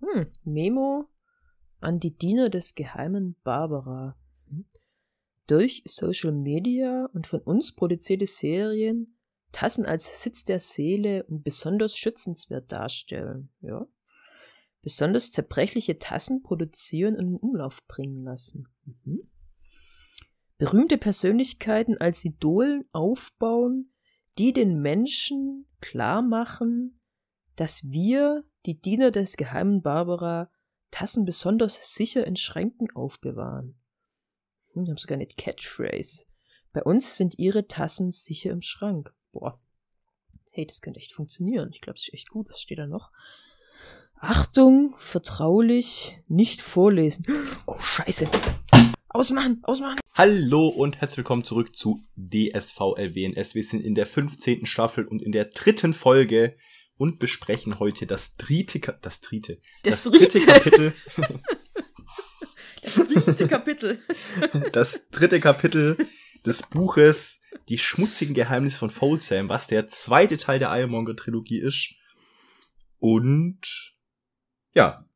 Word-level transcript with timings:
Hm, 0.00 0.26
Memo 0.44 1.08
an 1.80 2.00
die 2.00 2.16
Diener 2.16 2.48
des 2.48 2.74
geheimen 2.74 3.36
Barbara. 3.42 4.16
Hm. 4.48 4.64
Durch 5.46 5.82
Social 5.86 6.32
Media 6.32 7.08
und 7.12 7.26
von 7.26 7.40
uns 7.40 7.74
produzierte 7.74 8.26
Serien 8.26 9.16
Tassen 9.52 9.84
als 9.84 10.22
Sitz 10.22 10.44
der 10.44 10.60
Seele 10.60 11.24
und 11.24 11.42
besonders 11.42 11.96
schützenswert 11.96 12.70
darstellen. 12.70 13.50
Ja. 13.60 13.86
Besonders 14.82 15.32
zerbrechliche 15.32 15.98
Tassen 15.98 16.42
produzieren 16.42 17.16
und 17.16 17.28
in 17.28 17.36
Umlauf 17.36 17.86
bringen 17.86 18.22
lassen. 18.24 18.68
Mhm. 18.84 19.22
Berühmte 20.56 20.98
Persönlichkeiten 20.98 21.98
als 21.98 22.24
Idolen 22.24 22.84
aufbauen, 22.92 23.92
die 24.38 24.52
den 24.52 24.80
Menschen 24.80 25.66
klar 25.80 26.22
machen, 26.22 26.98
dass 27.56 27.90
wir, 27.90 28.44
die 28.66 28.80
Diener 28.80 29.10
des 29.10 29.36
geheimen 29.36 29.82
Barbara, 29.82 30.50
Tassen 30.90 31.24
besonders 31.24 31.94
sicher 31.94 32.26
in 32.26 32.36
Schränken 32.36 32.90
aufbewahren. 32.94 33.76
Hm, 34.72 34.82
ich 34.82 34.90
habe 34.90 35.00
sogar 35.00 35.16
eine 35.16 35.26
Catchphrase. 35.26 36.24
Bei 36.72 36.82
uns 36.82 37.16
sind 37.16 37.38
ihre 37.38 37.66
Tassen 37.68 38.10
sicher 38.10 38.50
im 38.50 38.62
Schrank. 38.62 39.12
Boah. 39.32 39.60
Hey, 40.52 40.66
das 40.66 40.80
könnte 40.80 40.98
echt 41.00 41.12
funktionieren. 41.12 41.70
Ich 41.72 41.80
glaube, 41.80 41.96
es 41.96 42.08
ist 42.08 42.14
echt 42.14 42.28
gut. 42.28 42.50
Was 42.50 42.60
steht 42.60 42.78
da 42.78 42.86
noch? 42.86 43.10
Achtung, 44.16 44.94
vertraulich, 44.98 46.18
nicht 46.28 46.60
vorlesen. 46.60 47.24
Oh, 47.66 47.78
scheiße. 47.78 48.28
Ausmachen, 49.08 49.60
ausmachen. 49.62 49.98
Hallo 50.12 50.68
und 50.68 51.00
herzlich 51.00 51.18
willkommen 51.18 51.44
zurück 51.44 51.76
zu 51.76 52.00
DSVLWNS. 52.16 53.54
Wir 53.54 53.64
sind 53.64 53.82
in 53.82 53.94
der 53.94 54.06
15. 54.06 54.66
Staffel 54.66 55.06
und 55.06 55.22
in 55.22 55.32
der 55.32 55.46
dritten 55.46 55.94
Folge 55.94 56.56
und 57.00 57.18
besprechen 57.18 57.78
heute 57.78 58.06
das 58.06 58.36
dritte, 58.36 58.78
Ka 58.78 58.92
das 58.92 59.22
dritte, 59.22 59.58
Das 59.84 60.02
das 60.02 60.12
dritte 60.12 60.38
dritte. 60.38 60.92
Kapitel, 60.92 60.92
Das 62.82 62.94
dritte 62.94 63.46
Kapitel. 63.48 63.98
das 64.72 65.08
dritte 65.08 65.40
Kapitel 65.40 65.96
des 66.44 66.68
Buches 66.68 67.40
Die 67.70 67.78
schmutzigen 67.78 68.34
Geheimnisse 68.34 68.76
von 68.78 68.90
Foldsam, 68.90 69.48
was 69.48 69.66
der 69.66 69.88
zweite 69.88 70.36
Teil 70.36 70.58
der 70.58 70.76
Ironmonger 70.78 71.16
Trilogie 71.16 71.60
ist. 71.60 71.94
Und 72.98 73.94
ja, 74.74 75.08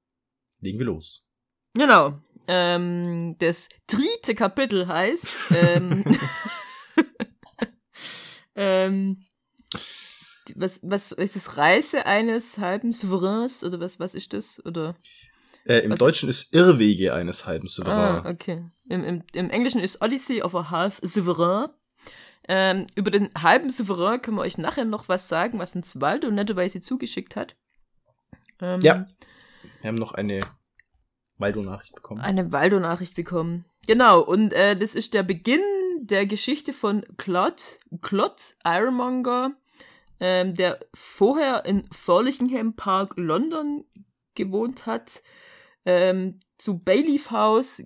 legen 0.61 0.79
wir 0.79 0.87
los. 0.87 1.27
Genau. 1.75 2.19
Ähm, 2.49 3.37
das 3.41 3.69
dritte 3.87 4.35
Kapitel 4.35 4.87
heißt, 4.87 5.27
ähm, 5.51 6.03
ähm, 8.55 9.27
was, 10.55 10.81
was 10.83 11.13
ist 11.13 11.37
das? 11.37 11.57
Reise 11.57 12.07
eines 12.07 12.59
halben 12.59 12.93
Souveräns? 12.93 13.63
Oder 13.65 13.81
was, 13.81 13.99
was 14.01 14.15
ist 14.15 14.33
das? 14.33 14.65
Oder? 14.65 14.97
Äh, 15.65 15.79
Im 15.81 15.93
Was- 15.93 15.99
Deutschen 15.99 16.29
ist 16.29 16.53
Irrwege 16.55 17.15
eines 17.15 17.47
halben 17.47 17.67
Ah, 17.67 17.71
Souverän. 17.71 18.27
okay. 18.27 18.65
Im, 18.89 19.05
im, 19.05 19.23
Im 19.33 19.51
Englischen 19.51 19.81
ist 19.81 20.03
Odyssey 20.03 20.43
of 20.43 20.55
a 20.55 20.71
Half 20.71 21.01
Souverän. 21.03 21.69
Ähm, 22.47 22.87
über 22.95 23.11
den 23.11 23.31
halben 23.41 23.71
Souverän 23.71 24.21
können 24.21 24.37
wir 24.37 24.43
euch 24.43 24.59
nachher 24.59 24.85
noch 24.85 25.09
was 25.09 25.29
sagen, 25.29 25.59
was 25.59 25.75
uns 25.75 25.99
Waldo 26.01 26.31
netterweise 26.31 26.83
zugeschickt 26.83 27.37
hat. 27.37 27.57
Ähm, 28.61 28.81
Ja. 28.83 29.07
Wir 29.81 29.89
haben 29.89 29.95
noch 29.95 30.13
eine 30.13 30.41
Waldo-Nachricht 31.39 31.95
bekommen. 31.95 32.21
Eine 32.21 32.53
Waldo-Nachricht 32.53 33.15
bekommen. 33.17 33.65
Genau, 33.87 34.21
und 34.21 34.53
äh, 34.53 34.77
das 34.77 34.95
ist 34.95 35.15
der 35.15 35.23
Beginn 35.23 35.63
der 36.01 36.27
Geschichte 36.27 36.73
von 36.75 37.03
Claude, 37.17 37.63
Claude 38.03 38.37
Ironmonger, 38.65 39.53
ähm, 40.27 40.55
der 40.55 40.81
vorher 40.95 41.67
in 41.67 41.87
Furlingham 41.93 42.77
Park, 42.77 43.13
London 43.19 43.85
gewohnt 44.35 44.87
hat, 44.87 45.23
ähm, 45.85 46.41
zu 46.57 46.79
Bayleaf 46.79 47.31
House 47.31 47.83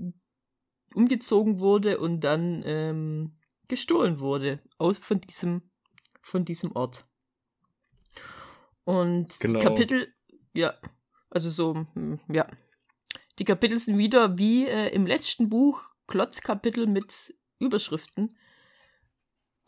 umgezogen 0.95 1.59
wurde 1.59 1.99
und 1.99 2.21
dann 2.21 2.63
ähm, 2.65 3.33
gestohlen 3.67 4.21
wurde 4.21 4.61
aus, 4.79 4.99
von, 4.99 5.21
diesem, 5.21 5.63
von 6.23 6.45
diesem 6.45 6.71
Ort. 6.77 7.09
Und 8.85 9.41
Genau. 9.41 9.59
die 9.59 9.65
Kapitel, 9.65 10.15
ja, 10.55 10.75
also 11.31 11.51
so, 11.51 11.87
hm, 11.95 12.21
ja. 12.33 12.47
Die 13.41 13.45
Kapitel 13.45 13.81
sind 13.81 13.99
wieder 13.99 14.39
wie 14.39 14.69
äh, 14.69 14.95
im 14.95 15.07
letzten 15.07 15.49
Buch 15.49 15.91
Klotzkapitel 16.07 16.87
mit 16.87 17.35
Überschriften. 17.59 18.39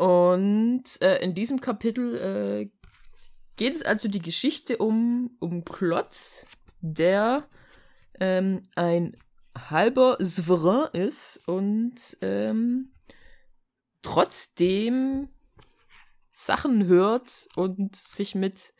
Und 0.01 0.85
äh, 1.03 1.19
in 1.19 1.35
diesem 1.35 1.61
Kapitel 1.61 2.17
äh, 2.17 2.71
geht 3.57 3.75
es 3.75 3.83
also 3.83 4.09
die 4.09 4.23
Geschichte 4.23 4.79
um, 4.79 5.37
um 5.41 5.63
Klotz, 5.63 6.47
der 6.81 7.47
ähm, 8.19 8.63
ein 8.77 9.15
halber 9.55 10.17
Souverän 10.19 10.89
ist 10.95 11.39
und 11.47 12.17
ähm, 12.23 12.93
trotzdem 14.01 15.29
Sachen 16.33 16.87
hört 16.87 17.49
und 17.55 17.95
sich 17.95 18.35
mit 18.35 18.73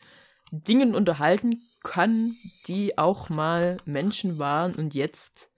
Dingen 0.51 0.95
unterhalten 0.95 1.61
kann, 1.83 2.35
die 2.65 2.97
auch 2.97 3.29
mal 3.29 3.77
Menschen 3.85 4.39
waren 4.39 4.73
und 4.73 4.95
jetzt 4.95 5.51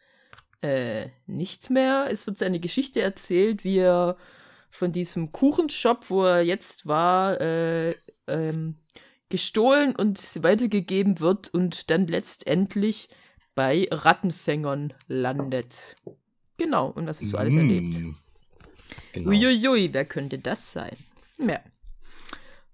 äh, 0.59 1.07
nicht 1.25 1.69
mehr. 1.69 2.07
Es 2.11 2.27
wird 2.27 2.37
seine 2.37 2.59
Geschichte 2.59 2.99
erzählt, 2.99 3.63
wie 3.63 3.77
er 3.77 4.17
von 4.73 4.91
diesem 4.91 5.31
Kuchenshop, 5.31 6.09
wo 6.09 6.23
er 6.25 6.41
jetzt 6.41 6.87
war, 6.87 7.39
äh, 7.39 7.95
ähm, 8.25 8.77
gestohlen 9.29 9.95
und 9.95 10.43
weitergegeben 10.43 11.19
wird 11.19 11.53
und 11.53 11.91
dann 11.91 12.07
letztendlich 12.07 13.09
bei 13.53 13.87
Rattenfängern 13.91 14.93
landet. 15.07 15.95
Genau, 16.57 16.87
und 16.87 17.05
was 17.05 17.21
er 17.21 17.27
so 17.27 17.37
alles 17.37 17.55
erlebt. 17.55 17.99
Mm. 17.99 18.15
Genau. 19.13 19.29
Uiuiui, 19.29 19.93
wer 19.93 20.05
könnte 20.05 20.39
das 20.39 20.71
sein? 20.71 20.97
Ja. 21.37 21.59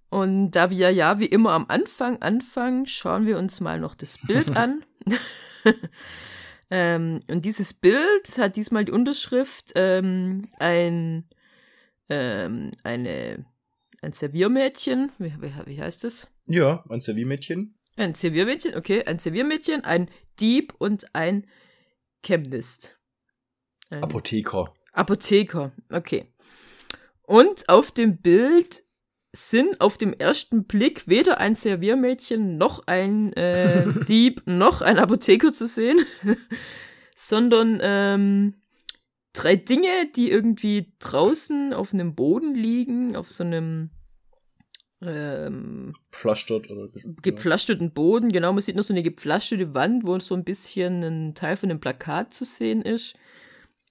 Und 0.09 0.51
da 0.51 0.69
wir 0.69 0.91
ja 0.91 1.19
wie 1.19 1.25
immer 1.25 1.51
am 1.51 1.65
Anfang 1.67 2.21
anfangen, 2.21 2.85
schauen 2.85 3.25
wir 3.25 3.37
uns 3.37 3.59
mal 3.59 3.77
noch 3.77 3.93
das 3.93 4.17
Bild 4.25 4.55
an. 4.55 4.85
ähm, 6.71 7.19
und 7.29 7.43
dieses 7.43 7.73
Bild 7.73 8.37
hat 8.37 8.55
diesmal 8.55 8.85
die 8.85 8.93
Unterschrift 8.93 9.73
ähm, 9.75 10.47
ein, 10.59 11.25
ähm, 12.09 12.71
eine, 12.83 13.45
ein 14.01 14.13
Serviermädchen. 14.13 15.11
Wie, 15.17 15.33
wie, 15.41 15.53
wie 15.65 15.81
heißt 15.81 16.03
es? 16.03 16.31
Ja, 16.45 16.83
ein 16.89 17.01
Serviermädchen. 17.01 17.75
Ein 17.95 18.15
Serviermädchen, 18.15 18.75
okay, 18.75 19.03
ein 19.05 19.19
Serviermädchen, 19.19 19.83
ein 19.83 20.09
Dieb 20.39 20.73
und 20.77 21.13
ein 21.13 21.45
Chemist. 22.23 22.97
Ein 23.89 24.03
Apotheker. 24.03 24.73
Apotheker, 24.93 25.73
okay. 25.89 26.33
Und 27.23 27.67
auf 27.69 27.91
dem 27.91 28.21
Bild 28.21 28.83
sind 29.31 29.81
auf 29.81 29.97
dem 29.97 30.13
ersten 30.13 30.65
Blick 30.65 31.07
weder 31.07 31.39
ein 31.39 31.55
Serviermädchen 31.55 32.57
noch 32.57 32.87
ein 32.87 33.33
äh, 33.33 33.85
Dieb 34.07 34.43
noch 34.45 34.81
ein 34.81 34.97
Apotheker 34.97 35.53
zu 35.53 35.67
sehen, 35.67 36.05
sondern 37.15 37.79
ähm, 37.81 38.55
drei 39.33 39.55
Dinge, 39.55 40.09
die 40.15 40.31
irgendwie 40.31 40.93
draußen 40.99 41.73
auf 41.73 41.93
einem 41.93 42.15
Boden 42.15 42.55
liegen, 42.55 43.15
auf 43.15 43.29
so 43.29 43.43
einem 43.43 43.91
ähm, 45.01 45.93
Pflastert 46.11 46.69
oder 46.69 46.89
gepflasterten 47.21 47.93
Boden. 47.93 48.31
Genau, 48.31 48.51
man 48.51 48.61
sieht 48.61 48.75
noch 48.75 48.83
so 48.83 48.93
eine 48.93 49.03
gepflasterte 49.03 49.73
Wand, 49.73 50.05
wo 50.05 50.19
so 50.19 50.35
ein 50.35 50.43
bisschen 50.43 51.03
ein 51.03 51.35
Teil 51.35 51.55
von 51.55 51.69
einem 51.69 51.79
Plakat 51.79 52.33
zu 52.33 52.45
sehen 52.45 52.81
ist. 52.81 53.15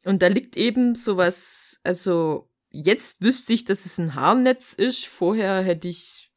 Und 0.05 0.23
da 0.23 0.29
liegt 0.29 0.57
eben 0.57 0.95
sowas, 0.95 1.81
also 1.83 2.51
jetzt 2.71 3.23
wüsste 3.23 3.53
ich, 3.53 3.65
dass 3.65 3.87
es 3.87 3.99
ein 3.99 4.15
Haarnetz 4.15 4.75
ist. 4.75 5.07
Vorher 5.07 5.63
hätte 5.63 5.89
ich, 5.89 6.31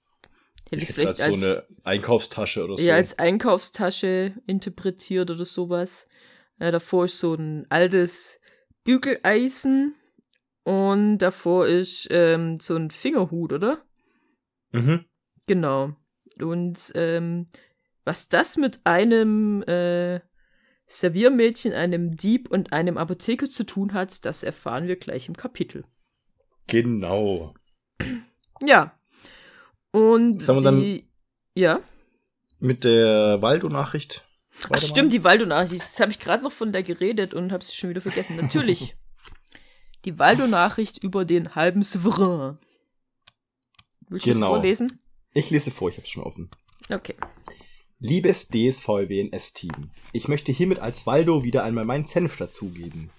hätte 0.69 0.83
Ich 0.83 0.89
ich 0.89 0.97
hätte 0.97 1.09
als 1.09 1.17
vielleicht 1.19 1.29
so 1.29 1.35
als, 1.35 1.43
eine 1.43 1.65
Einkaufstasche 1.83 2.63
oder 2.63 2.77
so. 2.77 2.83
ja, 2.83 2.95
als 2.95 3.19
Einkaufstasche 3.19 4.33
interpretiert 4.47 5.29
oder 5.31 5.45
sowas. 5.45 6.07
Ja, 6.59 6.71
davor 6.71 7.05
ist 7.05 7.19
so 7.19 7.33
ein 7.33 7.65
altes 7.69 8.40
Bügeleisen 8.83 9.95
und 10.63 11.19
davor 11.19 11.67
ist 11.67 12.07
ähm, 12.11 12.59
so 12.59 12.75
ein 12.75 12.91
Fingerhut, 12.91 13.53
oder? 13.53 13.83
mhm. 14.71 15.05
Genau. 15.47 15.95
Und 16.39 16.91
ähm, 16.95 17.47
was 18.05 18.29
das 18.29 18.57
mit 18.57 18.81
einem 18.85 19.63
äh, 19.63 20.21
Serviermädchen, 20.87 21.73
einem 21.73 22.15
Dieb 22.15 22.49
und 22.49 22.73
einem 22.73 22.97
Apotheker 22.97 23.49
zu 23.49 23.63
tun 23.65 23.93
hat, 23.93 24.23
das 24.25 24.43
erfahren 24.43 24.87
wir 24.87 24.95
gleich 24.97 25.27
im 25.27 25.35
Kapitel. 25.35 25.83
Genau. 26.67 27.53
Ja. 28.65 28.97
Und 29.91 30.41
Sollen 30.41 30.59
wir 30.59 30.63
dann- 30.71 31.09
ja. 31.55 31.79
Mit 32.59 32.83
der 32.83 33.41
Waldo-Nachricht. 33.41 34.23
Ach 34.69 34.81
stimmt, 34.81 35.13
die 35.13 35.23
Waldo-Nachricht. 35.23 35.83
Das 35.83 35.99
habe 35.99 36.11
ich 36.11 36.19
gerade 36.19 36.43
noch 36.43 36.51
von 36.51 36.71
der 36.71 36.83
geredet 36.83 37.33
und 37.33 37.51
habe 37.51 37.63
sie 37.63 37.73
schon 37.73 37.89
wieder 37.89 38.01
vergessen. 38.01 38.35
Natürlich. 38.35 38.95
die 40.05 40.17
Waldo-Nachricht 40.19 41.03
über 41.03 41.25
den 41.25 41.55
halben 41.55 41.83
Souverän. 41.83 42.57
Willst 44.09 44.25
du 44.25 44.31
es 44.31 44.35
Genau. 44.37 44.49
vorlesen? 44.49 44.99
Ich 45.33 45.49
lese 45.49 45.71
vor, 45.71 45.89
ich 45.89 45.97
hab's 45.97 46.09
schon 46.09 46.23
offen. 46.23 46.49
Okay. 46.89 47.15
Liebes 47.99 48.49
DSVWNS-Team, 48.49 49.91
ich 50.11 50.27
möchte 50.27 50.51
hiermit 50.51 50.79
als 50.79 51.05
Waldo 51.05 51.43
wieder 51.43 51.63
einmal 51.63 51.85
meinen 51.85 52.05
Senf 52.05 52.35
dazugeben. 52.37 53.11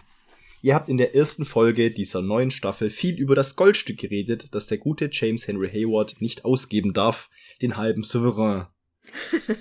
Ihr 0.61 0.75
habt 0.75 0.88
in 0.88 0.96
der 0.96 1.14
ersten 1.14 1.44
Folge 1.44 1.90
dieser 1.90 2.20
neuen 2.20 2.50
Staffel 2.50 2.90
viel 2.90 3.14
über 3.14 3.34
das 3.34 3.56
Goldstück 3.56 3.99
geredet, 3.99 4.49
das 4.52 4.67
der 4.67 4.79
gute 4.79 5.08
James 5.11 5.46
Henry 5.49 5.69
Hayward 5.70 6.20
nicht 6.20 6.44
ausgeben 6.44 6.93
darf, 6.93 7.31
den 7.62 7.76
halben 7.76 8.02
Souverän. 8.05 8.67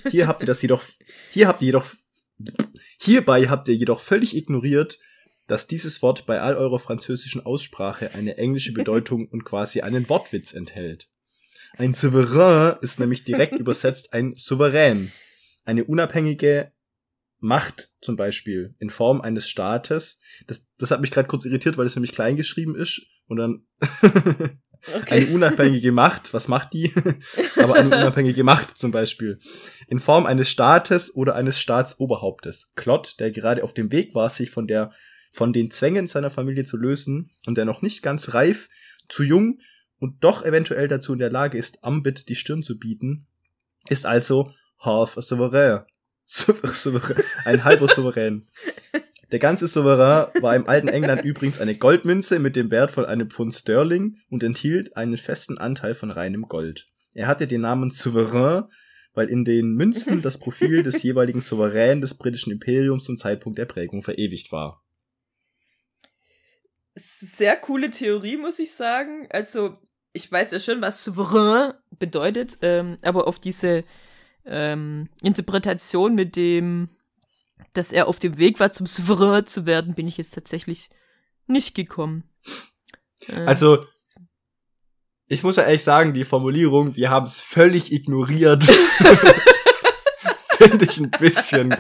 Hier 0.10 0.28
habt 0.28 0.42
ihr 0.42 0.48
das 0.48 0.62
jedoch, 0.62 0.84
hier 1.32 1.48
habt 1.48 1.62
ihr 1.62 1.68
jedoch, 1.68 1.86
hierbei 3.00 3.48
habt 3.48 3.68
ihr 3.68 3.76
jedoch 3.76 4.02
völlig 4.02 4.36
ignoriert, 4.36 5.00
dass 5.48 5.68
dieses 5.68 6.02
Wort 6.02 6.26
bei 6.26 6.40
all 6.40 6.56
eurer 6.56 6.80
französischen 6.80 7.46
Aussprache 7.46 8.14
eine 8.14 8.38
englische 8.38 8.74
Bedeutung 8.74 9.28
und 9.28 9.44
quasi 9.44 9.82
einen 9.82 10.08
Wortwitz 10.08 10.54
enthält. 10.54 11.10
Ein 11.78 11.94
Souverän 11.94 12.78
ist 12.82 13.00
nämlich 13.00 13.24
direkt 13.24 13.56
übersetzt 13.60 14.14
ein 14.14 14.34
Souverän. 14.36 15.12
Eine 15.64 15.86
unabhängige 15.86 16.72
Macht 17.40 17.92
zum 18.02 18.18
Beispiel 18.18 18.76
in 18.80 18.90
Form 18.90 19.20
eines 19.20 19.50
Staates. 19.50 20.22
Das, 20.48 20.68
das 20.78 20.92
hat 20.92 21.02
mich 21.02 21.12
gerade 21.12 21.28
kurz 21.28 21.44
irritiert, 21.44 21.78
weil 21.78 21.88
es 21.88 21.96
nämlich 21.96 22.12
klein 22.12 22.38
geschrieben 22.38 22.76
ist. 22.76 23.02
Und 23.26 23.38
dann 23.38 23.66
okay. 24.95 25.24
eine 25.24 25.28
unabhängige 25.28 25.92
Macht, 25.92 26.33
was 26.33 26.48
macht 26.48 26.74
die? 26.74 26.94
Aber 27.57 27.75
eine 27.75 27.88
unabhängige 27.88 28.44
Macht 28.44 28.80
zum 28.80 28.92
Beispiel. 28.92 29.39
In 29.88 30.00
Form 30.00 30.25
eines 30.25 30.50
Staates 30.50 31.16
oder 31.16 31.36
eines 31.36 31.60
Staatsoberhauptes. 31.60 32.74
Klott, 32.75 33.19
der 33.19 33.31
gerade 33.31 33.63
auf 33.63 33.74
dem 33.74 33.92
Weg 33.92 34.16
war, 34.16 34.30
sich 34.30 34.51
von 34.51 34.68
der 34.68 34.92
von 35.33 35.54
den 35.54 35.72
Zwängen 35.72 36.07
seiner 36.07 36.30
Familie 36.30 36.66
zu 36.66 36.75
lösen 36.75 37.31
und 37.45 37.57
der 37.57 37.63
noch 37.63 37.81
nicht 37.81 38.04
ganz 38.04 38.33
reif, 38.33 38.68
zu 39.07 39.24
jung 39.24 39.60
und 39.98 40.24
doch 40.24 40.44
eventuell 40.44 40.88
dazu 40.88 41.13
in 41.13 41.19
der 41.19 41.30
Lage 41.30 41.57
ist, 41.57 41.83
Ambit 41.83 42.28
die 42.28 42.36
Stirn 42.36 42.63
zu 42.63 42.78
bieten, 42.78 43.28
ist 43.89 44.06
also 44.06 44.51
half 44.80 45.18
a 45.18 45.22
souverän. 45.22 45.86
Ein 47.45 47.63
halber 47.63 47.88
Souverän. 47.88 48.48
Der 49.31 49.39
ganze 49.39 49.68
Souverän 49.68 50.30
war 50.42 50.56
im 50.56 50.68
alten 50.68 50.88
England 50.88 51.24
übrigens 51.24 51.62
eine 51.62 51.75
Goldmünze 51.75 52.39
mit 52.39 52.56
dem 52.56 52.69
Wert 52.69 52.92
von 52.92 53.06
einem 53.06 53.30
Pfund 53.30 53.54
Sterling 53.54 54.18
und 54.30 54.44
enthielt 54.44 54.98
einen 54.98 55.18
festen 55.18 55.57
Anteil 55.57 55.95
von 55.95 56.12
reinem 56.12 56.44
Gold. 56.44 56.88
Er 57.13 57.28
hatte 57.28 57.48
den 57.48 57.62
Namen 57.62 57.92
Souverän, 57.92 58.66
weil 59.13 59.30
in 59.30 59.45
den 59.45 59.74
Münzen 59.74 60.22
das 60.22 60.39
Profil 60.39 60.83
des 60.83 61.04
jeweiligen 61.04 61.42
Souverän 61.42 62.01
des 62.01 62.18
britischen 62.18 62.51
Imperiums 62.51 63.06
zum 63.06 63.18
Zeitpunkt 63.18 63.57
der 63.57 63.66
Prägung 63.66 64.04
verewigt 64.04 64.51
war 64.51 64.81
sehr 66.95 67.57
coole 67.57 67.92
Theorie, 67.92 68.38
muss 68.38 68.60
ich 68.60 68.74
sagen. 68.74 69.28
Also, 69.30 69.78
ich 70.13 70.30
weiß 70.31 70.51
ja 70.51 70.60
schon, 70.60 70.81
was 70.81 71.04
Souverän 71.04 71.74
bedeutet, 71.98 72.57
ähm, 72.62 72.98
aber 73.01 73.28
auf 73.28 73.39
diese 73.39 73.83
ähm, 74.45 75.10
Interpretation 75.22 76.16
mit 76.16 76.36
dem, 76.36 76.89
dass 77.74 77.92
er 77.92 78.08
auf 78.08 78.19
dem 78.19 78.38
Weg 78.38 78.60
war, 78.60 78.72
zum 78.72 78.88
Souverän 78.88 79.48
zu 79.48 79.66
werden, 79.66 79.96
bin 79.96 80.08
ich 80.08 80.18
jetzt 80.18 80.34
tatsächlich 80.34 80.90
nicht 81.48 81.75
gekommen. 81.75 82.24
Äh, 83.28 83.46
also, 83.46 83.86
ich 85.28 85.44
muss 85.44 85.56
ja 85.56 85.63
ehrlich 85.63 85.84
sagen, 85.84 86.13
die 86.13 86.25
Formulierung, 86.25 86.96
wir 86.96 87.10
haben 87.10 87.25
es 87.25 87.42
völlig 87.42 87.92
ignoriert, 87.92 88.63
finde 90.58 90.86
ich 90.86 90.98
ein 90.98 91.12
bisschen. 91.12 91.75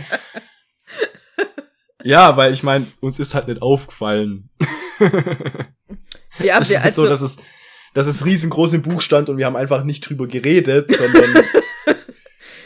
Ja, 2.03 2.37
weil 2.37 2.53
ich 2.53 2.63
meine, 2.63 2.87
uns 2.99 3.19
ist 3.19 3.35
halt 3.35 3.47
nicht 3.47 3.61
aufgefallen. 3.61 4.49
Ja, 6.39 6.59
es 6.61 6.69
ist 6.71 6.83
also, 6.83 7.03
so, 7.03 7.09
dass 7.09 7.21
es, 7.21 7.37
dass 7.93 8.07
es 8.07 8.25
riesengroß 8.25 8.73
im 8.73 8.81
Buch 8.81 9.01
stand 9.01 9.29
und 9.29 9.37
wir 9.37 9.45
haben 9.45 9.55
einfach 9.55 9.83
nicht 9.83 10.09
drüber 10.09 10.27
geredet, 10.27 10.95
sondern 10.95 11.43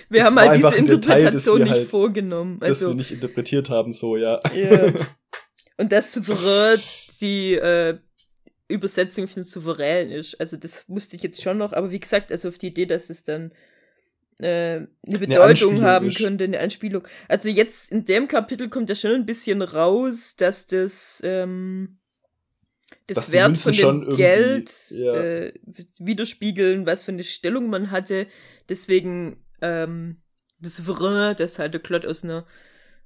wir 0.10 0.24
haben 0.24 0.36
halt 0.36 0.57
diese 0.57 0.75
Interpretation 0.75 1.60
Detail, 1.60 1.63
nicht 1.63 1.80
halt, 1.81 1.90
vorgenommen. 1.90 2.57
Also, 2.62 2.88
dass 2.88 2.94
wir 2.94 2.98
nicht 2.98 3.12
interpretiert 3.12 3.69
haben, 3.69 3.92
so, 3.92 4.18
ja. 4.18 4.42
ja. 4.54 4.94
Und 5.78 5.92
das 5.92 6.13
Souverän, 6.13 6.80
die 7.19 7.56
äh, 7.56 7.98
Übersetzung 8.68 9.28
von 9.28 9.44
souverän 9.44 10.12
ist. 10.12 10.40
Also 10.40 10.57
das 10.57 10.88
musste 10.88 11.16
ich 11.16 11.24
jetzt 11.24 11.42
schon 11.42 11.57
noch, 11.57 11.74
aber 11.74 11.92
wie 11.92 12.00
gesagt, 12.00 12.31
also 12.31 12.50
auf 12.50 12.57
die 12.57 12.68
Idee, 12.68 12.86
dass 12.86 13.10
es 13.10 13.24
dann 13.24 13.52
äh, 14.40 14.81
eine 15.06 15.19
Bedeutung 15.19 15.78
eine 15.78 15.86
haben 15.86 16.08
ist. 16.08 16.18
könnte, 16.18 16.44
eine 16.46 16.60
Anspielung. 16.60 17.08
Also 17.28 17.50
jetzt 17.50 17.92
in 17.92 18.06
dem 18.06 18.28
Kapitel 18.28 18.69
kommt 18.69 18.90
ja 18.90 18.96
schon 18.96 19.12
ein 19.12 19.25
bisschen 19.25 19.62
raus, 19.62 20.36
dass 20.36 20.68
das 20.68 21.22
ähm, 21.24 22.00
das 23.08 23.31
Wert 23.31 23.58
von 23.58 23.74
dem 23.74 24.16
Geld 24.16 24.74
ja. 24.90 25.16
äh, 25.16 25.54
widerspiegeln, 26.00 26.88
was 26.88 27.04
für 27.04 27.12
eine 27.12 27.24
Stellung 27.24 27.69
man 27.69 27.92
hatte. 27.92 28.25
Deswegen 28.68 29.45
ähm, 29.62 30.22
das 30.60 30.78
Souverän, 30.78 31.36
das 31.38 31.60
halt 31.60 31.74
der 31.74 31.81
Klott 31.81 32.06
aus 32.06 32.24
einer 32.24 32.46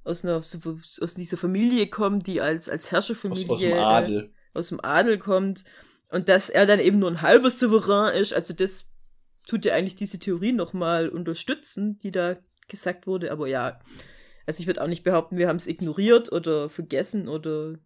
aus 0.02 0.24
einer 0.24 0.36
aus 0.36 1.14
dieser 1.14 1.36
Familie 1.36 1.88
kommt, 1.88 2.26
die 2.26 2.40
als 2.40 2.68
als 2.68 2.90
Herrscherfamilie 2.90 3.44
aus, 3.44 3.50
aus 3.50 3.60
dem 3.60 3.78
Adel 3.78 4.24
äh, 4.24 4.58
aus 4.58 4.68
dem 4.68 4.80
Adel 4.82 5.18
kommt 5.18 5.64
und 6.08 6.28
dass 6.28 6.50
er 6.50 6.66
dann 6.66 6.80
eben 6.80 6.98
nur 6.98 7.10
ein 7.10 7.22
halber 7.22 7.50
Souverän 7.50 8.20
ist. 8.20 8.32
Also 8.32 8.54
das 8.54 8.90
tut 9.46 9.64
ja 9.64 9.74
eigentlich 9.74 9.96
diese 9.96 10.18
Theorie 10.18 10.52
nochmal 10.52 11.08
unterstützen, 11.08 11.98
die 11.98 12.10
da 12.10 12.36
gesagt 12.68 13.06
wurde. 13.06 13.30
Aber 13.30 13.46
ja, 13.46 13.80
also 14.46 14.60
ich 14.60 14.66
würde 14.66 14.82
auch 14.82 14.86
nicht 14.86 15.04
behaupten, 15.04 15.36
wir 15.36 15.48
haben 15.48 15.56
es 15.56 15.66
ignoriert 15.66 16.32
oder 16.32 16.68
vergessen 16.68 17.28
oder 17.28 17.78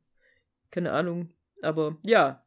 keine 0.70 0.92
Ahnung. 0.92 1.32
Aber 1.62 1.98
ja. 2.02 2.44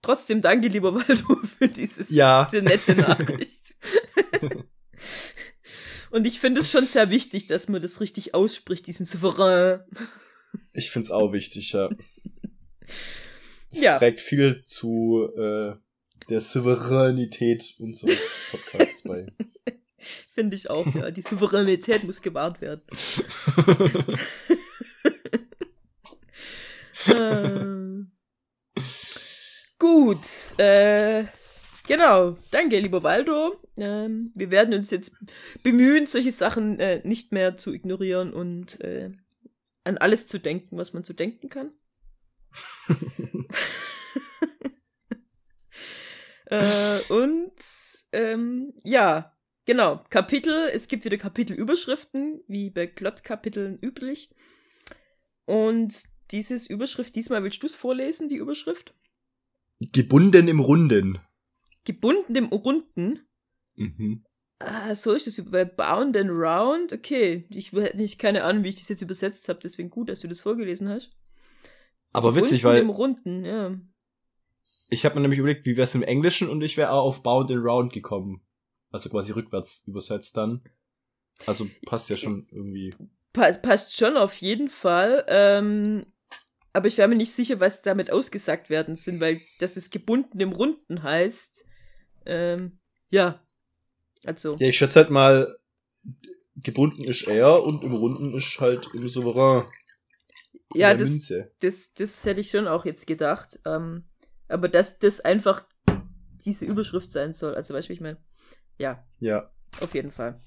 Trotzdem 0.00 0.40
danke, 0.40 0.68
lieber 0.68 0.94
Waldo, 0.94 1.34
für 1.44 1.68
dieses, 1.68 2.10
ja. 2.10 2.48
diese 2.50 2.62
nette 2.62 2.94
Nachricht. 3.00 3.67
Und 6.10 6.26
ich 6.26 6.40
finde 6.40 6.62
es 6.62 6.70
schon 6.70 6.86
sehr 6.86 7.10
wichtig, 7.10 7.46
dass 7.46 7.68
man 7.68 7.82
das 7.82 8.00
richtig 8.00 8.34
ausspricht, 8.34 8.86
diesen 8.86 9.04
Souverän. 9.04 9.80
Ich 10.72 10.90
finde 10.90 11.06
es 11.06 11.10
auch 11.10 11.32
wichtig, 11.32 11.72
ja. 11.72 11.90
Es 13.70 13.82
ja. 13.82 13.98
trägt 13.98 14.20
viel 14.20 14.64
zu 14.64 15.28
äh, 15.36 15.74
der 16.28 16.40
Souveränität 16.40 17.74
unseres 17.78 18.18
Podcasts 18.50 19.02
bei. 19.02 19.26
Finde 20.32 20.56
ich 20.56 20.70
auch, 20.70 20.86
ja. 20.94 21.10
Die 21.10 21.22
Souveränität 21.22 22.04
muss 22.04 22.22
gewahrt 22.22 22.60
werden. 22.60 22.82
äh, 27.06 28.04
gut, 29.78 30.20
äh, 30.58 31.24
genau. 31.88 32.36
Danke, 32.52 32.78
lieber 32.78 33.02
Waldo. 33.02 33.60
Ähm, 33.76 34.30
wir 34.36 34.52
werden 34.52 34.74
uns 34.74 34.92
jetzt 34.92 35.16
bemühen, 35.64 36.06
solche 36.06 36.30
Sachen 36.30 36.78
äh, 36.78 37.00
nicht 37.04 37.32
mehr 37.32 37.56
zu 37.56 37.72
ignorieren 37.72 38.32
und 38.32 38.80
äh, 38.80 39.10
an 39.82 39.98
alles 39.98 40.28
zu 40.28 40.38
denken, 40.38 40.76
was 40.76 40.92
man 40.92 41.02
zu 41.02 41.14
denken 41.14 41.48
kann. 41.48 41.72
Äh, 46.50 47.00
und 47.10 47.52
ähm, 48.12 48.72
ja, 48.82 49.36
genau. 49.66 50.02
Kapitel, 50.08 50.70
es 50.72 50.88
gibt 50.88 51.04
wieder 51.04 51.18
Kapitelüberschriften, 51.18 52.42
wie 52.48 52.70
bei 52.70 52.86
Klottkapiteln 52.86 53.78
üblich. 53.82 54.34
Und 55.44 56.04
dieses 56.30 56.68
Überschrift, 56.68 57.14
diesmal 57.14 57.42
willst 57.42 57.62
du 57.62 57.66
es 57.66 57.74
vorlesen, 57.74 58.28
die 58.28 58.36
Überschrift? 58.36 58.94
Gebunden 59.80 60.48
im 60.48 60.60
Runden. 60.60 61.20
Gebunden 61.88 62.36
im 62.36 62.46
Runden? 62.48 63.26
Mhm. 63.74 64.22
Ah, 64.58 64.94
so 64.94 65.14
ist 65.14 65.26
es 65.26 65.42
bei 65.50 65.64
Bound 65.64 66.14
and 66.18 66.30
Round. 66.30 66.92
Okay, 66.92 67.46
ich 67.48 67.72
hätte 67.72 67.96
nicht 67.96 68.18
keine 68.18 68.44
Ahnung, 68.44 68.62
wie 68.62 68.68
ich 68.68 68.76
das 68.76 68.90
jetzt 68.90 69.00
übersetzt 69.00 69.48
habe, 69.48 69.60
deswegen 69.62 69.88
gut, 69.88 70.10
dass 70.10 70.20
du 70.20 70.28
das 70.28 70.42
vorgelesen 70.42 70.90
hast. 70.90 71.10
Aber 72.12 72.28
Gebunden 72.28 72.44
witzig, 72.44 72.64
weil. 72.64 72.82
Im 72.82 72.90
Runden, 72.90 73.44
ja. 73.46 73.74
Ich 74.90 75.06
habe 75.06 75.14
mir 75.14 75.22
nämlich 75.22 75.38
überlegt, 75.38 75.64
wie 75.64 75.78
wär's 75.78 75.94
im 75.94 76.02
Englischen 76.02 76.50
und 76.50 76.60
ich 76.60 76.76
wäre 76.76 76.90
auch 76.90 77.04
auf 77.04 77.22
Bound 77.22 77.50
and 77.50 77.64
Round 77.64 77.90
gekommen. 77.90 78.42
Also 78.90 79.08
quasi 79.08 79.32
rückwärts 79.32 79.84
übersetzt 79.86 80.36
dann. 80.36 80.62
Also 81.46 81.70
passt 81.86 82.10
ja 82.10 82.18
schon 82.18 82.48
irgendwie. 82.50 82.94
Pass, 83.32 83.62
passt 83.62 83.96
schon 83.96 84.18
auf 84.18 84.34
jeden 84.34 84.68
Fall. 84.68 85.24
Ähm, 85.28 86.04
aber 86.74 86.88
ich 86.88 86.98
wäre 86.98 87.08
mir 87.08 87.16
nicht 87.16 87.32
sicher, 87.32 87.60
was 87.60 87.80
damit 87.80 88.10
ausgesagt 88.10 88.68
werden 88.68 88.96
sind, 88.96 89.20
weil 89.20 89.40
das 89.58 89.78
ist 89.78 89.90
gebunden 89.90 90.38
im 90.40 90.52
Runden 90.52 91.02
heißt. 91.02 91.67
Ähm, 92.28 92.78
ja. 93.10 93.42
Also. 94.24 94.56
Ja, 94.58 94.68
ich 94.68 94.78
schätze 94.78 95.00
halt 95.00 95.10
mal, 95.10 95.56
gebunden 96.56 97.04
ist 97.04 97.26
er 97.26 97.62
und 97.62 97.82
im 97.82 97.92
Runden 97.92 98.36
ist 98.36 98.60
halt 98.60 98.88
im 98.94 99.08
Souverän. 99.08 99.66
Ja, 100.74 100.94
das, 100.94 101.32
das, 101.60 101.94
das 101.94 102.24
hätte 102.24 102.40
ich 102.40 102.50
schon 102.50 102.68
auch 102.68 102.84
jetzt 102.84 103.06
gedacht. 103.06 103.58
Ähm, 103.64 104.04
aber 104.48 104.68
dass 104.68 104.98
das 104.98 105.20
einfach 105.20 105.64
diese 106.44 106.64
Überschrift 106.64 107.12
sein 107.12 107.32
soll. 107.32 107.54
Also 107.54 107.74
weißt 107.74 107.88
du, 107.88 107.90
wie 107.90 107.94
ich 107.94 108.00
meine? 108.00 108.18
Ja. 108.78 109.04
Ja. 109.20 109.50
Auf 109.80 109.94
jeden 109.94 110.10
Fall. 110.10 110.38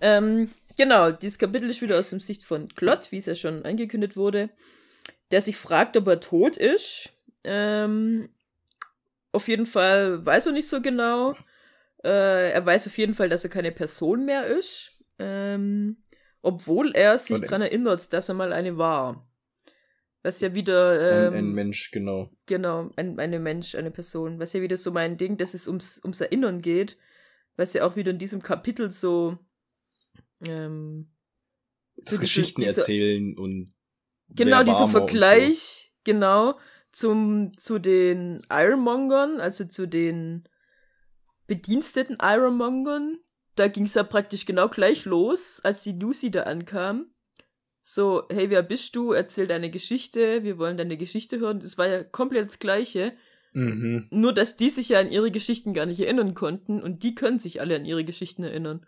Ähm, 0.00 0.50
genau, 0.76 1.12
dieses 1.12 1.38
Kapitel 1.38 1.70
ist 1.70 1.82
wieder 1.82 1.98
aus 1.98 2.10
dem 2.10 2.20
Sicht 2.20 2.44
von 2.44 2.68
Klott, 2.68 3.10
wie 3.10 3.18
es 3.18 3.26
ja 3.26 3.34
schon 3.34 3.64
angekündigt 3.64 4.16
wurde, 4.16 4.50
der 5.30 5.40
sich 5.40 5.56
fragt, 5.56 5.96
ob 5.96 6.06
er 6.06 6.20
tot 6.20 6.56
ist. 6.56 7.10
Ähm, 7.44 8.28
auf 9.34 9.48
jeden 9.48 9.66
Fall 9.66 10.24
weiß 10.24 10.46
er 10.46 10.52
nicht 10.52 10.68
so 10.68 10.80
genau. 10.80 11.36
Äh, 12.04 12.52
er 12.52 12.64
weiß 12.64 12.86
auf 12.86 12.96
jeden 12.98 13.14
Fall, 13.14 13.28
dass 13.28 13.44
er 13.44 13.50
keine 13.50 13.72
Person 13.72 14.24
mehr 14.24 14.46
ist. 14.46 15.04
Ähm, 15.18 15.98
obwohl 16.42 16.92
er 16.94 17.16
sich 17.16 17.40
daran 17.40 17.62
erinnert, 17.62 18.12
dass 18.12 18.28
er 18.28 18.34
mal 18.34 18.52
eine 18.52 18.76
war. 18.76 19.26
Was 20.22 20.40
ja 20.40 20.54
wieder. 20.54 21.28
Ähm, 21.28 21.32
ein, 21.32 21.38
ein, 21.38 21.52
Mensch, 21.52 21.90
genau. 21.90 22.30
Genau, 22.46 22.90
ein 22.96 23.18
eine 23.18 23.38
Mensch, 23.38 23.74
eine 23.74 23.90
Person. 23.90 24.38
Was 24.38 24.52
ja 24.52 24.62
wieder 24.62 24.76
so 24.76 24.90
mein 24.90 25.16
Ding, 25.16 25.36
dass 25.36 25.54
es 25.54 25.68
ums, 25.68 26.00
ums 26.02 26.20
Erinnern 26.20 26.60
geht. 26.60 26.96
Was 27.56 27.74
ja 27.74 27.86
auch 27.86 27.96
wieder 27.96 28.10
in 28.10 28.18
diesem 28.18 28.42
Kapitel 28.42 28.90
so. 28.90 29.38
Ähm, 30.46 31.10
das 31.96 32.14
so 32.14 32.20
Geschichten 32.20 32.62
diese, 32.62 32.80
erzählen 32.80 33.36
und. 33.38 33.74
Genau, 34.30 34.64
dieser 34.64 34.88
Vergleich, 34.88 35.92
so. 35.94 36.00
genau, 36.04 36.58
zum, 36.94 37.50
zu 37.58 37.80
den 37.80 38.42
Ironmongern, 38.48 39.40
also 39.40 39.64
zu 39.64 39.86
den 39.86 40.44
bediensteten 41.46 42.18
Ironmongern. 42.22 43.18
Da 43.56 43.68
ging 43.68 43.84
es 43.84 43.94
ja 43.94 44.04
praktisch 44.04 44.46
genau 44.46 44.68
gleich 44.68 45.04
los, 45.04 45.60
als 45.64 45.82
die 45.82 45.92
Lucy 45.92 46.30
da 46.30 46.44
ankam. 46.44 47.06
So, 47.82 48.24
hey, 48.30 48.48
wer 48.48 48.62
bist 48.62 48.94
du? 48.96 49.12
Erzähl 49.12 49.46
deine 49.46 49.70
Geschichte, 49.70 50.44
wir 50.44 50.56
wollen 50.56 50.76
deine 50.76 50.96
Geschichte 50.96 51.40
hören. 51.40 51.60
Das 51.60 51.76
war 51.76 51.88
ja 51.88 52.04
komplett 52.04 52.48
das 52.48 52.58
Gleiche. 52.60 53.12
Mhm. 53.52 54.06
Nur, 54.10 54.32
dass 54.32 54.56
die 54.56 54.70
sich 54.70 54.90
ja 54.90 55.00
an 55.00 55.10
ihre 55.10 55.32
Geschichten 55.32 55.74
gar 55.74 55.86
nicht 55.86 56.00
erinnern 56.00 56.34
konnten 56.34 56.80
und 56.80 57.02
die 57.02 57.14
können 57.14 57.40
sich 57.40 57.60
alle 57.60 57.76
an 57.76 57.84
ihre 57.84 58.04
Geschichten 58.04 58.44
erinnern. 58.44 58.86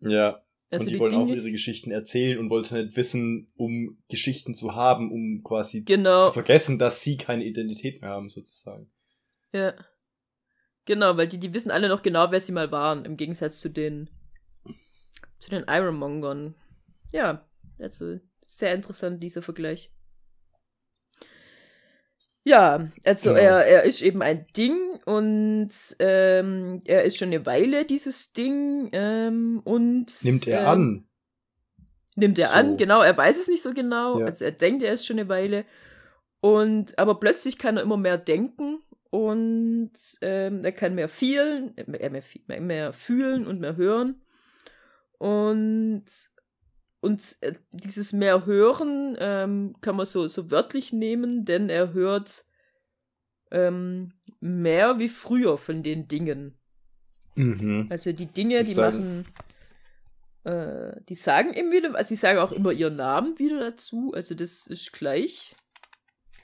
Ja. 0.00 0.42
Also 0.70 0.84
und 0.84 0.90
die, 0.90 0.94
die 0.94 1.00
wollen 1.00 1.10
Dinge, 1.10 1.24
auch 1.24 1.28
ihre 1.28 1.50
Geschichten 1.50 1.90
erzählen 1.90 2.38
und 2.38 2.48
wollten 2.48 2.76
nicht 2.76 2.96
wissen, 2.96 3.52
um 3.56 3.98
Geschichten 4.08 4.54
zu 4.54 4.74
haben, 4.74 5.10
um 5.10 5.42
quasi 5.42 5.82
genau. 5.82 6.28
zu 6.28 6.32
vergessen, 6.32 6.78
dass 6.78 7.02
sie 7.02 7.16
keine 7.16 7.44
Identität 7.44 8.00
mehr 8.00 8.10
haben, 8.10 8.28
sozusagen. 8.28 8.90
Ja. 9.52 9.74
Genau, 10.84 11.16
weil 11.16 11.28
die, 11.28 11.38
die 11.38 11.52
wissen 11.52 11.70
alle 11.70 11.88
noch 11.88 12.02
genau, 12.02 12.30
wer 12.30 12.40
sie 12.40 12.52
mal 12.52 12.70
waren, 12.70 13.04
im 13.04 13.16
Gegensatz 13.16 13.58
zu 13.58 13.68
den 13.68 14.10
zu 15.40 15.50
den 15.50 15.64
Ironmongern. 15.66 16.54
Ja, 17.12 17.48
also 17.78 18.20
sehr 18.44 18.74
interessant, 18.74 19.22
dieser 19.22 19.42
Vergleich. 19.42 19.90
Ja, 22.44 22.88
also 23.04 23.30
genau. 23.30 23.42
er, 23.42 23.66
er 23.66 23.82
ist 23.84 24.00
eben 24.00 24.22
ein 24.22 24.46
Ding 24.56 24.76
und 25.04 25.70
ähm, 25.98 26.80
er 26.86 27.04
ist 27.04 27.18
schon 27.18 27.28
eine 27.28 27.44
Weile 27.44 27.84
dieses 27.84 28.32
Ding 28.32 28.88
ähm, 28.92 29.60
und 29.64 30.06
nimmt 30.24 30.46
er 30.46 30.62
ähm, 30.62 30.66
an. 30.66 31.04
Nimmt 32.16 32.38
er 32.38 32.48
so. 32.48 32.54
an, 32.54 32.76
genau, 32.76 33.02
er 33.02 33.16
weiß 33.16 33.38
es 33.38 33.48
nicht 33.48 33.62
so 33.62 33.74
genau, 33.74 34.20
ja. 34.20 34.26
also 34.26 34.44
er 34.44 34.52
denkt, 34.52 34.82
er 34.82 34.94
ist 34.94 35.06
schon 35.06 35.18
eine 35.18 35.28
Weile 35.28 35.64
und 36.40 36.98
aber 36.98 37.20
plötzlich 37.20 37.58
kann 37.58 37.76
er 37.76 37.82
immer 37.82 37.98
mehr 37.98 38.16
denken 38.16 38.80
und 39.10 39.92
ähm, 40.22 40.64
er 40.64 40.72
kann 40.72 40.94
mehr 40.94 41.08
fühlen, 41.08 41.74
mehr, 41.86 42.10
mehr, 42.10 42.60
mehr 42.60 42.92
fühlen 42.94 43.46
und 43.46 43.60
mehr 43.60 43.76
hören 43.76 44.22
und 45.18 46.06
und 47.00 47.36
äh, 47.40 47.54
dieses 47.72 48.12
mehr 48.12 48.46
hören 48.46 49.16
ähm, 49.18 49.74
kann 49.80 49.96
man 49.96 50.06
so, 50.06 50.26
so 50.26 50.50
wörtlich 50.50 50.92
nehmen, 50.92 51.44
denn 51.44 51.68
er 51.68 51.92
hört 51.92 52.44
ähm, 53.50 54.12
mehr 54.40 54.98
wie 54.98 55.08
früher 55.08 55.56
von 55.56 55.82
den 55.82 56.08
Dingen. 56.08 56.58
Mhm. 57.34 57.86
Also 57.90 58.12
die 58.12 58.26
Dinge, 58.26 58.58
das 58.58 58.68
die 58.68 58.74
machen, 58.76 59.26
äh, 60.44 61.00
die 61.08 61.14
sagen 61.14 61.54
ihm 61.54 61.70
wieder, 61.70 61.94
also 61.94 62.08
sie 62.08 62.16
sagen 62.16 62.38
auch 62.38 62.52
immer 62.52 62.72
ihren 62.72 62.96
Namen 62.96 63.38
wieder 63.38 63.58
dazu, 63.58 64.12
also 64.14 64.34
das 64.34 64.66
ist 64.66 64.92
gleich. 64.92 65.56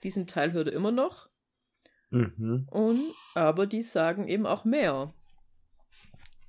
Diesen 0.02 0.26
Teil 0.26 0.52
hört 0.52 0.68
er 0.68 0.74
immer 0.74 0.92
noch. 0.92 1.28
Mhm. 2.10 2.66
Und, 2.70 3.00
aber 3.34 3.66
die 3.66 3.82
sagen 3.82 4.28
eben 4.28 4.46
auch 4.46 4.64
mehr. 4.64 5.12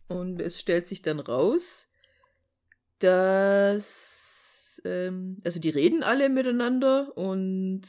Und 0.07 0.41
es 0.41 0.59
stellt 0.59 0.87
sich 0.87 1.01
dann 1.01 1.19
raus, 1.19 1.89
dass, 2.99 4.81
ähm, 4.85 5.37
also 5.43 5.59
die 5.59 5.69
reden 5.69 6.03
alle 6.03 6.29
miteinander 6.29 7.15
und 7.17 7.83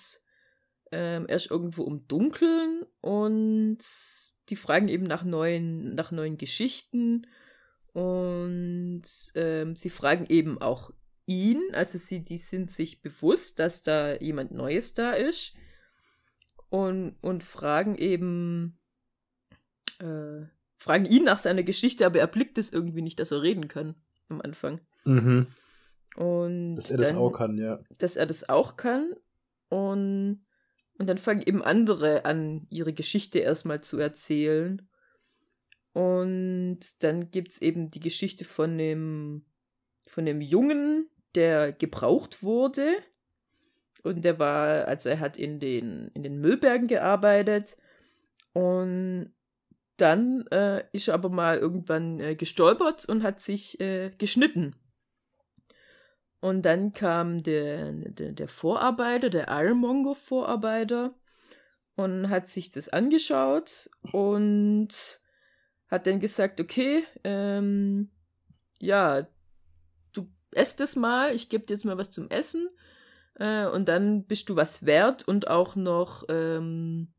ähm, 0.91 1.27
erst 1.29 1.51
irgendwo 1.51 1.83
um 1.83 2.07
Dunkeln 2.09 2.85
und 3.01 3.79
die 4.49 4.57
fragen 4.57 4.89
eben 4.89 5.05
nach 5.05 5.25
neuen, 5.25 5.95
nach 5.95 6.13
neuen 6.13 6.39
Geschichten 6.39 7.27
und 7.93 9.03
ähm, 9.35 9.77
sie 9.77 9.91
fragen 9.91 10.27
eben 10.29 10.61
auch 10.61 10.93
ihn, 11.27 11.63
also 11.73 11.99
sie, 11.99 12.25
die 12.25 12.39
sind 12.39 12.71
sich 12.71 13.03
bewusst, 13.03 13.59
dass 13.59 13.83
da 13.83 14.17
jemand 14.17 14.53
Neues 14.53 14.95
da 14.95 15.13
ist 15.13 15.55
und, 16.71 17.17
und 17.21 17.45
fragen 17.45 17.97
eben, 17.97 18.79
äh, 19.99 20.47
fragen 20.79 21.05
ihn 21.05 21.25
nach 21.25 21.39
seiner 21.39 21.65
Geschichte, 21.65 22.07
aber 22.07 22.21
er 22.21 22.29
blickt 22.29 22.57
es 22.57 22.73
irgendwie 22.73 23.03
nicht, 23.03 23.21
dass 23.21 23.31
er 23.31 23.43
reden 23.43 23.69
kann 23.69 23.95
am 24.29 24.41
Anfang. 24.41 24.81
Mhm. 25.05 25.47
Und 26.17 26.77
dass 26.77 26.91
er 26.91 26.99
das 26.99 27.15
auch 27.15 27.31
kann, 27.31 27.57
ja. 27.59 27.81
Dass 27.99 28.17
er 28.17 28.27
das 28.27 28.49
auch 28.49 28.77
kann. 28.77 29.15
Und, 29.69 30.45
und 30.99 31.07
dann 31.07 31.19
fangen 31.19 31.43
eben 31.43 31.63
andere 31.63 32.25
an, 32.25 32.67
ihre 32.71 32.93
Geschichte 32.93 33.39
erstmal 33.39 33.83
zu 33.83 33.99
erzählen. 33.99 34.89
Und 35.93 37.03
dann 37.03 37.31
gibt 37.31 37.53
es 37.53 37.63
eben 37.63 37.91
die 37.91 38.01
Geschichte 38.01 38.45
von 38.45 38.77
dem, 38.79 39.45
von 40.07 40.27
dem 40.27 40.41
Jungen, 40.41 41.09
der 41.35 41.73
gebraucht 41.73 42.43
wurde. 42.43 42.97
Und 44.03 44.25
der 44.25 44.39
war, 44.39 44.87
also 44.87 45.09
er 45.09 45.21
hat 45.21 45.37
in 45.37 45.61
den, 45.61 46.09
in 46.15 46.23
den 46.23 46.41
Müllbergen 46.41 46.89
gearbeitet. 46.89 47.77
Und 48.53 49.33
dann 50.01 50.47
äh, 50.51 50.85
ist 50.93 51.09
er 51.09 51.15
aber 51.15 51.29
mal 51.29 51.59
irgendwann 51.59 52.21
äh, 52.21 52.35
gestolpert 52.35 53.05
und 53.05 53.23
hat 53.23 53.41
sich 53.41 53.81
äh, 53.81 54.11
geschnitten. 54.17 54.75
Und 56.41 56.63
dann 56.63 56.93
kam 56.93 57.43
der, 57.43 57.93
der, 57.93 58.33
der 58.33 58.49
Vorarbeiter, 58.49 59.29
der 59.29 59.49
Ironmonger-Vorarbeiter, 59.49 61.15
und 61.99 62.29
hat 62.29 62.47
sich 62.47 62.71
das 62.71 62.89
angeschaut 62.89 63.91
und 64.13 64.89
hat 65.89 66.07
dann 66.07 66.21
gesagt, 66.21 66.61
okay, 66.61 67.05
ähm, 67.25 68.11
ja, 68.79 69.27
du 70.13 70.31
esst 70.53 70.81
es 70.81 70.95
mal, 70.95 71.35
ich 71.35 71.49
gebe 71.49 71.67
dir 71.67 71.75
jetzt 71.75 71.85
mal 71.85 71.99
was 71.99 72.13
zum 72.13 72.31
Essen 72.31 72.69
äh, 73.35 73.67
und 73.67 73.89
dann 73.89 74.27
bist 74.27 74.49
du 74.49 74.55
was 74.55 74.87
wert 74.87 75.27
und 75.27 75.49
auch 75.49 75.75
noch 75.75 76.23
ähm, 76.29 77.13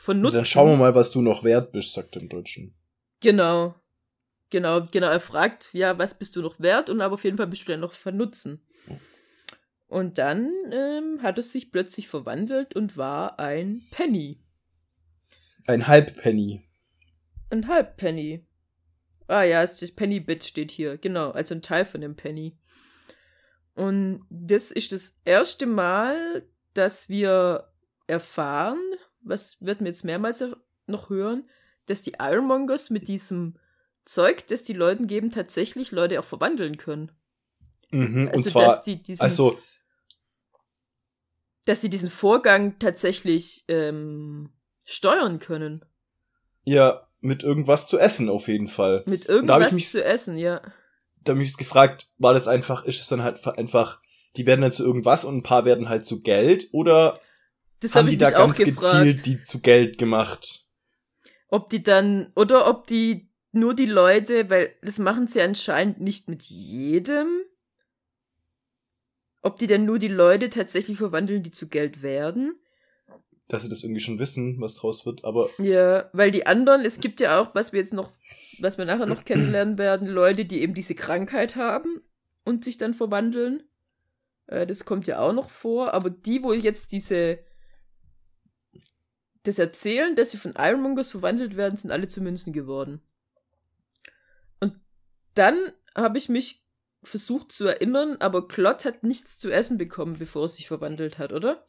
von 0.00 0.20
Nutzen. 0.20 0.36
dann 0.36 0.46
schauen 0.46 0.70
wir 0.70 0.76
mal, 0.76 0.94
was 0.94 1.10
du 1.10 1.20
noch 1.20 1.44
wert 1.44 1.72
bist, 1.72 1.92
sagt 1.92 2.16
er 2.16 2.22
im 2.22 2.28
Deutschen. 2.28 2.74
Genau. 3.20 3.74
Genau, 4.48 4.86
genau, 4.90 5.08
er 5.08 5.20
fragt, 5.20 5.68
ja, 5.74 5.98
was 5.98 6.18
bist 6.18 6.34
du 6.34 6.42
noch 6.42 6.58
wert? 6.58 6.90
Und 6.90 7.00
aber 7.02 7.14
auf 7.14 7.24
jeden 7.24 7.36
Fall 7.36 7.46
bist 7.46 7.62
du 7.62 7.72
dann 7.72 7.80
noch 7.80 7.92
vernutzen. 7.92 8.66
Und 9.86 10.18
dann 10.18 10.50
ähm, 10.72 11.22
hat 11.22 11.38
es 11.38 11.52
sich 11.52 11.70
plötzlich 11.70 12.08
verwandelt 12.08 12.74
und 12.74 12.96
war 12.96 13.38
ein 13.38 13.82
Penny. 13.90 14.38
Ein 15.66 15.86
Halbpenny. 15.86 16.62
Ein 17.50 17.68
Halbpenny. 17.68 18.46
Ah 19.28 19.42
ja, 19.42 19.64
das 19.64 19.92
Penny-Bit 19.92 20.44
steht 20.44 20.72
hier, 20.72 20.96
genau, 20.96 21.30
also 21.30 21.54
ein 21.54 21.62
Teil 21.62 21.84
von 21.84 22.00
dem 22.00 22.16
Penny. 22.16 22.56
Und 23.74 24.24
das 24.30 24.72
ist 24.72 24.92
das 24.92 25.20
erste 25.24 25.66
Mal, 25.66 26.44
dass 26.74 27.08
wir 27.08 27.70
erfahren, 28.08 28.80
was 29.22 29.56
wird 29.60 29.80
mir 29.80 29.88
jetzt 29.88 30.04
mehrmals 30.04 30.44
noch 30.86 31.10
hören, 31.10 31.48
dass 31.86 32.02
die 32.02 32.14
Ironmongers 32.18 32.90
mit 32.90 33.08
diesem 33.08 33.56
Zeug, 34.04 34.46
das 34.48 34.62
die 34.62 34.72
Leuten 34.72 35.06
geben, 35.06 35.30
tatsächlich 35.30 35.92
Leute 35.92 36.20
auch 36.20 36.24
verwandeln 36.24 36.76
können. 36.76 37.12
Mhm, 37.90 38.28
also, 38.28 38.36
und 38.36 38.50
zwar, 38.50 38.64
dass 38.64 38.82
die 38.82 39.02
diesen, 39.02 39.22
also, 39.22 39.58
dass 41.66 41.80
sie 41.80 41.90
diesen 41.90 42.10
Vorgang 42.10 42.78
tatsächlich 42.78 43.64
ähm, 43.68 44.50
steuern 44.84 45.38
können. 45.38 45.84
Ja, 46.64 47.08
mit 47.20 47.42
irgendwas 47.42 47.86
zu 47.86 47.98
essen 47.98 48.28
auf 48.28 48.48
jeden 48.48 48.68
Fall. 48.68 49.02
Mit 49.06 49.26
irgendwas 49.26 49.72
mich, 49.72 49.90
zu 49.90 50.02
essen, 50.02 50.36
ja. 50.36 50.60
Da 51.22 51.32
habe 51.32 51.42
ich 51.42 51.50
mich 51.50 51.56
gefragt, 51.56 52.08
war 52.18 52.32
das 52.32 52.48
einfach, 52.48 52.84
ist 52.84 53.00
es 53.00 53.08
dann 53.08 53.22
halt 53.22 53.46
einfach, 53.46 54.00
die 54.36 54.46
werden 54.46 54.62
dann 54.62 54.72
zu 54.72 54.84
irgendwas 54.84 55.24
und 55.24 55.36
ein 55.36 55.42
paar 55.42 55.64
werden 55.64 55.88
halt 55.88 56.06
zu 56.06 56.22
Geld 56.22 56.68
oder 56.72 57.20
das 57.80 57.94
haben 57.94 58.06
hab 58.06 58.10
die 58.10 58.18
da 58.18 58.30
ganz 58.30 58.58
gezielt 58.58 59.26
die 59.26 59.42
zu 59.42 59.60
Geld 59.60 59.98
gemacht? 59.98 60.66
Ob 61.48 61.70
die 61.70 61.82
dann, 61.82 62.30
oder 62.34 62.68
ob 62.68 62.86
die 62.86 63.30
nur 63.52 63.74
die 63.74 63.86
Leute, 63.86 64.48
weil 64.50 64.74
das 64.82 64.98
machen 64.98 65.26
sie 65.26 65.40
anscheinend 65.40 66.00
nicht 66.00 66.28
mit 66.28 66.42
jedem. 66.42 67.28
Ob 69.42 69.58
die 69.58 69.66
denn 69.66 69.86
nur 69.86 69.98
die 69.98 70.08
Leute 70.08 70.50
tatsächlich 70.50 70.98
verwandeln, 70.98 71.42
die 71.42 71.50
zu 71.50 71.68
Geld 71.68 72.02
werden. 72.02 72.60
Dass 73.48 73.62
sie 73.62 73.68
das 73.68 73.82
irgendwie 73.82 74.00
schon 74.00 74.18
wissen, 74.18 74.60
was 74.60 74.76
draus 74.76 75.06
wird, 75.06 75.24
aber. 75.24 75.48
Ja, 75.58 76.08
weil 76.12 76.30
die 76.30 76.46
anderen, 76.46 76.82
es 76.82 77.00
gibt 77.00 77.20
ja 77.20 77.40
auch, 77.40 77.54
was 77.54 77.72
wir 77.72 77.80
jetzt 77.80 77.94
noch, 77.94 78.12
was 78.60 78.78
wir 78.78 78.84
nachher 78.84 79.06
noch 79.06 79.24
kennenlernen 79.24 79.78
werden, 79.78 80.06
Leute, 80.06 80.44
die 80.44 80.60
eben 80.60 80.74
diese 80.74 80.94
Krankheit 80.94 81.56
haben 81.56 82.02
und 82.44 82.64
sich 82.64 82.78
dann 82.78 82.94
verwandeln. 82.94 83.64
Äh, 84.46 84.66
das 84.66 84.84
kommt 84.84 85.06
ja 85.06 85.18
auch 85.18 85.32
noch 85.32 85.48
vor, 85.48 85.94
aber 85.94 86.10
die, 86.10 86.42
wo 86.42 86.52
jetzt 86.52 86.92
diese 86.92 87.40
das 89.44 89.58
erzählen, 89.58 90.14
dass 90.16 90.30
sie 90.32 90.36
von 90.36 90.54
Ironmongers 90.56 91.10
verwandelt 91.10 91.56
werden, 91.56 91.76
sind 91.76 91.90
alle 91.90 92.08
zu 92.08 92.20
Münzen 92.20 92.52
geworden. 92.52 93.02
dann 95.34 95.72
habe 95.94 96.18
ich 96.18 96.28
mich 96.28 96.64
versucht 97.02 97.52
zu 97.52 97.66
erinnern, 97.66 98.16
aber 98.18 98.48
Klott 98.48 98.84
hat 98.84 99.04
nichts 99.04 99.38
zu 99.38 99.50
essen 99.50 99.78
bekommen, 99.78 100.16
bevor 100.18 100.42
er 100.42 100.48
sich 100.48 100.66
verwandelt 100.66 101.18
hat, 101.18 101.32
oder? 101.32 101.66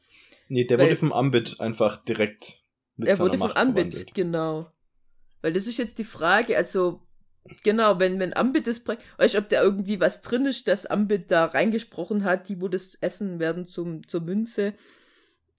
Nee, 0.49 0.65
der 0.65 0.77
Weil- 0.77 0.87
wurde 0.87 0.95
vom 0.97 1.13
Ambit 1.13 1.59
einfach 1.61 2.03
direkt 2.03 2.63
mit 2.97 3.07
er 3.07 3.19
wurde 3.19 3.37
Macht 3.37 3.55
Ambit, 3.55 3.93
verwandelt. 3.93 4.13
genau. 4.15 4.71
Weil 5.41 5.53
das 5.53 5.67
ist 5.67 5.77
jetzt 5.77 5.97
die 5.99 6.03
Frage, 6.03 6.57
also 6.57 7.01
genau, 7.63 7.99
wenn, 7.99 8.19
wenn 8.19 8.35
Ambit 8.35 8.67
das 8.67 8.81
bringt, 8.81 9.01
weißt 9.17 9.35
du, 9.35 9.37
ob 9.39 9.49
da 9.49 9.61
irgendwie 9.61 9.99
was 9.99 10.21
drin 10.21 10.45
ist, 10.45 10.67
dass 10.67 10.85
Ambit 10.85 11.31
da 11.31 11.45
reingesprochen 11.45 12.23
hat, 12.25 12.49
die 12.49 12.59
wo 12.59 12.67
das 12.67 12.95
Essen 12.95 13.39
werden 13.39 13.67
zum, 13.67 14.07
zur 14.07 14.21
Münze 14.21 14.73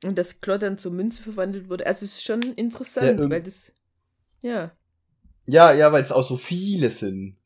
und 0.05 0.19
das 0.19 0.41
Klott 0.41 0.63
dann 0.63 0.79
zur 0.79 0.93
Münze 0.93 1.23
verwandelt 1.23 1.69
wurde. 1.69 1.87
Also 1.87 2.05
es 2.05 2.15
ist 2.15 2.25
schon 2.25 2.43
interessant, 2.43 3.21
Ja, 3.21 3.31
weil 3.31 3.43
das, 3.43 3.73
ja. 4.43 4.73
Ja, 5.47 5.73
ja, 5.73 5.93
weil 5.93 6.03
es 6.03 6.13
auch 6.13 6.25
so 6.25 6.37
viele 6.37 6.91
sind. 6.91 7.37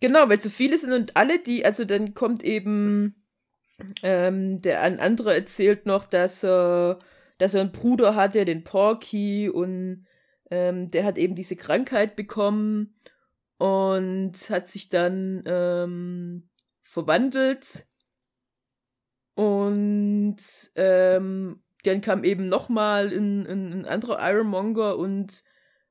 Genau, 0.00 0.28
weil 0.28 0.40
so 0.40 0.50
viele 0.50 0.78
sind 0.78 0.92
und 0.92 1.16
alle, 1.16 1.40
die, 1.40 1.64
also 1.64 1.84
dann 1.84 2.14
kommt 2.14 2.44
eben, 2.44 3.24
ähm, 4.02 4.60
der 4.62 4.82
ein 4.82 5.00
anderer 5.00 5.34
erzählt 5.34 5.86
noch, 5.86 6.04
dass 6.04 6.44
er, 6.44 7.00
dass 7.38 7.54
er 7.54 7.62
einen 7.62 7.72
Bruder 7.72 8.14
hatte, 8.14 8.44
den 8.44 8.64
Porky, 8.64 9.48
und 9.48 10.06
ähm, 10.50 10.90
der 10.90 11.04
hat 11.04 11.18
eben 11.18 11.34
diese 11.34 11.56
Krankheit 11.56 12.16
bekommen 12.16 12.96
und 13.58 14.34
hat 14.50 14.68
sich 14.68 14.88
dann 14.88 15.42
ähm, 15.46 16.48
verwandelt. 16.82 17.86
Und 19.34 20.38
ähm, 20.74 21.62
dann 21.84 22.00
kam 22.00 22.24
eben 22.24 22.48
nochmal 22.48 23.08
ein, 23.08 23.46
ein, 23.46 23.72
ein 23.72 23.84
anderer 23.86 24.18
Ironmonger 24.20 24.96
und 24.96 25.42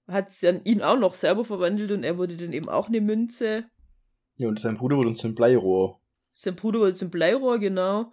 hat 0.08 0.32
dann 0.41 0.63
ihn 0.63 0.82
auch 0.82 0.98
noch 0.98 1.13
selber 1.13 1.44
verwandelt 1.44 1.91
und 1.91 2.03
er 2.03 2.17
wurde 2.17 2.38
dann 2.38 2.53
eben 2.53 2.70
auch 2.70 2.88
eine 2.88 3.01
Münze. 3.01 3.65
Ja, 4.36 4.48
und 4.48 4.60
sein 4.60 4.77
Bruder 4.77 4.98
wurde 4.98 5.10
uns 5.10 5.20
zum 5.20 5.36
Bleirohr. 5.36 6.00
Sein 6.34 6.56
Bruder 6.56 6.79
wurde 6.79 6.94
zum 6.94 7.10
Bleirohr, 7.10 7.60
genau. 7.60 8.12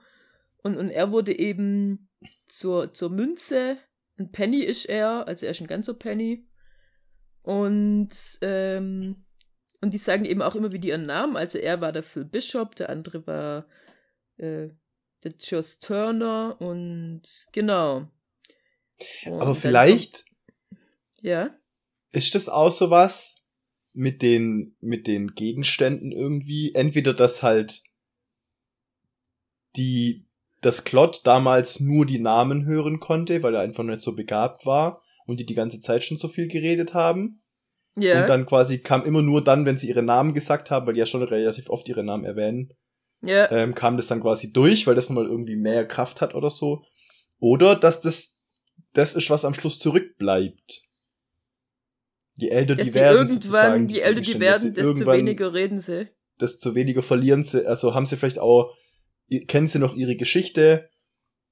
Und, 0.62 0.76
und 0.76 0.90
er 0.90 1.12
wurde 1.12 1.38
eben 1.38 2.08
zur, 2.46 2.92
zur 2.92 3.10
Münze. 3.10 3.76
Ein 4.18 4.32
Penny 4.32 4.62
ist 4.62 4.86
er, 4.86 5.28
also 5.28 5.46
er 5.46 5.52
ist 5.52 5.60
ein 5.60 5.66
ganzer 5.66 5.94
Penny. 5.94 6.46
Und, 7.42 8.10
ähm, 8.40 9.26
und 9.82 9.92
die 9.92 9.98
sagen 9.98 10.24
eben 10.24 10.40
auch 10.40 10.54
immer 10.54 10.72
wieder 10.72 10.88
ihren 10.88 11.02
Namen. 11.02 11.36
Also 11.36 11.58
er 11.58 11.80
war 11.82 11.92
der 11.92 12.02
Phil 12.02 12.24
Bishop, 12.24 12.74
der 12.76 12.88
andere 12.88 13.26
war 13.26 13.66
äh, 14.38 14.70
der 15.24 15.34
Joss 15.38 15.78
Turner 15.78 16.56
und 16.60 17.22
genau. 17.52 18.08
Und 19.26 19.40
Aber 19.40 19.54
vielleicht 19.54 20.24
Kommt, 20.26 20.82
ja. 21.22 21.50
ist 22.12 22.34
das 22.34 22.48
auch 22.48 22.70
sowas 22.70 23.44
mit 23.92 24.22
den, 24.22 24.76
mit 24.80 25.06
den 25.06 25.34
Gegenständen 25.34 26.12
irgendwie. 26.12 26.74
Entweder, 26.74 27.14
dass 27.14 27.42
halt 27.42 27.82
die, 29.76 30.26
das 30.60 30.84
Klott 30.84 31.22
damals 31.24 31.80
nur 31.80 32.06
die 32.06 32.18
Namen 32.18 32.66
hören 32.66 33.00
konnte, 33.00 33.42
weil 33.42 33.54
er 33.54 33.62
einfach 33.62 33.84
nicht 33.84 34.02
so 34.02 34.14
begabt 34.14 34.66
war 34.66 35.02
und 35.26 35.40
die 35.40 35.46
die 35.46 35.54
ganze 35.54 35.80
Zeit 35.80 36.04
schon 36.04 36.18
so 36.18 36.28
viel 36.28 36.48
geredet 36.48 36.94
haben. 36.94 37.40
Ja. 37.96 38.22
Und 38.22 38.28
dann 38.28 38.46
quasi 38.46 38.78
kam 38.78 39.04
immer 39.04 39.22
nur 39.22 39.42
dann, 39.42 39.64
wenn 39.64 39.78
sie 39.78 39.88
ihre 39.88 40.02
Namen 40.02 40.34
gesagt 40.34 40.70
haben, 40.70 40.86
weil 40.86 40.94
die 40.94 41.00
ja 41.00 41.06
schon 41.06 41.22
relativ 41.22 41.70
oft 41.70 41.88
ihre 41.88 42.02
Namen 42.02 42.24
erwähnen, 42.24 42.72
ja. 43.26 43.50
ähm, 43.50 43.74
kam 43.74 43.96
das 43.96 44.06
dann 44.06 44.20
quasi 44.20 44.52
durch, 44.52 44.86
weil 44.86 44.94
das 44.94 45.08
nochmal 45.08 45.26
irgendwie 45.26 45.56
mehr 45.56 45.86
Kraft 45.86 46.20
hat 46.20 46.34
oder 46.34 46.50
so. 46.50 46.84
Oder 47.38 47.76
dass 47.76 48.00
das 48.00 48.34
das 48.92 49.14
ist, 49.14 49.28
was 49.28 49.44
am 49.44 49.54
Schluss 49.54 49.78
zurückbleibt. 49.78 50.82
Je 52.36 52.48
älter 52.48 52.74
dass 52.74 52.86
die 52.86 52.92
die 52.92 52.98
werden, 52.98 53.28
irgendwann, 53.28 53.88
je 53.88 54.00
älter 54.00 54.20
die 54.20 54.40
werden, 54.40 54.74
desto 54.74 55.06
weniger 55.06 55.52
reden 55.52 55.78
sie. 55.78 56.08
desto 56.40 56.74
weniger 56.74 57.02
verlieren 57.02 57.44
sie, 57.44 57.66
also 57.66 57.94
haben 57.94 58.06
sie 58.06 58.16
vielleicht 58.16 58.38
auch, 58.38 58.74
kennen 59.46 59.66
sie 59.66 59.78
noch 59.78 59.94
ihre 59.94 60.16
Geschichte 60.16 60.88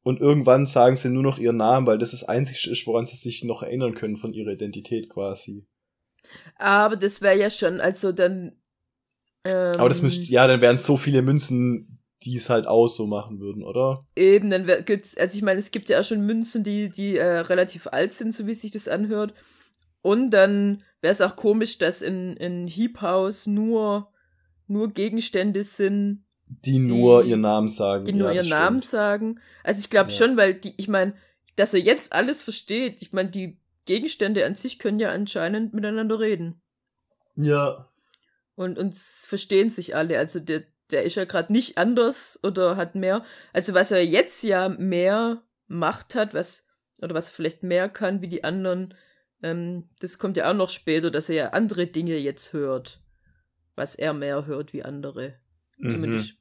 und 0.02 0.20
irgendwann 0.20 0.66
sagen 0.66 0.96
sie 0.96 1.08
nur 1.08 1.22
noch 1.22 1.38
ihren 1.38 1.58
Namen, 1.58 1.87
weil 1.87 1.98
das 1.98 2.11
das 2.11 2.24
Einzige 2.24 2.70
ist, 2.70 2.87
woran 2.87 3.06
sie 3.06 3.16
sich 3.16 3.44
noch 3.44 3.62
erinnern 3.62 3.94
können 3.94 4.16
von 4.16 4.32
ihrer 4.32 4.52
Identität 4.52 5.08
quasi. 5.08 5.66
Aber 6.56 6.96
das 6.96 7.20
wäre 7.20 7.38
ja 7.38 7.50
schon, 7.50 7.80
also 7.80 8.12
dann. 8.12 8.56
Ähm, 9.44 9.74
Aber 9.78 9.88
das 9.88 10.02
müsste, 10.02 10.31
ja, 10.31 10.46
dann 10.46 10.61
wären 10.61 10.78
so 10.78 10.96
viele 10.96 11.22
Münzen, 11.22 11.98
die 12.22 12.37
es 12.37 12.48
halt 12.50 12.66
auch 12.66 12.87
so 12.88 13.07
machen 13.07 13.40
würden, 13.40 13.64
oder? 13.64 14.07
Eben, 14.14 14.50
dann 14.50 14.66
gibt's, 14.85 15.16
also 15.16 15.37
ich 15.37 15.42
meine, 15.42 15.59
es 15.59 15.70
gibt 15.72 15.88
ja 15.88 15.98
auch 16.00 16.05
schon 16.05 16.24
Münzen, 16.24 16.62
die, 16.62 16.88
die 16.90 17.16
äh, 17.16 17.38
relativ 17.38 17.88
alt 17.88 18.14
sind, 18.14 18.33
so 18.33 18.46
wie 18.46 18.55
sich 18.55 18.70
das 18.70 18.87
anhört. 18.87 19.35
Und 20.02 20.31
dann 20.31 20.83
wäre 21.00 21.12
es 21.12 21.20
auch 21.20 21.35
komisch, 21.37 21.78
dass 21.78 22.02
in, 22.02 22.37
in 22.37 22.66
Heap 22.68 23.00
House 23.00 23.46
nur, 23.46 24.09
nur 24.68 24.88
Gegenstände 24.92 25.64
sind, 25.64 26.24
Die, 26.46 26.78
nur 26.78 27.22
Die- 27.24 27.31
ihren 27.31 27.40
Namen 27.40 27.68
sagen. 27.68 28.05
die 28.05 28.12
nur 28.12 28.28
ja, 28.28 28.35
ihren 28.35 28.48
das 28.50 28.59
Namen 28.59 28.78
stimmt. 28.81 28.90
sagen. 28.90 29.40
Also 29.64 29.81
ich 29.81 29.90
glaube 29.90 30.11
Ja. 30.11 30.16
schon, 30.16 30.37
weil 30.37 30.55
die, 30.55 30.74
ich 30.76 30.87
meine, 30.88 31.14
dass 31.57 31.74
er 31.74 31.81
jetzt 31.81 32.12
alles 32.12 32.42
versteht, 32.42 33.02
ich 33.02 33.12
meine, 33.12 33.31
die 33.31 33.59
Gegenstände 33.85 34.44
an 34.46 34.55
sich 34.55 34.78
können 34.78 35.00
ja 35.00 35.11
anscheinend 35.11 35.74
miteinander 35.74 36.20
reden. 36.20 36.61
Ja. 37.37 37.88
Und 38.62 38.79
uns 38.79 39.27
verstehen 39.27 39.70
sich 39.70 39.94
alle. 39.94 40.18
Also 40.18 40.40
der, 40.40 40.64
der 40.90 41.03
ist 41.03 41.16
ja 41.16 41.25
gerade 41.25 41.53
nicht 41.53 41.79
anders 41.79 42.38
oder 42.42 42.77
hat 42.77 42.94
mehr. 42.94 43.25
Also 43.53 43.75
was 43.75 43.90
er 43.90 44.05
jetzt 44.05 44.42
ja 44.42 44.68
mehr 44.68 45.42
Macht 45.66 46.14
hat, 46.14 46.35
was, 46.35 46.66
oder 47.01 47.14
was 47.14 47.29
er 47.29 47.35
vielleicht 47.35 47.62
mehr 47.62 47.88
kann 47.88 48.20
wie 48.20 48.29
die 48.29 48.44
anderen, 48.44 48.94
ähm, 49.42 49.88
das 50.01 50.18
kommt 50.18 50.37
ja 50.37 50.51
auch 50.51 50.57
noch 50.57 50.68
später, 50.68 51.11
dass 51.11 51.29
er 51.29 51.35
ja 51.35 51.48
andere 51.51 51.87
Dinge 51.87 52.16
jetzt 52.16 52.53
hört. 52.53 53.01
Was 53.75 53.94
er 53.94 54.12
mehr 54.12 54.46
hört 54.46 54.72
wie 54.72 54.83
andere. 54.83 55.35
Mhm. 55.79 55.90
Zumindest 55.90 56.37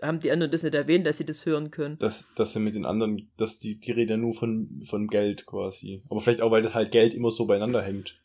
haben 0.00 0.20
die 0.20 0.32
anderen 0.32 0.50
das 0.50 0.62
nicht 0.62 0.74
erwähnt, 0.74 1.06
dass 1.06 1.18
sie 1.18 1.24
das 1.24 1.46
hören 1.46 1.70
können. 1.70 1.98
Dass, 1.98 2.32
dass 2.34 2.52
sie 2.52 2.60
mit 2.60 2.74
den 2.74 2.84
anderen, 2.84 3.30
dass 3.36 3.60
die, 3.60 3.78
die 3.78 3.92
reden 3.92 4.10
ja 4.10 4.16
nur 4.16 4.34
von, 4.34 4.82
von 4.84 5.06
Geld 5.06 5.46
quasi. 5.46 6.02
Aber 6.08 6.20
vielleicht 6.20 6.40
auch, 6.40 6.50
weil 6.50 6.62
das 6.62 6.74
halt 6.74 6.90
Geld 6.90 7.14
immer 7.14 7.30
so 7.30 7.46
beieinander 7.46 7.82
hängt. 7.82 8.21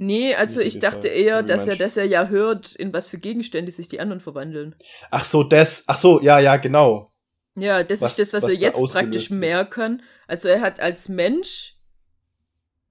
Nee, 0.00 0.36
also 0.36 0.60
ich 0.60 0.78
dachte 0.78 1.08
eher, 1.08 1.42
dass 1.42 1.66
er, 1.66 1.74
dass 1.74 1.96
er 1.96 2.04
ja 2.04 2.28
hört, 2.28 2.72
in 2.76 2.92
was 2.92 3.08
für 3.08 3.18
Gegenstände 3.18 3.72
sich 3.72 3.88
die 3.88 3.98
anderen 3.98 4.20
verwandeln. 4.20 4.76
Ach 5.10 5.24
so, 5.24 5.42
das, 5.42 5.82
ach 5.88 5.98
so, 5.98 6.20
ja, 6.20 6.38
ja, 6.38 6.56
genau. 6.56 7.12
Ja, 7.56 7.82
das 7.82 8.00
Was- 8.00 8.12
ist 8.12 8.18
das, 8.20 8.32
was, 8.32 8.44
was 8.44 8.52
er 8.54 8.60
jetzt 8.60 8.92
praktisch 8.92 9.30
wird. 9.30 9.40
mehr 9.40 9.64
kann. 9.64 10.02
Also 10.28 10.46
er 10.48 10.60
hat 10.60 10.78
als 10.78 11.08
Mensch, 11.08 11.74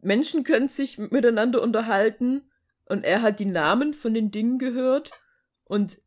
Menschen 0.02 0.44
können 0.44 0.68
sich 0.68 0.98
miteinander 0.98 1.62
unterhalten 1.62 2.52
und 2.86 3.06
er 3.06 3.22
hat 3.22 3.40
die 3.40 3.46
Namen 3.46 3.94
von 3.94 4.14
den 4.14 4.30
Dingen 4.30 4.60
gehört 4.60 5.12
und 5.64 6.02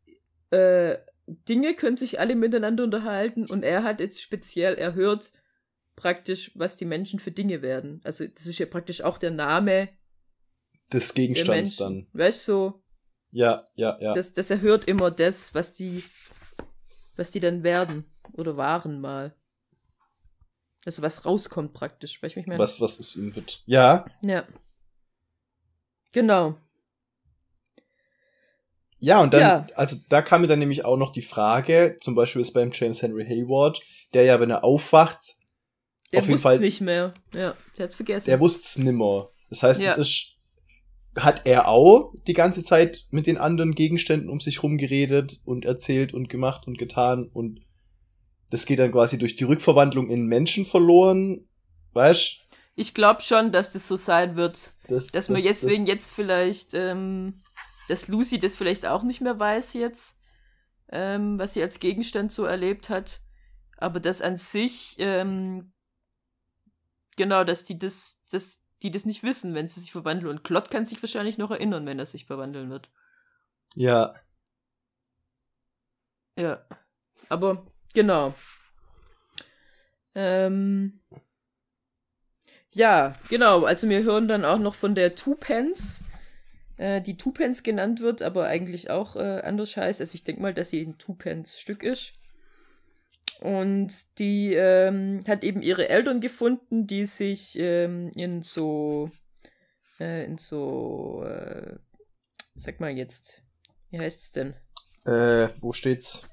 äh, 0.51 0.99
Dinge 1.27 1.75
können 1.77 1.97
sich 1.97 2.21
alle 2.21 2.35
miteinander 2.35 2.85
unterhalten 2.85 3.47
und 3.49 3.63
er 3.63 3.85
hat 3.85 4.01
jetzt 4.01 4.21
speziell, 4.21 4.75
er 4.75 4.95
hört 4.95 5.33
praktisch, 5.97 6.53
was 6.57 6.77
die 6.77 6.85
Menschen 6.85 7.21
für 7.21 7.31
Dinge 7.31 7.63
werden. 7.63 8.03
Also 8.05 8.27
das 8.27 8.45
ist 8.45 8.59
ja 8.59 8.67
praktisch 8.67 9.01
auch 9.03 9.17
der 9.17 9.31
Name 9.31 9.89
Des 10.93 11.09
der 11.09 11.15
Gegenstands 11.15 11.77
dann. 11.77 12.07
Weißt 12.13 12.47
du, 12.49 12.53
so, 12.53 12.83
Ja, 13.31 13.69
ja, 13.75 13.97
ja. 14.01 14.13
dass, 14.13 14.33
dass 14.33 14.51
er 14.51 14.61
hört 14.61 14.87
immer 14.87 15.11
das, 15.11 15.55
was 15.55 15.73
die, 15.73 16.03
was 17.17 17.31
die 17.31 17.41
dann 17.41 17.63
werden 17.63 18.05
oder 18.33 18.57
waren 18.57 19.01
mal. 19.01 19.35
Also 20.85 21.03
was 21.03 21.25
rauskommt 21.27 21.73
praktisch, 21.75 22.23
wie 22.23 22.27
ich 22.27 22.47
meine? 22.47 22.59
was, 22.59 22.81
was 22.81 22.99
es 22.99 23.15
ihm 23.17 23.35
wird. 23.37 23.63
Ja, 23.67 24.07
Ja. 24.23 24.47
Genau. 26.13 26.57
ja, 28.99 29.21
und 29.23 29.33
dann, 29.33 29.41
Ja. 29.41 29.67
also 29.77 29.97
da 30.09 30.23
kam 30.23 30.43
mir 30.43 30.49
dann 30.49 30.59
nämlich 30.59 30.85
auch 30.85 30.97
noch 30.97 31.13
die 31.13 31.23
Frage, 31.23 31.97
zum 32.03 32.15
Beispiel 32.15 32.43
ist 32.43 32.53
beim 32.53 32.71
James 32.73 33.01
Henry 33.03 33.25
Hayward, 33.25 33.81
der 34.13 34.25
ja, 34.25 34.41
wenn 34.41 34.51
er 34.51 34.65
aufwacht, 34.65 35.21
Der 36.13 36.19
Auf 36.21 36.25
jeden 36.27 36.35
wusste 36.35 36.49
es 36.49 36.55
Fall- 36.55 36.59
nicht 36.61 36.81
mehr. 36.81 37.15
Ja, 37.33 37.55
der 37.79 37.85
hat's 37.85 37.95
vergessen. 37.95 38.29
der 38.31 38.41
wusste 38.41 38.63
es 38.63 38.77
nimmer. 38.79 39.31
Das 39.49 39.63
heißt, 39.63 39.81
Ja. 39.81 39.93
es 39.93 39.99
ist, 39.99 40.37
hat 41.17 41.47
er 41.47 41.67
auch 41.69 42.15
die 42.27 42.35
ganze 42.35 42.63
Zeit 42.63 43.07
mit 43.11 43.27
den 43.27 43.37
anderen 43.39 43.75
Gegenständen 43.75 44.29
um 44.31 44.41
sich 44.41 44.63
rum 44.63 44.79
geredet 44.79 45.41
und 45.45 45.65
erzählt 45.65 46.15
und 46.15 46.29
gemacht 46.29 46.67
und 46.67 46.79
getan 46.79 47.29
und 47.33 47.61
das 48.51 48.67
geht 48.67 48.79
dann 48.79 48.93
quasi 48.93 49.19
durch 49.19 49.37
die 49.37 49.45
Rückverwandlung 49.45 50.09
in 50.11 50.27
Menschen 50.27 50.65
verloren, 50.65 51.47
weißt? 51.93 52.47
ich 52.77 52.95
glaube 52.95 53.21
schon, 53.21 53.53
dass 53.53 53.73
das 53.73 53.87
so 53.87 53.97
sein 53.97 54.37
wird. 54.37 54.73
Das, 54.89 55.09
Dass 55.09 55.29
man 55.29 55.43
das- 55.43 55.61
deswegen 55.61 55.85
das- 55.85 55.95
jetzt 55.95 56.13
vielleicht, 56.13 56.73
ähm, 56.73 57.35
dass 57.89 58.09
Lucy 58.09 58.39
das 58.41 58.57
vielleicht 58.57 58.87
auch 58.87 59.03
nicht 59.03 59.21
mehr 59.21 59.39
weiß 59.39 59.75
jetzt, 59.75 60.19
ähm, 60.91 61.39
was 61.39 61.53
sie 61.55 61.63
als 61.63 61.79
Gegenstand 61.79 62.33
so 62.33 62.45
erlebt 62.45 62.89
hat. 62.89 63.21
Aber 63.77 64.01
das 64.01 64.23
an 64.23 64.39
sich, 64.39 64.97
ähm, 64.99 65.73
genau, 67.17 67.45
dass 67.45 67.65
die 67.65 67.79
das, 67.79 68.23
dass 68.31 68.61
die 68.83 68.91
das 68.91 69.05
nicht 69.07 69.23
wissen, 69.23 69.55
wenn 69.55 69.69
sie 69.69 69.81
sich 69.81 69.93
verwandeln. 69.93 70.31
Und 70.31 70.45
Klott 70.45 70.71
kann 70.71 70.87
sich 70.87 71.03
wahrscheinlich 71.03 71.39
noch 71.39 71.51
erinnern, 71.51 71.87
wenn 71.87 71.99
er 71.99 72.07
sich 72.07 72.27
verwandeln 72.27 72.71
wird. 72.71 72.91
Ja, 73.75 74.15
Ja. 76.37 76.65
Aber, 77.29 77.67
genau. 77.95 78.35
Ähm, 80.15 81.01
ja, 82.73 83.15
genau. 83.29 83.65
Also 83.65 83.89
wir 83.89 84.03
hören 84.03 84.29
dann 84.29 84.45
auch 84.45 84.59
noch 84.59 84.75
von 84.75 84.95
der 84.95 85.15
Twopence. 85.15 86.05
äh, 86.79 87.01
die 87.03 87.17
Tupence 87.17 87.63
genannt 87.63 88.01
wird, 88.01 88.23
aber 88.23 88.47
eigentlich 88.47 88.91
auch 88.91 89.17
äh, 89.17 89.41
anders 89.45 89.77
heißt. 89.77 90.01
Also 90.01 90.15
ich 90.15 90.25
denke 90.25 90.43
mal, 90.43 90.55
dass 90.55 90.71
sie 90.71 90.83
ein 90.83 90.99
Tupence-Stück 90.99 91.83
ist. 91.83 92.15
Und 93.41 94.19
die 94.19 94.53
ähm, 94.55 95.25
hat 95.27 95.45
eben 95.45 95.63
ihre 95.63 95.89
Eltern 95.89 96.21
gefunden, 96.21 96.87
die 96.87 97.07
sich 97.07 97.59
ähm, 97.59 98.11
in 98.15 98.43
so, 98.43 99.11
äh, 99.99 100.25
in 100.27 100.37
so, 100.37 101.25
äh, 101.25 101.77
sag 102.55 102.81
mal 102.81 102.91
jetzt, 102.91 103.43
wie 103.91 103.99
heißt 103.99 104.21
es 104.21 104.33
denn? 104.33 104.55
Äh, 105.07 105.49
wo 105.61 105.73
steht's? 105.73 106.29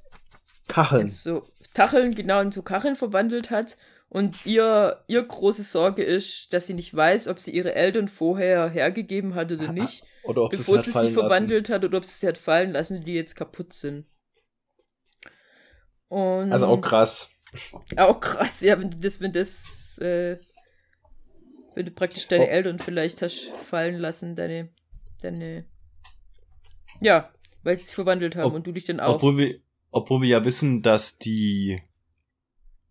Kacheln. 0.68 1.04
In 1.04 1.10
so 1.10 1.48
Kacheln, 1.74 2.14
genau, 2.14 2.42
in 2.42 2.52
so 2.52 2.62
Kacheln 2.62 2.98
verwandelt 2.98 3.52
hat. 3.52 3.78
Und 4.10 4.46
ihr, 4.46 5.04
ihr 5.08 5.24
große 5.24 5.64
Sorge 5.64 6.04
ist, 6.04 6.54
dass 6.54 6.68
sie 6.68 6.74
nicht 6.74 6.94
weiß, 6.94 7.28
ob 7.28 7.40
sie 7.40 7.52
ihre 7.52 7.76
Eltern 7.76 8.08
vorher 8.08 8.70
hergegeben 8.70 9.36
hat 9.36 9.52
oder 9.52 9.72
nicht. 9.72 10.04
Oder 10.24 10.44
ob 10.44 10.52
bevor 10.52 10.80
sie 10.80 10.92
sie 10.92 11.12
verwandelt 11.12 11.70
hat 11.70 11.86
oder 11.86 11.98
ob 11.98 12.06
sie 12.06 12.14
sie 12.20 12.28
hat 12.28 12.38
fallen 12.38 12.72
lassen, 12.72 13.04
die 13.04 13.14
jetzt 13.14 13.36
kaputt 13.36 13.74
sind. 13.74 14.06
Und 16.10 16.52
Also 16.52 16.68
auch 16.68 16.82
krass. 16.82 17.30
auch 17.98 18.20
krass, 18.20 18.62
ja, 18.62 18.80
wenn 18.80 18.92
du 18.92 18.98
das, 18.98 19.20
wenn 19.22 19.34
das, 19.34 19.98
äh, 20.00 20.38
wenn 21.76 21.86
du 21.86 21.92
praktisch 21.92 22.28
deine 22.28 22.46
Oh. 22.46 22.50
Eltern 22.50 22.80
vielleicht 22.80 23.22
hast 23.22 23.50
fallen 23.66 23.96
lassen, 23.98 24.36
deine, 24.36 24.70
deine, 25.22 25.66
ja, 27.02 27.32
weil 27.64 27.78
sie 27.78 27.86
sich 27.86 27.96
verwandelt 27.96 28.36
haben 28.36 28.46
Ob- 28.48 28.54
und 28.56 28.68
du 28.68 28.72
dich 28.72 28.86
dann 28.86 29.00
auch. 29.00 29.16
Obwohl 29.16 29.38
wir, 29.38 29.60
obwohl 29.92 30.22
wir 30.22 30.30
ja 30.30 30.46
wissen, 30.46 30.82
dass 30.82 31.18
die 31.18 31.82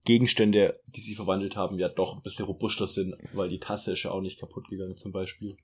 Gegenstände, 0.05 0.81
die 0.87 1.01
sie 1.01 1.15
verwandelt 1.15 1.57
haben, 1.57 1.79
ja 1.79 1.89
doch 1.89 2.15
ein 2.17 2.23
bisschen 2.23 2.45
robuster 2.45 2.87
sind, 2.87 3.17
weil 3.33 3.49
die 3.49 3.59
Tasse 3.59 3.93
ist 3.95 4.05
ja 4.05 4.13
auch 4.13 4.21
nicht 4.21 4.39
kaputt 4.39 4.69
gegangen 4.69 4.97
zum 4.97 5.11
Beispiel. 5.13 5.57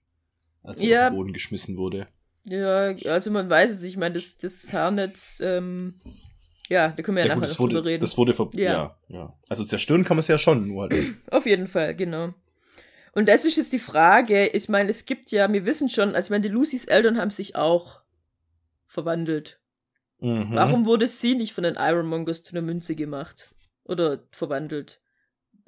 Als 0.64 0.80
sie 0.80 0.88
Ja. 0.88 1.06
auf 1.06 1.12
den 1.12 1.16
Boden 1.16 1.32
geschmissen 1.32 1.76
wurde. 1.76 2.08
Ja, 2.44 2.94
also 3.10 3.30
man 3.30 3.48
weiß 3.48 3.70
es 3.70 3.80
nicht. 3.80 3.90
Ich 3.92 3.96
meine, 3.96 4.14
das, 4.14 4.38
das 4.38 4.72
Haarnetz, 4.72 5.40
ähm, 5.44 5.94
ja, 6.72 6.88
da 6.88 7.02
können 7.02 7.16
wir 7.16 7.24
ja, 7.24 7.28
Ja, 7.30 7.34
nachher 7.36 7.46
gut, 7.46 7.50
das 7.50 7.60
wurde, 7.60 7.84
reden. 7.84 8.00
das 8.00 8.16
wurde 8.16 8.34
ver 8.34 8.50
Ja. 8.54 8.62
ja. 8.72 8.96
ja, 9.08 9.38
Also 9.48 9.64
zerstören 9.64 10.04
kann 10.04 10.16
man 10.16 10.20
es 10.20 10.28
ja 10.28 10.38
schon, 10.38 10.66
nur 10.68 10.82
halt. 10.88 10.94
Auf 11.30 11.46
jeden 11.46 11.68
Fall, 11.68 11.94
genau. 11.94 12.34
Und 13.14 13.28
das 13.28 13.44
ist 13.44 13.56
jetzt 13.56 13.72
die 13.72 13.78
Frage, 13.78 14.46
ich 14.48 14.68
meine, 14.68 14.88
es 14.90 15.04
gibt 15.04 15.30
ja, 15.32 15.52
wir 15.52 15.66
wissen 15.66 15.88
schon, 15.88 16.14
also 16.14 16.26
ich 16.26 16.30
meine, 16.30 16.42
die 16.42 16.48
Lucys 16.48 16.86
Eltern 16.86 17.18
haben 17.18 17.30
sich 17.30 17.56
auch 17.56 18.00
verwandelt. 18.86 19.60
Mhm. 20.20 20.54
Warum 20.54 20.86
wurde 20.86 21.06
sie 21.08 21.34
nicht 21.34 21.52
von 21.52 21.64
den 21.64 21.74
Ironmongers 21.76 22.42
zu 22.42 22.54
einer 22.56 22.64
Münze 22.64 22.94
gemacht? 22.94 23.50
Oder 23.84 24.22
verwandelt? 24.30 25.00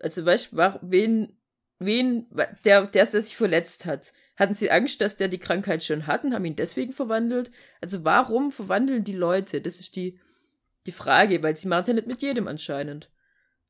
Also, 0.00 0.24
weißt 0.24 0.52
du, 0.52 0.56
wen, 0.82 1.36
wen, 1.78 2.26
der, 2.64 2.86
der, 2.86 2.86
der 2.86 3.06
sich 3.06 3.36
verletzt 3.36 3.84
hat, 3.84 4.12
hatten 4.36 4.54
sie 4.54 4.70
Angst, 4.70 5.00
dass 5.00 5.16
der 5.16 5.28
die 5.28 5.38
Krankheit 5.38 5.82
schon 5.84 6.06
hat 6.06 6.24
und 6.24 6.34
haben 6.34 6.44
ihn 6.44 6.56
deswegen 6.56 6.92
verwandelt? 6.92 7.50
Also, 7.80 8.04
warum 8.04 8.52
verwandeln 8.52 9.04
die 9.04 9.12
Leute? 9.14 9.60
Das 9.60 9.80
ist 9.80 9.96
die, 9.96 10.18
die 10.86 10.92
Frage, 10.92 11.42
weil 11.42 11.56
sie 11.56 11.68
machen 11.68 11.82
es 11.82 11.88
ja 11.88 11.94
nicht 11.94 12.06
mit 12.06 12.22
jedem 12.22 12.48
anscheinend. 12.48 13.10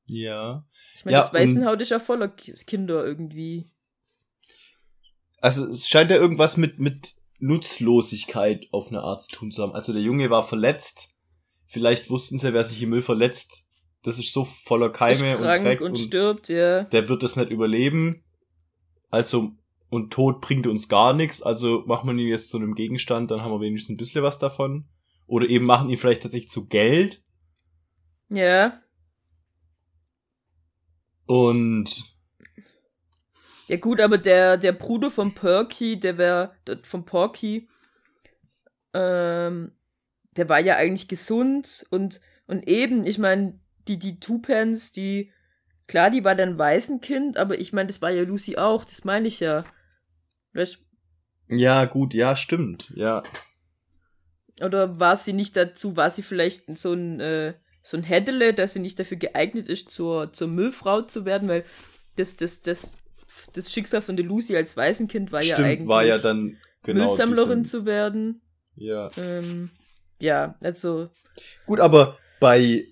Ja. 0.06 0.66
Ich 0.96 1.04
meine, 1.04 1.14
Ja, 1.16 1.20
das 1.20 1.32
Weißenhaut 1.32 1.80
ist 1.80 1.90
ja 1.90 1.98
voller 1.98 2.28
Ki- 2.28 2.54
Kinder 2.66 3.04
irgendwie. 3.04 3.70
Also 5.40 5.66
es 5.66 5.88
scheint 5.88 6.10
ja 6.10 6.16
irgendwas 6.16 6.56
mit, 6.56 6.78
mit 6.78 7.14
Nutzlosigkeit 7.38 8.66
auf 8.72 8.88
eine 8.88 9.02
Art 9.02 9.22
zu 9.22 9.36
tun 9.36 9.50
zu 9.50 9.62
haben. 9.62 9.72
Also 9.72 9.92
der 9.92 10.02
Junge 10.02 10.30
war 10.30 10.42
verletzt. 10.42 11.14
Vielleicht 11.66 12.10
wussten 12.10 12.38
sie, 12.38 12.52
wer 12.52 12.64
sich 12.64 12.82
im 12.82 12.90
Müll 12.90 13.02
verletzt. 13.02 13.68
Das 14.02 14.18
ist 14.18 14.32
so 14.32 14.44
voller 14.44 14.90
Keime 14.90 15.32
ist 15.32 15.38
und 15.38 15.44
krank 15.44 15.62
Dreck 15.64 15.80
und, 15.80 15.92
und, 15.92 15.98
stirbt, 15.98 16.48
ja. 16.48 16.84
der 16.84 17.08
wird 17.08 17.22
das 17.22 17.36
nicht 17.36 17.50
überleben. 17.50 18.22
Also, 19.10 19.52
und 19.88 20.12
Tod 20.12 20.40
bringt 20.42 20.66
uns 20.66 20.88
gar 20.88 21.14
nichts. 21.14 21.42
Also 21.42 21.84
machen 21.86 22.06
wir 22.08 22.22
ihn 22.22 22.28
jetzt 22.28 22.50
zu 22.50 22.58
einem 22.58 22.74
Gegenstand, 22.74 23.30
dann 23.30 23.40
haben 23.40 23.52
wir 23.52 23.60
wenigstens 23.60 23.94
ein 23.94 23.96
bisschen 23.96 24.22
was 24.22 24.38
davon. 24.38 24.86
Oder 25.26 25.48
eben 25.48 25.64
machen 25.64 25.88
ihn 25.88 25.98
vielleicht 25.98 26.22
tatsächlich 26.22 26.50
zu 26.50 26.66
Geld. 26.66 27.22
Ja. 28.28 28.80
Und 31.26 32.14
Ja 33.68 33.76
gut, 33.78 34.00
aber 34.00 34.18
der, 34.18 34.56
der 34.56 34.72
Bruder 34.72 35.10
von 35.10 35.34
Perky, 35.34 35.98
der 35.98 36.18
wäre, 36.18 36.54
von 36.82 37.04
Porky, 37.06 37.68
ähm, 38.92 39.72
der 40.36 40.48
war 40.48 40.60
ja 40.60 40.76
eigentlich 40.76 41.08
gesund 41.08 41.86
und, 41.90 42.20
und 42.46 42.68
eben, 42.68 43.06
ich 43.06 43.18
meine, 43.18 43.58
die, 43.88 43.98
die 43.98 44.20
Tupens, 44.20 44.92
die, 44.92 45.32
klar, 45.86 46.10
die 46.10 46.24
war 46.24 46.34
dann 46.34 46.58
Waisenkind, 46.58 47.38
aber 47.38 47.58
ich 47.58 47.72
meine, 47.72 47.86
das 47.86 48.02
war 48.02 48.10
ja 48.10 48.22
Lucy 48.22 48.56
auch, 48.56 48.84
das 48.84 49.04
meine 49.04 49.28
ich 49.28 49.40
ja. 49.40 49.64
Weißt, 50.52 50.84
ja, 51.48 51.84
gut, 51.84 52.14
ja, 52.14 52.36
stimmt. 52.36 52.92
Ja. 52.94 53.22
Oder 54.62 54.98
war 55.00 55.16
sie 55.16 55.32
nicht 55.32 55.56
dazu, 55.56 55.96
war 55.96 56.10
sie 56.10 56.22
vielleicht 56.22 56.76
so 56.78 56.92
ein, 56.92 57.20
äh, 57.20 57.54
so 57.82 57.96
ein 57.96 58.02
Händele, 58.02 58.54
dass 58.54 58.74
sie 58.74 58.80
nicht 58.80 58.98
dafür 58.98 59.16
geeignet 59.16 59.68
ist, 59.68 59.90
zur, 59.90 60.32
zur 60.32 60.48
Müllfrau 60.48 61.02
zu 61.02 61.24
werden, 61.24 61.48
weil 61.48 61.64
das, 62.16 62.36
das, 62.36 62.62
das, 62.62 62.96
das 63.52 63.72
Schicksal 63.72 64.02
von 64.02 64.16
der 64.16 64.24
Lucy 64.24 64.56
als 64.56 64.76
Waisenkind 64.76 65.32
war 65.32 65.42
ja 65.42 65.54
stimmt, 65.54 65.68
eigentlich 65.68 65.88
war 65.88 66.04
ja 66.04 66.18
dann 66.18 66.56
genau. 66.82 67.06
Müllsammlerin 67.06 67.64
diesen- 67.64 67.80
zu 67.80 67.86
werden. 67.86 68.40
Ja. 68.76 69.10
Ähm, 69.16 69.70
ja, 70.18 70.56
also, 70.60 71.10
Gut, 71.66 71.80
aber 71.80 72.16
bei 72.40 72.84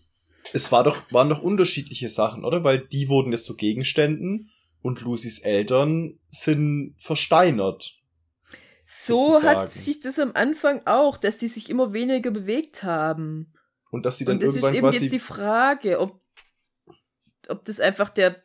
es 0.52 0.72
war 0.72 0.84
doch 0.84 1.10
waren 1.10 1.28
doch 1.28 1.40
unterschiedliche 1.42 2.08
Sachen, 2.08 2.44
oder? 2.44 2.64
Weil 2.64 2.80
die 2.80 3.08
wurden 3.08 3.32
jetzt 3.32 3.44
zu 3.44 3.54
Gegenständen 3.56 4.50
und 4.82 5.00
Lucys 5.00 5.38
Eltern 5.38 6.18
sind 6.30 6.96
versteinert. 6.98 7.94
So 9.00 9.32
Sozusagen. 9.32 9.58
hat 9.58 9.70
sich 9.70 10.00
das 10.00 10.18
am 10.18 10.32
Anfang 10.34 10.82
auch, 10.86 11.16
dass 11.16 11.38
die 11.38 11.48
sich 11.48 11.70
immer 11.70 11.92
weniger 11.92 12.30
bewegt 12.30 12.82
haben. 12.82 13.54
Und 13.90 14.04
dass 14.04 14.18
sie 14.18 14.24
dann 14.24 14.36
Und 14.36 14.42
das 14.42 14.50
ist 14.50 14.56
irgendwann 14.56 14.74
eben 14.74 14.88
quasi 14.90 15.04
jetzt 15.04 15.12
die 15.12 15.18
Frage, 15.18 16.00
ob, 16.00 16.20
ob 17.48 17.64
das 17.64 17.80
einfach 17.80 18.10
der. 18.10 18.42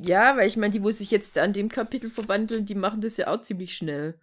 Ja, 0.00 0.36
weil 0.36 0.46
ich 0.46 0.56
meine, 0.56 0.72
die, 0.72 0.82
wo 0.82 0.90
sich 0.92 1.10
jetzt 1.10 1.36
an 1.38 1.52
dem 1.52 1.68
Kapitel 1.68 2.10
verwandeln, 2.10 2.64
die 2.64 2.76
machen 2.76 3.00
das 3.00 3.16
ja 3.16 3.28
auch 3.28 3.42
ziemlich 3.42 3.76
schnell. 3.76 4.20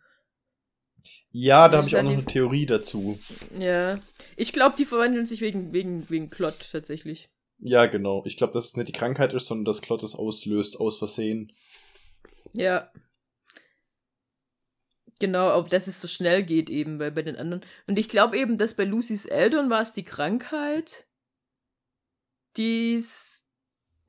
Ja, 1.31 1.67
da 1.67 1.77
habe 1.77 1.85
ist 1.85 1.93
ich 1.93 1.97
auch 1.97 2.03
noch 2.03 2.11
eine 2.11 2.25
Theorie 2.25 2.65
dazu. 2.65 3.19
Ja. 3.59 3.99
Ich 4.37 4.53
glaube, 4.53 4.75
die 4.77 4.85
verwandeln 4.85 5.25
sich 5.25 5.41
wegen, 5.41 5.73
wegen, 5.73 6.09
wegen 6.09 6.29
Plot 6.29 6.69
tatsächlich. 6.71 7.29
Ja, 7.59 7.85
genau. 7.85 8.23
Ich 8.25 8.37
glaube, 8.37 8.53
dass 8.53 8.67
es 8.67 8.77
nicht 8.77 8.87
die 8.87 8.93
Krankheit 8.93 9.33
ist, 9.33 9.47
sondern 9.47 9.65
dass 9.65 9.81
Klott 9.81 10.03
es 10.03 10.15
auslöst 10.15 10.79
aus 10.79 10.97
Versehen. 10.97 11.51
Ja. 12.53 12.89
Genau, 15.19 15.57
ob 15.57 15.69
dass 15.69 15.87
es 15.87 16.01
so 16.01 16.07
schnell 16.07 16.43
geht 16.43 16.69
eben, 16.69 16.99
weil 16.99 17.11
bei 17.11 17.21
den 17.21 17.37
anderen. 17.37 17.63
Und 17.87 17.97
ich 17.97 18.09
glaube 18.09 18.37
eben, 18.37 18.57
dass 18.57 18.75
bei 18.75 18.83
Lucys 18.83 19.25
Eltern 19.25 19.69
war 19.69 19.81
es 19.81 19.93
die 19.93 20.03
Krankheit, 20.03 21.05
die 22.57 22.95
es 22.95 23.45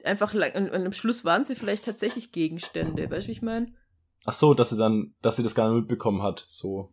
einfach 0.05 0.35
lang. 0.35 0.55
Und, 0.55 0.71
und 0.71 0.87
am 0.87 0.93
Schluss 0.93 1.25
waren 1.25 1.45
sie 1.45 1.55
vielleicht 1.55 1.85
tatsächlich 1.85 2.33
Gegenstände, 2.33 3.09
weißt 3.11 3.27
du, 3.27 3.29
wie 3.29 3.33
ich 3.33 3.43
meine? 3.43 3.73
Ach 4.25 4.35
so, 4.35 4.55
dass 4.55 4.71
sie 4.71 4.77
dann, 4.77 5.15
dass 5.23 5.37
sie 5.37 5.45
das 5.45 5.55
gar 5.55 5.71
nicht 5.71 5.81
mitbekommen 5.81 6.23
hat. 6.23 6.45
So. 6.49 6.93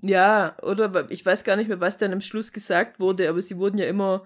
Ja, 0.00 0.56
oder 0.62 1.10
ich 1.10 1.26
weiß 1.26 1.42
gar 1.42 1.56
nicht 1.56 1.68
mehr, 1.68 1.80
was 1.80 1.98
dann 1.98 2.12
am 2.12 2.20
Schluss 2.20 2.52
gesagt 2.52 3.00
wurde, 3.00 3.28
aber 3.28 3.42
sie 3.42 3.56
wurden 3.58 3.78
ja 3.78 3.86
immer 3.86 4.24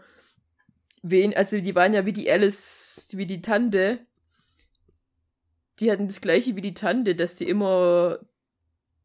wen, 1.03 1.35
also 1.35 1.59
die 1.59 1.75
waren 1.75 1.95
ja 1.95 2.05
wie 2.05 2.13
die 2.13 2.31
Alice, 2.31 3.09
wie 3.13 3.27
die 3.27 3.41
Tante. 3.41 4.01
Die 5.79 5.91
hatten 5.91 6.09
das 6.09 6.21
gleiche 6.21 6.57
wie 6.57 6.61
die 6.61 6.75
Tante, 6.75 7.15
dass 7.15 7.37
die 7.37 7.49
immer 7.49 8.19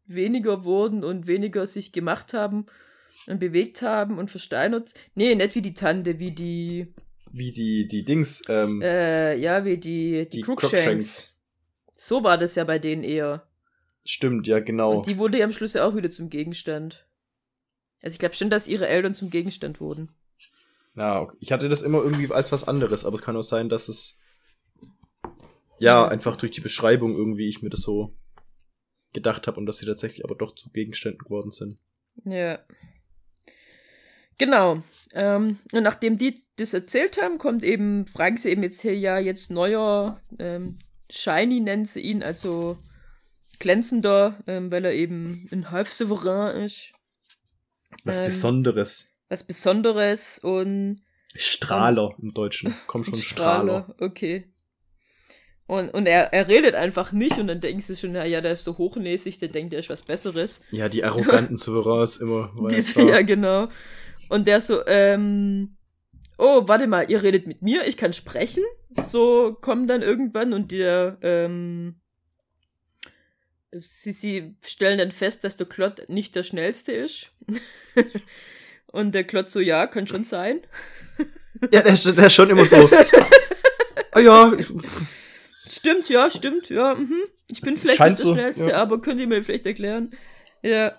weniger 0.05 0.63
wurden 0.63 1.03
und 1.03 1.27
weniger 1.27 1.65
sich 1.65 1.91
gemacht 1.91 2.33
haben 2.33 2.65
und 3.27 3.39
bewegt 3.39 3.81
haben 3.81 4.17
und 4.17 4.31
versteinert. 4.31 4.93
Nee, 5.15 5.35
nicht 5.35 5.55
wie 5.55 5.61
die 5.61 5.73
Tante, 5.73 6.19
wie 6.19 6.31
die, 6.31 6.93
Wie 7.31 7.51
die, 7.51 7.87
die 7.87 8.03
Dings, 8.03 8.43
ähm, 8.47 8.81
äh, 8.81 9.35
ja, 9.35 9.65
wie 9.65 9.77
die, 9.77 10.25
die, 10.25 10.29
die 10.29 10.41
Crookshanks. 10.41 10.73
Crookshanks. 10.73 11.37
So 11.95 12.23
war 12.23 12.37
das 12.37 12.55
ja 12.55 12.63
bei 12.63 12.79
denen 12.79 13.03
eher. 13.03 13.47
Stimmt, 14.03 14.47
ja, 14.47 14.59
genau. 14.59 14.97
Und 14.97 15.07
die 15.07 15.17
wurde 15.17 15.39
ja 15.39 15.45
am 15.45 15.51
Schluss 15.51 15.73
ja 15.73 15.85
auch 15.85 15.95
wieder 15.95 16.11
zum 16.11 16.29
Gegenstand. 16.29 17.07
Also 18.03 18.13
ich 18.13 18.19
glaube 18.19 18.35
schon, 18.35 18.49
dass 18.49 18.67
ihre 18.67 18.87
Eltern 18.87 19.15
zum 19.15 19.31
Gegenstand 19.31 19.79
wurden. 19.79 20.09
Ja, 20.95 21.21
okay. 21.21 21.37
ich 21.39 21.51
hatte 21.51 21.69
das 21.69 21.81
immer 21.81 22.03
irgendwie 22.03 22.31
als 22.31 22.51
was 22.51 22.67
anderes, 22.67 23.03
aber 23.03 23.17
es 23.17 23.23
kann 23.23 23.35
auch 23.35 23.41
sein, 23.41 23.67
dass 23.67 23.89
es 23.89 24.19
ja 25.79 26.07
einfach 26.07 26.37
durch 26.37 26.51
die 26.51 26.61
Beschreibung 26.61 27.15
irgendwie 27.15 27.49
ich 27.49 27.61
mir 27.61 27.69
das 27.69 27.81
so 27.81 28.15
gedacht 29.15 29.47
habe 29.47 29.59
und 29.59 29.65
dass 29.65 29.79
sie 29.79 29.87
tatsächlich 29.87 30.23
aber 30.23 30.35
doch 30.35 30.53
zu 30.53 30.69
Gegenständen 30.69 31.19
geworden 31.19 31.51
sind. 31.51 31.79
Ja. 32.23 32.59
Genau. 34.37 34.83
Ähm, 35.13 35.59
und 35.71 35.83
nachdem 35.83 36.17
die 36.17 36.39
das 36.57 36.73
erzählt 36.73 37.21
haben, 37.21 37.37
kommt 37.37 37.63
eben, 37.63 38.05
fragen 38.05 38.37
sie 38.37 38.49
eben 38.49 38.63
jetzt 38.63 38.81
hier 38.81 38.97
ja 38.97 39.17
jetzt 39.17 39.49
neuer, 39.49 40.21
ähm, 40.39 40.77
Shiny 41.09 41.59
nennen 41.61 41.85
sie 41.85 42.01
ihn, 42.01 42.21
also 42.23 42.77
glänzender, 43.59 44.43
ähm, 44.47 44.71
weil 44.71 44.85
er 44.85 44.93
eben 44.93 45.47
ein 45.51 45.71
Halbsouverän 45.71 46.63
ist. 46.63 46.91
Was 48.03 48.19
Ähm, 48.19 48.25
Besonderes. 48.25 49.17
Was 49.29 49.45
Besonderes 49.45 50.39
und 50.39 51.01
Strahler 51.35 52.15
im 52.21 52.33
Deutschen. 52.33 52.73
Komm 52.87 53.03
schon, 53.03 53.17
Strahler. 53.17 53.83
Strahler, 53.83 53.95
okay. 53.99 54.51
Und, 55.67 55.89
und 55.89 56.05
er, 56.05 56.31
er 56.31 56.47
redet 56.47 56.75
einfach 56.75 57.11
nicht 57.11 57.39
und 57.39 57.47
dann 57.47 57.59
denkst 57.59 57.87
du 57.87 57.95
schon, 57.95 58.11
na 58.11 58.25
ja, 58.25 58.39
der 58.39 58.53
ist 58.53 58.65
so 58.65 58.77
hochnäsig, 58.77 59.39
der 59.39 59.47
denkt, 59.47 59.73
der 59.73 59.79
ist 59.79 59.89
was 59.89 60.03
Besseres. 60.03 60.61
Ja, 60.69 60.89
die 60.89 61.03
arroganten 61.03 61.57
Souveräns 61.57 62.17
immer. 62.17 62.53
Diese, 62.69 63.01
ja, 63.01 63.21
genau. 63.23 63.69
Und 64.29 64.45
der 64.45 64.61
so, 64.61 64.85
ähm, 64.85 65.75
oh, 66.37 66.67
warte 66.67 66.85
mal, 66.85 67.09
ihr 67.09 67.23
redet 67.23 67.47
mit 67.47 67.63
mir, 67.63 67.87
ich 67.87 67.97
kann 67.97 68.13
sprechen. 68.13 68.63
So 69.01 69.57
kommen 69.59 69.87
dann 69.87 70.03
irgendwann 70.03 70.53
und 70.53 70.71
der, 70.71 71.17
ähm, 71.21 71.95
sie, 73.71 74.11
sie 74.11 74.55
stellen 74.63 74.99
dann 74.99 75.11
fest, 75.11 75.43
dass 75.43 75.57
der 75.57 75.67
Klott 75.67 76.07
nicht 76.09 76.35
der 76.35 76.43
schnellste 76.43 76.91
ist. 76.91 77.31
und 78.87 79.13
der 79.15 79.23
Klott 79.23 79.49
so, 79.49 79.59
ja, 79.59 79.87
kann 79.87 80.05
schon 80.05 80.23
sein. 80.23 80.61
ja, 81.71 81.81
der 81.81 81.93
ist, 81.93 82.05
der 82.05 82.27
ist 82.27 82.33
schon 82.33 82.51
immer 82.51 82.67
so. 82.67 82.87
ah 84.11 84.19
ja. 84.19 84.53
Stimmt, 85.69 86.09
ja, 86.09 86.29
stimmt, 86.29 86.69
ja. 86.69 86.95
Mhm. 86.95 87.23
Ich 87.47 87.61
bin 87.61 87.77
vielleicht 87.77 87.97
Scheint 87.97 88.11
nicht 88.11 88.21
der 88.21 88.27
so, 88.27 88.33
schnellste, 88.33 88.69
ja. 88.71 88.77
aber 88.77 89.01
könnt 89.01 89.19
ihr 89.19 89.27
mir 89.27 89.43
vielleicht 89.43 89.65
erklären? 89.65 90.15
Ja. 90.61 90.95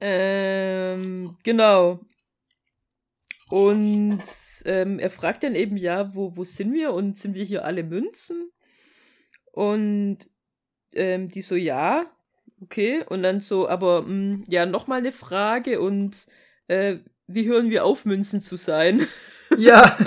Ähm, 0.00 1.36
genau. 1.42 2.00
Und 3.48 4.22
ähm, 4.64 4.98
er 4.98 5.10
fragt 5.10 5.42
dann 5.42 5.54
eben, 5.54 5.76
ja, 5.76 6.14
wo, 6.14 6.36
wo 6.36 6.44
sind 6.44 6.72
wir? 6.72 6.92
Und 6.92 7.18
sind 7.18 7.34
wir 7.34 7.44
hier 7.44 7.64
alle 7.64 7.82
Münzen? 7.82 8.50
Und 9.52 10.18
ähm, 10.92 11.28
die 11.28 11.42
so, 11.42 11.56
ja, 11.56 12.06
okay. 12.60 13.04
Und 13.08 13.22
dann 13.22 13.40
so, 13.40 13.68
aber 13.68 14.02
mh, 14.02 14.08
hm, 14.08 14.44
ja, 14.48 14.66
nochmal 14.66 14.98
eine 14.98 15.12
Frage 15.12 15.80
und 15.80 16.26
äh, 16.68 16.98
wie 17.26 17.46
hören 17.46 17.70
wir 17.70 17.84
auf, 17.84 18.04
Münzen 18.04 18.42
zu 18.42 18.56
sein? 18.56 19.06
Ja. 19.56 19.98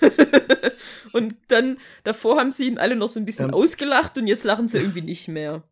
und 1.12 1.36
dann, 1.48 1.78
davor 2.04 2.38
haben 2.38 2.52
sie 2.52 2.66
ihn 2.66 2.78
alle 2.78 2.96
noch 2.96 3.08
so 3.08 3.20
ein 3.20 3.26
bisschen 3.26 3.50
ja. 3.50 3.54
ausgelacht 3.54 4.18
und 4.18 4.26
jetzt 4.26 4.44
lachen 4.44 4.68
sie 4.68 4.78
irgendwie 4.78 5.02
nicht 5.02 5.28
mehr. 5.28 5.62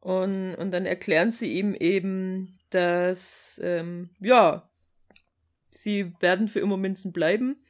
Und, 0.00 0.56
und 0.56 0.72
dann 0.72 0.84
erklären 0.84 1.30
sie 1.30 1.52
ihm 1.52 1.74
eben, 1.74 2.58
dass, 2.70 3.60
ähm, 3.62 4.10
ja, 4.20 4.68
sie 5.70 6.12
werden 6.20 6.48
für 6.48 6.60
immer 6.60 6.76
Münzen 6.76 7.12
bleiben. 7.12 7.64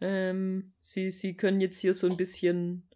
Ähm, 0.00 0.74
sie, 0.82 1.10
sie 1.10 1.34
können 1.34 1.60
jetzt 1.60 1.78
hier 1.78 1.94
so 1.94 2.06
ein 2.06 2.16
bisschen 2.16 2.86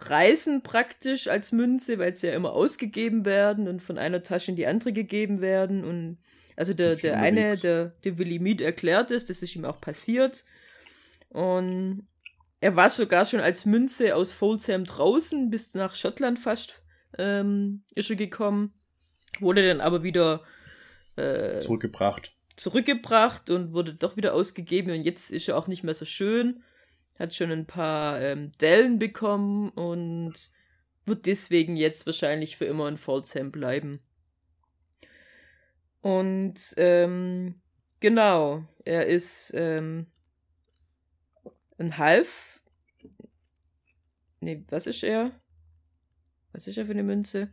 reisen 0.00 0.62
praktisch 0.62 1.28
als 1.28 1.52
Münze, 1.52 1.98
weil 1.98 2.16
sie 2.16 2.28
ja 2.28 2.34
immer 2.34 2.52
ausgegeben 2.52 3.24
werden 3.24 3.68
und 3.68 3.82
von 3.82 3.98
einer 3.98 4.22
Tasche 4.22 4.52
in 4.52 4.56
die 4.56 4.66
andere 4.66 4.92
gegeben 4.92 5.40
werden. 5.40 5.84
Und 5.84 6.18
also 6.56 6.74
der, 6.74 6.96
der 6.96 7.18
eine, 7.18 7.56
der, 7.56 7.92
der 8.04 8.18
Willy 8.18 8.38
Mead 8.38 8.60
erklärt 8.60 9.10
ist, 9.10 9.30
das 9.30 9.42
ist 9.42 9.54
ihm 9.54 9.64
auch 9.64 9.80
passiert. 9.80 10.44
Und 11.28 12.06
er 12.60 12.76
war 12.76 12.90
sogar 12.90 13.24
schon 13.24 13.40
als 13.40 13.64
Münze 13.64 14.16
aus 14.16 14.32
Folsham 14.32 14.84
draußen, 14.84 15.50
bis 15.50 15.74
nach 15.74 15.94
Schottland 15.94 16.38
fast 16.38 16.82
ähm, 17.16 17.84
ist 17.94 18.10
er 18.10 18.16
gekommen. 18.16 18.74
Wurde 19.40 19.66
dann 19.66 19.80
aber 19.80 20.02
wieder 20.02 20.42
äh, 21.16 21.60
zurückgebracht. 21.60 22.34
Zurückgebracht 22.56 23.50
und 23.50 23.72
wurde 23.72 23.94
doch 23.94 24.16
wieder 24.16 24.34
ausgegeben 24.34 24.92
und 24.92 25.04
jetzt 25.04 25.30
ist 25.30 25.48
er 25.48 25.56
auch 25.56 25.68
nicht 25.68 25.84
mehr 25.84 25.94
so 25.94 26.04
schön. 26.04 26.62
Hat 27.18 27.34
schon 27.34 27.52
ein 27.52 27.66
paar 27.66 28.20
ähm, 28.20 28.52
Dellen 28.60 28.98
bekommen 28.98 29.70
und 29.70 30.34
wird 31.04 31.26
deswegen 31.26 31.76
jetzt 31.76 32.06
wahrscheinlich 32.06 32.56
für 32.56 32.64
immer 32.64 32.88
in 32.88 32.96
Folsham 32.96 33.50
bleiben. 33.50 34.00
Und 36.00 36.74
ähm, 36.76 37.60
genau, 38.00 38.64
er 38.84 39.06
ist 39.06 39.52
ähm, 39.54 40.06
ein 41.78 41.98
Half. 41.98 42.60
Nee, 44.40 44.64
was 44.68 44.86
ist 44.86 45.02
er? 45.02 45.32
Was 46.52 46.66
ist 46.66 46.76
er 46.76 46.86
für 46.86 46.92
eine 46.92 47.02
Münze? 47.02 47.50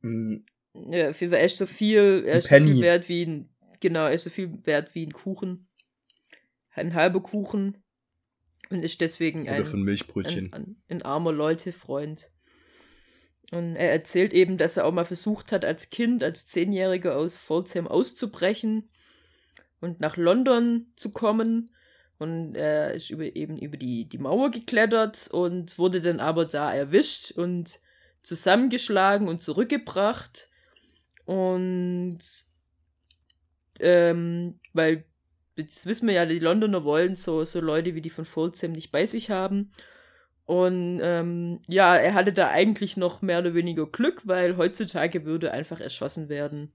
Mm. 0.00 0.36
Ja, 0.74 1.10
auf 1.10 1.20
jeden 1.20 1.32
Fall, 1.32 1.40
er 1.40 1.46
ist 1.46 1.56
so 1.56 1.66
viel, 1.66 2.22
er 2.26 2.36
ist 2.36 2.48
so 2.48 2.56
viel 2.56 2.80
wert 2.82 3.08
wie 3.08 3.24
ein, 3.24 3.48
genau, 3.80 4.04
er 4.06 4.12
ist 4.12 4.24
so 4.24 4.30
viel 4.30 4.64
wert 4.66 4.94
wie 4.94 5.06
ein 5.06 5.12
Kuchen. 5.12 5.68
Ein 6.74 6.92
halber 6.92 7.22
Kuchen. 7.22 7.82
Und 8.68 8.82
ist 8.82 9.00
deswegen 9.00 9.48
ein, 9.48 9.64
ein, 9.64 9.88
ein, 9.88 10.52
ein, 10.52 10.76
ein 10.88 11.02
armer 11.02 11.32
Leute-Freund. 11.32 12.30
Und 13.52 13.76
er 13.76 13.92
erzählt 13.92 14.34
eben, 14.34 14.58
dass 14.58 14.76
er 14.76 14.84
auch 14.84 14.92
mal 14.92 15.04
versucht 15.04 15.52
hat, 15.52 15.64
als 15.64 15.90
Kind, 15.90 16.22
als 16.22 16.46
Zehnjähriger 16.46 17.16
aus 17.16 17.36
Folsham 17.36 17.86
auszubrechen 17.86 18.90
und 19.80 20.00
nach 20.00 20.16
London 20.16 20.86
zu 20.96 21.12
kommen 21.12 21.70
und 22.18 22.54
er 22.54 22.94
ist 22.94 23.10
über, 23.10 23.24
eben 23.36 23.58
über 23.58 23.76
die, 23.76 24.08
die 24.08 24.18
Mauer 24.18 24.50
geklettert 24.50 25.28
und 25.30 25.78
wurde 25.78 26.00
dann 26.00 26.20
aber 26.20 26.46
da 26.46 26.72
erwischt 26.72 27.32
und 27.32 27.78
zusammengeschlagen 28.22 29.28
und 29.28 29.42
zurückgebracht. 29.42 30.48
Und 31.26 32.18
ähm, 33.80 34.58
weil, 34.72 35.04
das 35.56 35.84
wissen 35.86 36.08
wir 36.08 36.14
ja, 36.14 36.24
die 36.24 36.38
Londoner 36.38 36.84
wollen 36.84 37.16
so, 37.16 37.44
so 37.44 37.60
Leute 37.60 37.94
wie 37.94 38.00
die 38.00 38.10
von 38.10 38.24
Folsom 38.24 38.72
nicht 38.72 38.92
bei 38.92 39.04
sich 39.04 39.30
haben. 39.30 39.70
Und 40.46 41.00
ähm, 41.02 41.60
ja, 41.66 41.96
er 41.96 42.14
hatte 42.14 42.32
da 42.32 42.48
eigentlich 42.48 42.96
noch 42.96 43.20
mehr 43.20 43.40
oder 43.40 43.54
weniger 43.54 43.86
Glück, 43.86 44.22
weil 44.24 44.56
heutzutage 44.56 45.24
würde 45.24 45.50
einfach 45.52 45.80
erschossen 45.80 46.28
werden. 46.28 46.72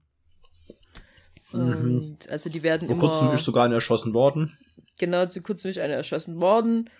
Mhm. 1.52 1.98
Und 1.98 2.28
also 2.30 2.50
die 2.50 2.62
werden 2.62 2.86
Vor 2.86 2.96
immer. 2.96 3.00
Vor 3.00 3.10
kurzem 3.10 3.32
ist 3.32 3.44
sogar 3.44 3.64
einer 3.64 3.74
erschossen 3.74 4.14
worden. 4.14 4.56
Genau, 4.98 5.26
zu 5.26 5.42
kurzem 5.42 5.70
ist 5.70 5.78
einer 5.78 5.94
erschossen 5.94 6.40
worden. 6.40 6.90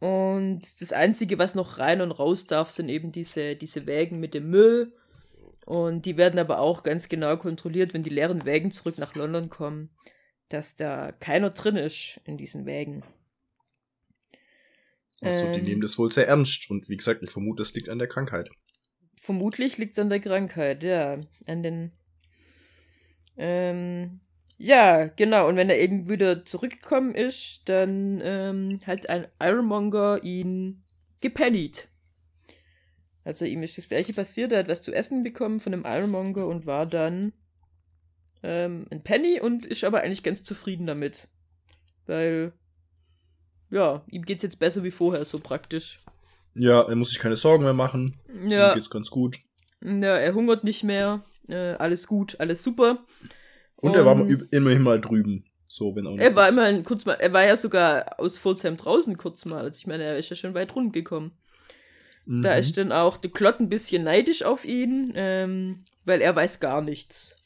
Und 0.00 0.60
das 0.80 0.92
Einzige, 0.92 1.38
was 1.38 1.54
noch 1.54 1.78
rein 1.78 2.00
und 2.00 2.12
raus 2.12 2.46
darf, 2.46 2.70
sind 2.70 2.88
eben 2.88 3.12
diese, 3.12 3.56
diese 3.56 3.86
Wägen 3.86 4.20
mit 4.20 4.34
dem 4.34 4.50
Müll. 4.50 4.92
Und 5.66 6.04
die 6.04 6.18
werden 6.18 6.38
aber 6.38 6.58
auch 6.58 6.82
ganz 6.82 7.08
genau 7.08 7.36
kontrolliert, 7.36 7.94
wenn 7.94 8.02
die 8.02 8.10
leeren 8.10 8.44
Wägen 8.44 8.70
zurück 8.70 8.98
nach 8.98 9.14
London 9.14 9.48
kommen, 9.48 9.90
dass 10.48 10.76
da 10.76 11.12
keiner 11.12 11.50
drin 11.50 11.76
ist 11.76 12.20
in 12.24 12.36
diesen 12.36 12.66
Wägen. 12.66 13.02
Also, 15.22 15.50
die 15.52 15.60
ähm, 15.60 15.64
nehmen 15.64 15.80
das 15.80 15.98
wohl 15.98 16.12
sehr 16.12 16.28
ernst. 16.28 16.70
Und 16.70 16.88
wie 16.88 16.96
gesagt, 16.96 17.22
ich 17.22 17.30
vermute, 17.30 17.62
es 17.62 17.72
liegt 17.72 17.88
an 17.88 17.98
der 17.98 18.08
Krankheit. 18.08 18.50
Vermutlich 19.16 19.78
liegt 19.78 19.92
es 19.92 19.98
an 19.98 20.10
der 20.10 20.20
Krankheit, 20.20 20.82
ja. 20.82 21.18
An 21.46 21.62
den 21.62 21.92
ähm, 23.36 24.20
ja, 24.58 25.06
genau. 25.06 25.48
Und 25.48 25.56
wenn 25.56 25.70
er 25.70 25.78
eben 25.78 26.08
wieder 26.08 26.44
zurückgekommen 26.44 27.14
ist, 27.14 27.68
dann 27.68 28.20
ähm, 28.22 28.80
hat 28.86 29.08
ein 29.08 29.26
Ironmonger 29.40 30.22
ihn 30.22 30.80
gepennied. 31.20 31.88
Also 33.24 33.46
ihm 33.46 33.62
ist 33.62 33.78
das 33.78 33.88
gleiche 33.88 34.12
passiert, 34.12 34.52
er 34.52 34.60
hat 34.60 34.68
was 34.68 34.82
zu 34.82 34.92
essen 34.92 35.22
bekommen 35.22 35.58
von 35.58 35.72
einem 35.72 35.84
Ironmonger 35.86 36.46
und 36.46 36.66
war 36.66 36.86
dann 36.86 37.32
ähm, 38.42 38.86
ein 38.90 39.02
Penny 39.02 39.40
und 39.40 39.64
ist 39.64 39.82
aber 39.84 40.02
eigentlich 40.02 40.22
ganz 40.22 40.44
zufrieden 40.44 40.86
damit. 40.86 41.28
Weil, 42.06 42.52
ja, 43.70 44.04
ihm 44.08 44.22
geht's 44.22 44.42
jetzt 44.42 44.60
besser 44.60 44.84
wie 44.84 44.90
vorher, 44.90 45.24
so 45.24 45.40
praktisch. 45.40 46.04
Ja, 46.54 46.82
er 46.82 46.94
muss 46.94 47.08
sich 47.08 47.18
keine 47.18 47.36
Sorgen 47.36 47.64
mehr 47.64 47.72
machen. 47.72 48.18
Ja. 48.46 48.72
Ihm 48.72 48.74
geht's 48.74 48.90
ganz 48.90 49.10
gut. 49.10 49.38
Ja, 49.82 50.16
er 50.18 50.34
hungert 50.34 50.62
nicht 50.62 50.84
mehr. 50.84 51.24
Äh, 51.48 51.74
alles 51.74 52.06
gut, 52.06 52.36
alles 52.38 52.62
super. 52.62 53.04
Und, 53.76 53.90
und 53.90 53.96
er 53.96 54.04
war 54.06 54.26
immerhin 54.50 54.82
mal 54.82 55.00
drüben. 55.00 55.44
So, 55.66 55.96
wenn 55.96 56.06
auch 56.06 56.16
Er 56.16 56.36
war 56.36 56.48
immerhin 56.48 56.84
kurz 56.84 57.04
mal, 57.04 57.14
er 57.14 57.32
war 57.32 57.44
ja 57.44 57.56
sogar 57.56 58.20
aus 58.20 58.38
Folsham 58.38 58.76
draußen 58.76 59.16
kurz 59.16 59.44
mal. 59.44 59.62
Also 59.64 59.78
ich 59.78 59.86
meine, 59.86 60.04
er 60.04 60.18
ist 60.18 60.30
ja 60.30 60.36
schon 60.36 60.54
weit 60.54 60.74
rumgekommen. 60.74 61.32
Mhm. 62.26 62.42
Da 62.42 62.54
ist 62.54 62.78
dann 62.78 62.92
auch 62.92 63.16
der 63.16 63.30
Klott 63.30 63.60
ein 63.60 63.68
bisschen 63.68 64.04
neidisch 64.04 64.44
auf 64.44 64.64
ihn, 64.64 65.12
ähm, 65.16 65.84
weil 66.04 66.20
er 66.20 66.34
weiß 66.34 66.60
gar 66.60 66.80
nichts. 66.80 67.36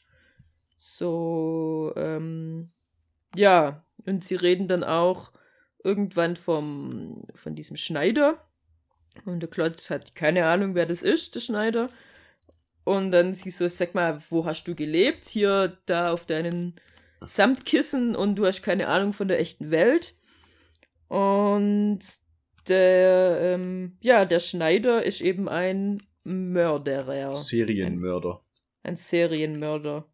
So, 0.77 1.91
ähm, 1.95 2.69
ja, 3.35 3.83
und 4.05 4.23
sie 4.23 4.35
reden 4.35 4.67
dann 4.67 4.83
auch 4.83 5.31
irgendwann 5.83 6.35
vom, 6.35 7.23
von 7.35 7.55
diesem 7.55 7.75
Schneider. 7.77 8.37
Und 9.25 9.41
der 9.41 9.49
Klott 9.49 9.89
hat 9.89 10.15
keine 10.15 10.45
Ahnung, 10.45 10.75
wer 10.75 10.85
das 10.85 11.03
ist, 11.03 11.35
der 11.35 11.39
Schneider. 11.41 11.89
Und 12.89 13.11
dann 13.11 13.35
sie 13.35 13.51
so, 13.51 13.67
sag 13.67 13.93
mal, 13.93 14.19
wo 14.31 14.45
hast 14.45 14.67
du 14.67 14.73
gelebt? 14.73 15.25
Hier, 15.25 15.77
da 15.85 16.11
auf 16.11 16.25
deinen 16.25 16.73
Samtkissen 17.23 18.15
und 18.15 18.33
du 18.33 18.47
hast 18.47 18.63
keine 18.63 18.87
Ahnung 18.87 19.13
von 19.13 19.27
der 19.27 19.39
echten 19.39 19.69
Welt. 19.69 20.15
Und 21.07 21.99
der, 22.67 23.41
ähm, 23.43 23.95
ja, 24.01 24.25
der 24.25 24.39
Schneider 24.39 25.05
ist 25.05 25.21
eben 25.21 25.47
ein 25.47 26.01
Mörderer. 26.23 27.35
Serienmörder. 27.35 28.43
Ein, 28.81 28.93
ein 28.93 28.95
Serienmörder. 28.95 30.11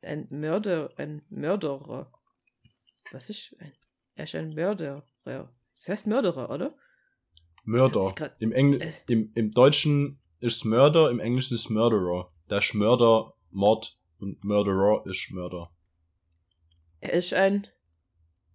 Ein 0.00 0.28
Mörder, 0.30 0.90
ein 0.98 1.20
Mörderer. 1.30 2.12
Was 3.10 3.28
ist 3.28 3.56
ein, 3.58 3.72
er 4.14 4.22
ist 4.22 4.36
ein 4.36 4.54
Mörderer. 4.54 5.02
Das 5.24 5.88
heißt 5.88 6.06
Mörderer, 6.06 6.48
oder? 6.48 6.76
Mörder. 7.64 8.14
Im, 8.38 8.52
Engl 8.52 8.82
äh. 8.82 8.92
im, 9.08 9.32
Im 9.34 9.50
Deutschen 9.50 10.20
ist 10.40 10.64
Mörder, 10.64 11.10
im 11.10 11.20
Englischen 11.20 11.54
ist 11.54 11.70
Murderer. 11.70 12.30
Der 12.50 12.58
ist 12.58 12.74
Mörder, 12.74 13.34
Mord 13.50 13.96
und 14.20 14.42
Murderer 14.44 15.02
ist 15.06 15.30
Mörder. 15.30 15.70
Er 17.00 17.12
ist 17.12 17.32
ein, 17.34 17.66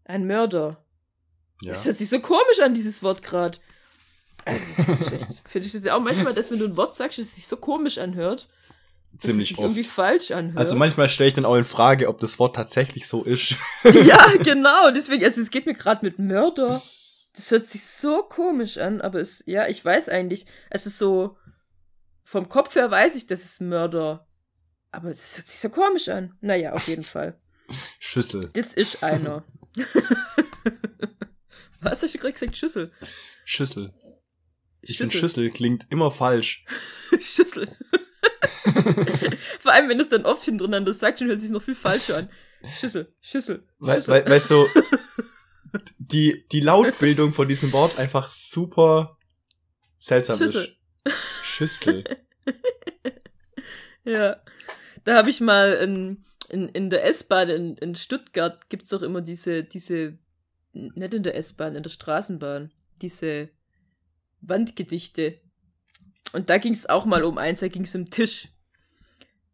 ein 0.06 0.28
Mörder. 0.28 0.84
Ja. 1.62 1.74
Das 1.74 1.86
hört 1.86 1.98
sich 1.98 2.10
so 2.10 2.19
komisch 2.19 2.60
an, 2.62 2.74
dieses 2.74 3.04
Wort 3.04 3.24
gerade. 3.24 3.58
Also, 4.46 4.62
Finde 5.46 5.67
ich 5.67 5.72
das 5.72 5.88
auch 5.88 6.02
manchmal, 6.02 6.34
dass 6.34 6.52
wenn 6.52 6.60
du 6.60 6.65
ein 6.65 6.78
Wort 6.78 6.96
sagst, 6.96 7.19
das 7.19 7.36
sich 7.36 7.48
so 7.48 7.56
komisch 7.56 7.98
anhört. 7.98 8.50
dass 9.13 9.26
Ziemlich 9.26 9.43
es 9.43 9.50
sich 9.50 9.58
oft. 9.58 9.65
irgendwie 9.65 9.84
falsch 9.86 10.32
anhört. 10.32 10.58
Also 10.58 10.76
manchmal 10.76 11.08
stelle 11.08 11.30
ich 11.30 11.34
dann 11.34 11.46
auch 11.46 11.56
in 11.56 11.63
Frage, 11.65 12.10
ob 12.10 12.19
das 12.19 12.39
Wort 12.39 12.56
tatsächlich 12.56 13.08
so 13.08 13.24
ist. 13.24 13.56
ja, 13.84 14.34
genau. 14.43 14.91
Deswegen, 14.91 15.24
also 15.24 15.39
es 15.39 15.50
geht 15.52 15.65
mir 15.65 15.74
gerade 15.74 16.06
mit 16.06 16.19
Mörder. 16.19 16.82
Das 17.36 17.50
hört 17.50 17.67
sich 17.67 17.86
so 17.86 18.24
komisch 18.24 18.78
an, 18.78 19.02
aber 19.02 19.19
es, 19.19 19.43
ja, 19.48 19.67
ich 19.67 19.84
weiß 19.84 20.10
eigentlich, 20.10 20.46
es 20.69 20.86
ist 20.86 20.98
so, 21.00 21.38
vom 22.23 22.49
Kopf 22.49 22.75
her 22.75 22.89
weiß 22.89 23.15
ich, 23.15 23.27
das 23.27 23.43
ist 23.43 23.62
Mörder. 23.62 24.27
Aber 24.91 25.09
es 25.09 25.38
hört 25.38 25.47
sich 25.47 25.59
so 25.59 25.69
komisch 25.69 26.07
an. 26.09 26.38
Naja, 26.41 26.73
auf 26.73 26.88
jeden 26.88 27.03
Fall. 27.03 27.39
Schüssel. 27.99 28.49
Das 28.53 28.73
ist 28.73 29.03
einer. 29.03 29.43
Was 31.81 32.01
hast 32.03 32.13
du 32.13 32.17
gerade 32.19 32.33
gesagt? 32.33 32.55
Schüssel. 32.55 32.91
Schüssel. 33.43 33.93
Ich 34.81 34.97
finde 34.97 35.17
Schüssel 35.17 35.49
klingt 35.49 35.86
immer 35.89 36.12
falsch. 36.12 36.65
Schüssel. 37.19 37.75
Vor 39.59 39.71
allem, 39.71 39.89
wenn 39.89 39.97
du 39.97 40.03
es 40.03 40.09
dann 40.09 40.25
oft 40.25 40.43
hintereinander 40.43 40.93
sagst, 40.93 41.21
dann 41.21 41.27
hört 41.29 41.38
es 41.38 41.43
sich 41.43 41.51
noch 41.51 41.63
viel 41.63 41.75
falscher 41.75 42.17
an. 42.17 42.29
Schüssel, 42.79 43.13
Schüssel. 43.21 43.67
Weil, 43.79 43.95
Schüssel. 43.95 44.13
weil, 44.13 44.29
weil 44.29 44.41
so 44.41 44.67
die, 45.97 46.45
die 46.51 46.59
Lautbildung 46.59 47.33
von 47.33 47.47
diesem 47.47 47.71
Wort 47.71 47.97
einfach 47.97 48.27
super 48.27 49.17
seltsam 49.99 50.38
Schüssel. 50.38 50.77
ist. 51.05 51.13
Schüssel. 51.53 52.03
Ja. 54.05 54.37
Da 55.05 55.17
habe 55.17 55.29
ich 55.29 55.41
mal 55.41 55.73
in, 55.73 56.23
in, 56.49 56.69
in 56.69 56.89
der 56.89 57.05
S-Bahn 57.05 57.49
in, 57.49 57.77
in 57.77 57.95
Stuttgart 57.95 58.69
gibt's 58.69 58.89
doch 58.89 59.01
immer 59.01 59.21
diese, 59.21 59.63
diese, 59.63 60.17
nicht 60.71 61.13
in 61.13 61.23
der 61.23 61.35
S-Bahn, 61.35 61.75
in 61.75 61.83
der 61.83 61.89
Straßenbahn, 61.89 62.71
diese 63.01 63.49
Wandgedichte. 64.41 65.39
Und 66.31 66.49
da 66.49 66.57
ging's 66.57 66.85
auch 66.85 67.05
mal 67.05 67.23
um 67.23 67.37
eins, 67.37 67.59
da 67.59 67.67
ging's 67.67 67.95
um 67.95 68.09
Tisch. 68.09 68.49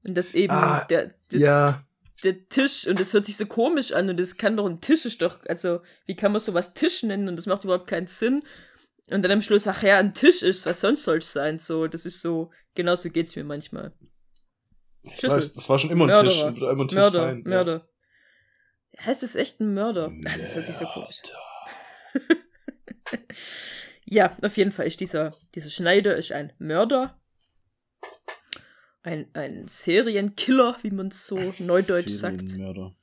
Und 0.04 0.16
das 0.16 0.34
eben, 0.34 0.54
Ah, 0.54 0.86
der, 0.86 1.12
das, 1.32 1.42
ja. 1.42 1.84
der 2.24 2.48
Tisch, 2.48 2.88
und 2.88 3.00
das 3.00 3.14
hört 3.14 3.26
sich 3.26 3.38
so 3.38 3.46
komisch 3.46 3.92
an, 3.92 4.10
und 4.10 4.18
das 4.18 4.38
kann 4.38 4.56
doch 4.56 4.66
ein 4.66 4.82
Tisch 4.82 5.06
ist 5.06 5.22
doch, 5.22 5.44
also, 5.46 5.82
wie 6.06 6.16
kann 6.16 6.32
man 6.32 6.42
sowas 6.42 6.74
Tisch 6.74 7.04
nennen, 7.04 7.28
und 7.28 7.36
das 7.36 7.48
macht 7.48 7.66
überhaupt 7.66 7.88
keinen 7.88 8.08
Sinn. 8.08 8.44
Und 9.12 9.22
dann 9.24 9.32
am 9.32 9.42
Schluss, 9.42 9.68
ach 9.68 9.84
ja, 9.84 9.98
ein 9.98 10.14
Tisch 10.14 10.42
ist, 10.44 10.66
was 10.66 10.82
sonst 10.82 11.04
soll's 11.04 11.34
sein, 11.34 11.60
so, 11.60 11.88
das 11.88 12.06
ist 12.06 12.22
so, 12.22 12.52
genau 12.76 12.96
so 12.96 13.10
geht's 13.10 13.36
mir 13.36 13.44
manchmal. 13.44 13.94
Ich 15.04 15.24
weiß, 15.24 15.54
das 15.54 15.70
war 15.70 15.80
schon 15.80 15.90
immer 15.90 16.08
ein 16.08 16.26
Tisch. 16.26 16.42
Mörderer. 16.42 16.48
und 16.48 16.60
wird 16.60 16.72
immer 16.72 16.84
ein 16.84 16.88
Tisch 16.88 16.98
Mörder, 16.98 17.20
sein. 17.20 17.38
ja. 17.38 17.50
Mörder. 17.50 17.90
Heißt 19.00 19.24
es 19.24 19.36
echt 19.36 19.60
ein 19.60 19.74
Mörder? 19.74 20.12
Ah, 20.26 20.38
das 20.38 20.56
hört 20.56 20.66
sich 20.66 20.76
so 20.76 20.86
komisch. 20.86 21.22
Ja, 24.12 24.36
auf 24.42 24.58
jeden 24.58 24.72
Fall 24.72 24.88
ist 24.88 25.00
dieser, 25.02 25.32
dieser 25.54 25.70
Schneider 25.70 26.16
ist 26.16 26.32
ein 26.32 26.52
Mörder. 26.58 27.22
Ein, 29.04 29.28
ein 29.34 29.68
Serienkiller, 29.68 30.78
wie 30.82 30.90
man 30.90 31.10
es 31.10 31.28
so 31.28 31.36
neudeutsch 31.60 32.10
sagt. 32.10 32.50
Serienmörder. 32.50 32.96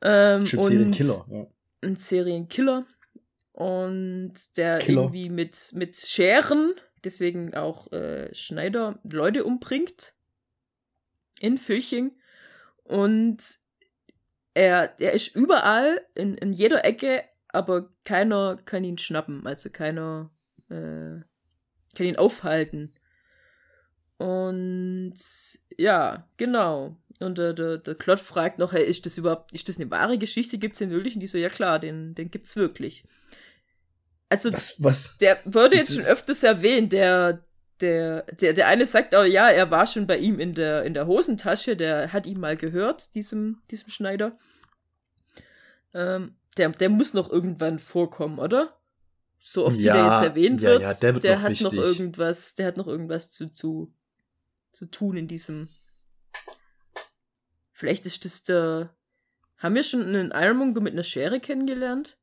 Ähm, 0.00 0.46
Stimmt, 0.46 0.66
Serienkiller. 0.66 1.26
Ja. 1.28 1.46
ein 1.82 1.96
Serienkiller. 1.96 2.86
Und 3.54 4.56
der 4.56 4.80
Killer. 4.80 5.02
irgendwie 5.02 5.30
mit, 5.30 5.70
mit 5.74 5.94
Scheren, 5.94 6.74
deswegen 7.04 7.54
auch 7.54 7.90
äh, 7.92 8.34
Schneider, 8.34 8.98
Leute 9.04 9.44
umbringt. 9.44 10.12
In 11.38 11.58
Filching. 11.58 12.12
Und 12.82 13.38
er, 14.54 15.00
er 15.00 15.12
ist 15.12 15.36
überall, 15.36 16.00
in, 16.16 16.36
in 16.36 16.52
jeder 16.52 16.84
Ecke, 16.84 17.22
aber 17.48 17.90
keiner 18.04 18.58
kann 18.64 18.82
ihn 18.82 18.98
schnappen. 18.98 19.46
Also 19.46 19.70
keiner 19.70 20.30
äh, 20.68 21.22
kann 21.94 22.06
ihn 22.06 22.16
aufhalten. 22.16 22.92
Und 24.16 25.14
ja, 25.76 26.28
genau. 26.36 26.96
Und 27.20 27.38
der, 27.38 27.52
der, 27.52 27.78
der 27.78 27.94
Klott 27.94 28.18
fragt 28.18 28.58
noch, 28.58 28.72
hey, 28.72 28.84
ist 28.84 29.06
das 29.06 29.16
überhaupt, 29.16 29.52
ist 29.52 29.68
das 29.68 29.76
eine 29.76 29.90
wahre 29.92 30.18
Geschichte? 30.18 30.58
Gibt's 30.58 30.80
den 30.80 30.90
wirklich? 30.90 31.14
Und 31.14 31.20
die 31.20 31.28
so, 31.28 31.38
ja 31.38 31.48
klar, 31.48 31.78
den, 31.78 32.16
den 32.16 32.32
gibt's 32.32 32.56
wirklich. 32.56 33.04
Also, 34.28 34.52
Was, 34.52 34.82
was? 34.82 35.18
der 35.18 35.38
wurde 35.44 35.76
Das 35.76 35.88
jetzt 35.88 35.94
schon 35.94 36.12
öfters 36.12 36.42
erwähnt, 36.42 36.92
der, 36.92 37.44
der, 37.80 38.22
der, 38.22 38.52
der 38.54 38.66
eine 38.68 38.86
sagt 38.86 39.14
auch, 39.14 39.24
ja, 39.24 39.48
er 39.48 39.70
war 39.70 39.86
schon 39.86 40.06
bei 40.06 40.16
ihm 40.18 40.40
in 40.40 40.54
der, 40.54 40.84
in 40.84 40.94
der 40.94 41.06
Hosentasche, 41.06 41.76
der 41.76 42.12
hat 42.12 42.26
ihn 42.26 42.40
mal 42.40 42.56
gehört, 42.56 43.14
diesem, 43.14 43.60
diesem 43.70 43.90
Schneider. 43.90 44.38
Ähm, 45.92 46.36
der, 46.56 46.70
der 46.70 46.88
muss 46.88 47.14
noch 47.14 47.30
irgendwann 47.30 47.78
vorkommen, 47.78 48.38
oder? 48.38 48.76
So 49.38 49.66
oft 49.66 49.76
wie 49.76 49.82
der 49.82 49.94
Ja, 49.96 50.14
jetzt 50.14 50.24
erwähnt 50.30 50.62
ja, 50.62 50.70
wird, 50.70 50.82
ja, 50.82 50.94
der 50.94 51.14
wird 51.14 51.24
noch 51.24 51.42
hat 51.42 51.50
wichtig. 51.50 51.66
noch 51.66 51.72
irgendwas, 51.74 52.54
der 52.54 52.66
hat 52.66 52.76
noch 52.76 52.86
irgendwas 52.86 53.30
zu, 53.30 53.52
zu, 53.52 53.92
zu 54.72 54.86
tun 54.86 55.16
in 55.18 55.28
diesem. 55.28 55.68
Vielleicht 57.72 58.06
ist 58.06 58.24
das 58.24 58.44
der. 58.44 58.96
Haben 59.58 59.74
wir 59.74 59.82
schon 59.82 60.02
einen 60.02 60.30
Ironmonger 60.30 60.80
mit 60.80 60.94
einer 60.94 61.02
Schere 61.02 61.40
kennengelernt? 61.40 62.16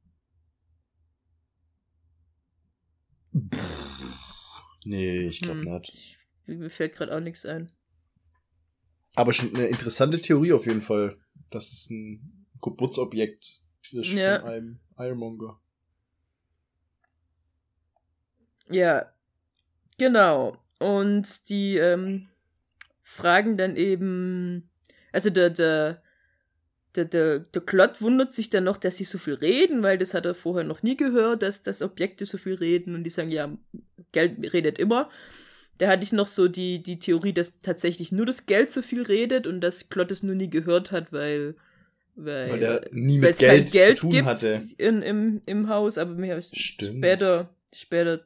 Nee, 4.84 5.28
ich 5.28 5.42
glaube 5.42 5.62
Hm. 5.62 5.74
nicht. 5.74 6.20
Ich, 6.48 6.58
mir 6.58 6.70
fällt 6.70 6.96
gerade 6.96 7.16
auch 7.16 7.20
nichts 7.20 7.46
ein. 7.46 7.72
Aber 9.16 9.34
schon 9.34 9.54
eine 9.56 9.68
interessante 9.68 10.22
Theorie 10.22 10.54
auf 10.54 10.66
jeden 10.66 10.82
Fall, 10.82 11.18
dass 11.50 11.72
es 11.74 11.90
ein 11.90 12.48
Geburtsobjekt 12.62 13.62
ist 13.92 14.08
Ja. 14.08 14.40
von 14.40 14.50
einem 14.50 14.80
Ironmonger. 14.98 15.60
Ja, 18.70 19.14
genau. 19.98 20.58
Und 20.80 21.50
die 21.50 21.78
ähm, 21.78 22.30
fragen 23.04 23.58
dann 23.58 23.76
eben, 23.76 24.70
also 25.12 25.30
der, 25.30 25.50
der, 25.50 26.02
der, 26.96 27.06
der, 27.06 27.40
der 27.40 27.62
Klott 27.62 28.02
wundert 28.02 28.34
sich 28.34 28.50
dann 28.50 28.66
noch, 28.66 28.78
dass 28.78 28.98
sie 28.98 29.06
so 29.06 29.18
viel 29.18 29.36
reden, 29.36 29.82
weil 29.84 29.98
das 29.98 30.14
hat 30.14 30.26
er 30.26 30.36
vorher 30.36 30.64
noch 30.64 30.84
nie 30.84 30.98
gehört, 30.98 31.42
dass, 31.42 31.64
dass 31.64 31.82
Objekte 31.82 32.26
so 32.26 32.38
viel 32.38 32.56
reden 32.56 32.96
und 32.96 33.04
die 33.04 33.10
sagen, 33.10 33.32
ja, 33.32 33.56
Geld 34.12 34.54
redet 34.54 34.78
immer. 34.80 35.10
Da 35.78 35.88
hatte 35.88 36.04
ich 36.04 36.12
noch 36.12 36.28
so 36.28 36.48
die, 36.48 36.84
die 36.84 37.00
Theorie, 37.00 37.34
dass 37.34 37.62
tatsächlich 37.62 38.12
nur 38.12 38.26
das 38.26 38.46
Geld 38.46 38.72
so 38.72 38.82
viel 38.82 39.04
redet 39.04 39.48
und 39.48 39.62
dass 39.62 39.90
Klott 39.90 40.12
es 40.12 40.22
nur 40.22 40.36
nie 40.36 40.50
gehört 40.50 40.92
hat, 40.92 41.12
weil, 41.14 41.56
weil, 42.16 42.52
Weil 42.52 42.60
der 42.60 42.88
nie 42.92 43.20
mit 43.20 43.38
Geld, 43.40 43.72
Geld 43.72 43.98
zu 43.98 44.04
tun 44.04 44.12
gibt 44.12 44.26
hatte. 44.28 44.62
In, 44.78 45.02
im, 45.02 45.42
im 45.46 45.70
Haus, 45.70 45.98
aber 45.98 46.14
mir 46.14 46.40
Stimmt. 46.42 46.98
später, 46.98 47.50
später 47.74 48.26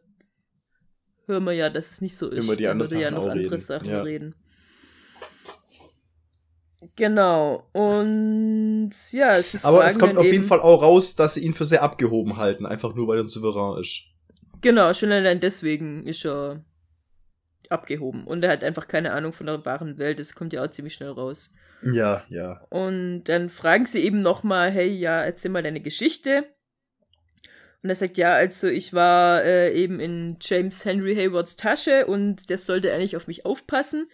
hören 1.28 1.44
wir 1.44 1.54
ja, 1.54 1.70
dass 1.70 1.92
es 1.92 2.02
nicht 2.02 2.18
so 2.18 2.30
ist. 2.30 2.44
Immer 2.44 2.56
die 2.56 2.68
anderen 2.68 2.92
würde 2.92 3.02
ja 3.02 3.10
Sachen 3.10 3.24
noch 3.24 3.32
andere. 3.32 3.60
Sachen 3.60 3.90
Ja. 3.90 4.02
reden. 4.02 4.36
Genau. 6.96 7.68
Und 7.74 8.92
ja, 9.12 9.42
sie 9.42 9.60
Aber 9.62 9.78
fragen 9.78 9.90
es 9.90 10.00
kommt 10.00 10.18
auf 10.18 10.26
jeden 10.26 10.46
Fall 10.46 10.60
auch 10.60 10.82
raus, 10.82 11.16
dass 11.16 11.36
sie 11.36 11.44
ihn 11.44 11.54
für 11.54 11.66
sehr 11.66 11.84
abgehoben 11.84 12.38
halten, 12.38 12.66
einfach 12.66 12.94
nur 12.96 13.08
weil 13.08 13.18
er 13.18 13.24
ein 13.24 13.30
Souverän 13.30 13.82
ist. 13.82 14.04
Genau, 14.62 14.94
schon 14.94 15.12
allein 15.12 15.40
deswegen 15.40 16.04
ist 16.06 16.26
er 16.26 16.64
abgehoben. 17.70 18.26
Und 18.26 18.44
er 18.44 18.52
hat 18.52 18.64
einfach 18.64 18.88
keine 18.88 19.14
Ahnung 19.14 19.34
von 19.34 19.48
der 19.48 19.66
wahren 19.66 19.98
Welt. 19.98 20.20
Das 20.20 20.36
kommt 20.36 20.54
ja 20.54 20.64
auch 20.64 20.70
ziemlich 20.70 20.94
schnell 20.94 21.12
raus. 21.12 21.54
Ja, 21.82 22.24
ja. 22.30 22.66
Und 22.70 23.26
dann 23.26 23.50
fragen 23.50 23.86
sie 23.86 24.04
eben 24.04 24.22
nochmal, 24.22 24.72
hey, 24.72 24.88
ja, 24.88 25.22
erzähl 25.22 25.52
mal 25.52 25.64
deine 25.64 25.82
Geschichte. 25.82 26.46
Und 27.84 27.90
er 27.90 27.96
sagt, 27.96 28.18
ja, 28.18 28.34
also 28.34 28.68
ich 28.68 28.94
war 28.94 29.44
äh, 29.44 29.72
eben 29.74 30.00
in 30.00 30.38
James 30.42 30.84
Henry 30.86 31.16
Haywards 31.16 31.56
Tasche 31.56 32.08
und 32.08 32.50
der 32.50 32.58
sollte 32.58 32.92
eigentlich 32.92 33.16
auf 33.16 33.28
mich 33.28 33.46
aufpassen. 33.46 34.10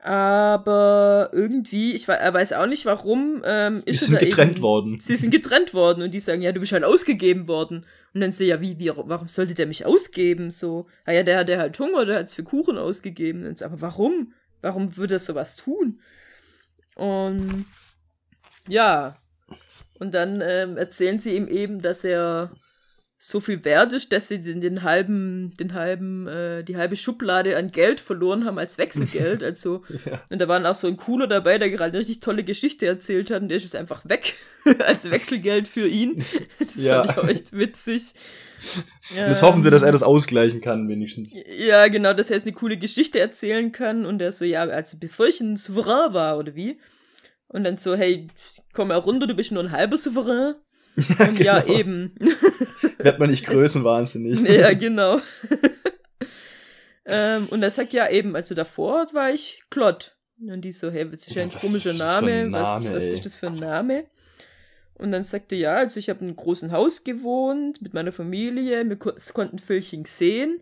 Aber 0.00 1.30
irgendwie, 1.32 1.94
ich 1.94 2.08
er 2.08 2.32
weiß 2.32 2.52
auch 2.52 2.66
nicht 2.66 2.86
warum, 2.86 3.42
ähm, 3.44 3.82
ist 3.84 4.02
er 4.02 4.08
sind 4.08 4.18
getrennt 4.20 4.52
eben, 4.52 4.62
worden. 4.62 5.00
Sie 5.00 5.16
sind 5.16 5.30
getrennt 5.30 5.74
worden 5.74 6.02
und 6.02 6.12
die 6.12 6.20
sagen, 6.20 6.40
ja, 6.40 6.52
du 6.52 6.60
bist 6.60 6.72
halt 6.72 6.84
ausgegeben 6.84 7.48
worden. 7.48 7.84
Und 8.14 8.20
dann 8.20 8.32
so, 8.32 8.44
ja, 8.44 8.60
wie, 8.60 8.78
wie, 8.78 8.90
warum 8.94 9.28
sollte 9.28 9.54
der 9.54 9.66
mich 9.66 9.86
ausgeben? 9.86 10.50
So, 10.52 10.86
ah 11.04 11.12
ja, 11.12 11.24
der, 11.24 11.44
der 11.44 11.58
hat 11.58 11.78
Hunger, 11.78 12.04
der 12.04 12.20
hat's 12.20 12.34
für 12.34 12.44
Kuchen 12.44 12.78
ausgegeben. 12.78 13.44
Und 13.44 13.58
so, 13.58 13.64
aber 13.64 13.80
warum? 13.80 14.32
Warum 14.60 14.96
würde 14.96 15.16
er 15.16 15.20
sowas 15.20 15.56
tun? 15.56 16.00
Und 16.94 17.66
ja, 18.68 19.16
und 19.98 20.14
dann 20.14 20.40
ähm, 20.42 20.76
erzählen 20.76 21.18
sie 21.18 21.34
ihm 21.34 21.48
eben, 21.48 21.80
dass 21.80 22.04
er 22.04 22.52
so 23.20 23.40
viel 23.40 23.64
wert 23.64 23.92
ist, 23.92 24.12
dass 24.12 24.28
sie 24.28 24.38
den, 24.40 24.60
den 24.60 24.84
halben, 24.84 25.52
den 25.58 25.74
halben, 25.74 26.28
äh, 26.28 26.62
die 26.62 26.76
halbe 26.76 26.94
Schublade 26.94 27.56
an 27.56 27.72
Geld 27.72 28.00
verloren 28.00 28.44
haben 28.44 28.58
als 28.58 28.78
Wechselgeld. 28.78 29.42
Also, 29.48 29.82
Ja. 30.06 30.22
und 30.30 30.40
da 30.40 30.46
waren 30.46 30.64
auch 30.66 30.74
so 30.76 30.86
ein 30.86 30.96
cooler 30.96 31.26
dabei, 31.26 31.58
der 31.58 31.68
gerade 31.70 31.90
eine 31.90 31.98
richtig 31.98 32.20
tolle 32.20 32.44
Geschichte 32.44 32.86
erzählt 32.86 33.30
hat 33.32 33.42
und 33.42 33.48
der 33.48 33.56
ist 33.56 33.64
jetzt 33.64 33.74
einfach 33.76 34.08
weg 34.08 34.34
als 34.86 35.10
Wechselgeld 35.10 35.66
für 35.68 35.86
ihn. 35.88 36.24
Das 36.60 36.76
Ja. 36.82 37.02
fand 37.04 37.10
ich 37.10 37.18
auch 37.24 37.28
echt 37.28 37.52
witzig. 37.52 38.02
Und 39.10 39.16
jetzt 39.16 39.42
hoffen 39.42 39.62
sie, 39.62 39.70
dass 39.70 39.82
er 39.82 39.92
das 39.92 40.02
ausgleichen 40.02 40.60
kann, 40.60 40.88
wenigstens. 40.88 41.34
Ja, 41.56 41.88
genau, 41.88 42.12
dass 42.12 42.30
er 42.30 42.36
jetzt 42.36 42.46
eine 42.46 42.54
coole 42.54 42.76
Geschichte 42.76 43.18
erzählen 43.18 43.72
kann 43.72 44.04
und 44.06 44.20
er 44.22 44.30
so, 44.32 44.44
ja, 44.44 44.62
also 44.62 44.96
bevor 44.98 45.26
ich 45.26 45.40
ein 45.40 45.56
Souverän 45.56 46.12
war, 46.12 46.38
oder 46.38 46.54
wie? 46.54 46.78
Und 47.48 47.64
dann 47.64 47.78
so, 47.78 47.96
hey, 47.96 48.26
komm 48.72 48.88
mal 48.88 48.96
runter, 48.96 49.26
du 49.26 49.34
bist 49.34 49.50
nur 49.52 49.62
ein 49.62 49.72
halber 49.72 49.96
Souverän. 49.96 50.54
Ja, 50.96 51.28
und 51.28 51.36
genau. 51.36 51.44
ja 51.44 51.64
eben. 51.66 52.12
Wird 52.98 53.18
man 53.18 53.30
nicht 53.30 53.46
größenwahnsinnig. 53.46 54.40
ja, 54.48 54.72
genau. 54.74 55.20
ähm, 57.06 57.48
und 57.50 57.62
er 57.62 57.70
sagt 57.70 57.92
ja 57.92 58.08
eben, 58.08 58.36
also 58.36 58.54
davor 58.54 59.06
war 59.12 59.30
ich 59.30 59.62
Klott. 59.70 60.16
Und 60.40 60.62
die 60.62 60.72
so, 60.72 60.90
hey, 60.90 61.08
das 61.10 61.26
ist 61.26 61.34
ja 61.34 61.42
ein 61.42 61.52
komischer 61.52 61.94
Name. 61.94 62.48
Name. 62.48 62.52
Was, 62.52 62.92
was 62.92 63.04
ist 63.04 63.26
das 63.26 63.34
für 63.34 63.48
ein 63.48 63.56
Name? 63.56 64.06
Und 64.94 65.12
dann 65.12 65.24
sagte 65.24 65.56
ja, 65.56 65.76
also 65.76 65.98
ich 65.98 66.10
habe 66.10 66.20
in 66.20 66.26
einem 66.26 66.36
großen 66.36 66.72
Haus 66.72 67.04
gewohnt 67.04 67.80
mit 67.80 67.94
meiner 67.94 68.12
Familie, 68.12 68.88
wir 68.88 68.96
konnten 68.96 69.58
Völlchen 69.58 70.04
sehen. 70.04 70.60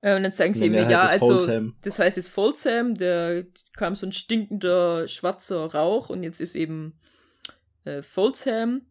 Äh, 0.00 0.16
und 0.16 0.22
dann 0.22 0.32
sagen 0.32 0.54
sie 0.54 0.66
ihm, 0.66 0.74
ja, 0.74 1.06
also 1.06 1.38
Folsham. 1.38 1.76
das 1.82 1.98
heißt 1.98 2.16
jetzt 2.16 2.28
Folsham, 2.28 2.94
da 2.94 3.42
kam 3.76 3.94
so 3.94 4.06
ein 4.06 4.12
stinkender 4.12 5.06
schwarzer 5.06 5.66
Rauch 5.66 6.08
und 6.08 6.22
jetzt 6.22 6.40
ist 6.40 6.54
eben 6.54 6.98
äh, 7.84 8.02
Folsham. 8.02 8.82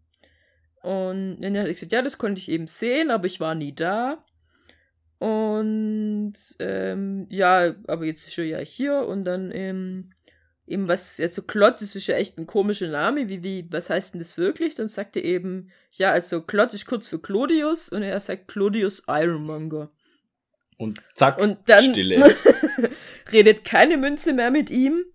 Und 0.83 1.41
dann 1.41 1.57
hat 1.57 1.65
er 1.65 1.73
gesagt, 1.73 1.93
ja, 1.93 2.01
das 2.01 2.17
konnte 2.17 2.39
ich 2.39 2.49
eben 2.49 2.67
sehen, 2.67 3.09
aber 3.09 3.25
ich 3.25 3.39
war 3.39 3.55
nie 3.55 3.73
da. 3.73 4.23
Und 5.17 6.33
ähm, 6.59 7.25
ja, 7.29 7.73
aber 7.87 8.03
jetzt 8.03 8.27
ist 8.27 8.37
er 8.37 8.43
ja 8.43 8.59
hier 8.59 9.07
und 9.07 9.23
dann 9.23 9.49
ähm, 9.53 10.11
eben 10.67 10.89
was, 10.89 11.17
ja, 11.17 11.29
so 11.29 11.41
Klott, 11.41 11.81
das 11.81 11.95
ist 11.95 12.07
ja 12.07 12.17
echt 12.17 12.37
ein 12.37 12.47
komischer 12.47 12.89
Name, 12.89 13.29
wie, 13.29 13.43
wie, 13.43 13.65
was 13.71 13.89
heißt 13.89 14.13
denn 14.13 14.19
das 14.19 14.37
wirklich? 14.37 14.75
Dann 14.75 14.89
sagt 14.89 15.15
er 15.15 15.23
eben, 15.23 15.71
ja, 15.93 16.11
also 16.11 16.41
Klott 16.41 16.73
ist 16.73 16.85
kurz 16.85 17.07
für 17.07 17.19
Claudius 17.19 17.87
und 17.87 18.03
er 18.03 18.19
sagt 18.19 18.49
Claudius 18.49 19.03
Ironmonger. 19.07 19.89
Und 20.77 21.01
zack, 21.15 21.37
und 21.37 21.59
dann 21.67 21.85
Stille. 21.85 22.17
redet 23.31 23.63
keine 23.63 23.95
Münze 23.95 24.33
mehr 24.33 24.51
mit 24.51 24.69
ihm. 24.69 25.05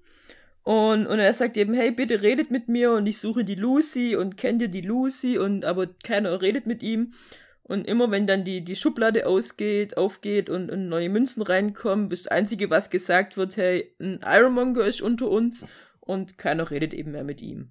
Und, 0.68 1.06
und 1.06 1.18
er 1.18 1.32
sagt 1.32 1.56
eben, 1.56 1.72
hey, 1.72 1.90
bitte 1.90 2.20
redet 2.20 2.50
mit 2.50 2.68
mir 2.68 2.92
und 2.92 3.06
ich 3.06 3.20
suche 3.20 3.42
die 3.42 3.54
Lucy 3.54 4.16
und 4.16 4.36
kennt 4.36 4.60
ihr 4.60 4.68
die 4.68 4.82
Lucy 4.82 5.38
und 5.38 5.64
aber 5.64 5.86
keiner 6.04 6.42
redet 6.42 6.66
mit 6.66 6.82
ihm. 6.82 7.14
Und 7.62 7.86
immer 7.86 8.10
wenn 8.10 8.26
dann 8.26 8.44
die, 8.44 8.62
die 8.62 8.76
Schublade 8.76 9.26
ausgeht, 9.26 9.96
aufgeht 9.96 10.50
und, 10.50 10.70
und 10.70 10.90
neue 10.90 11.08
Münzen 11.08 11.40
reinkommen, 11.40 12.10
das 12.10 12.26
Einzige, 12.26 12.68
was 12.68 12.90
gesagt 12.90 13.38
wird, 13.38 13.56
hey, 13.56 13.94
ein 13.98 14.20
Ironmonger 14.22 14.84
ist 14.84 15.00
unter 15.00 15.30
uns 15.30 15.66
und 16.00 16.36
keiner 16.36 16.70
redet 16.70 16.92
eben 16.92 17.12
mehr 17.12 17.24
mit 17.24 17.40
ihm. 17.40 17.70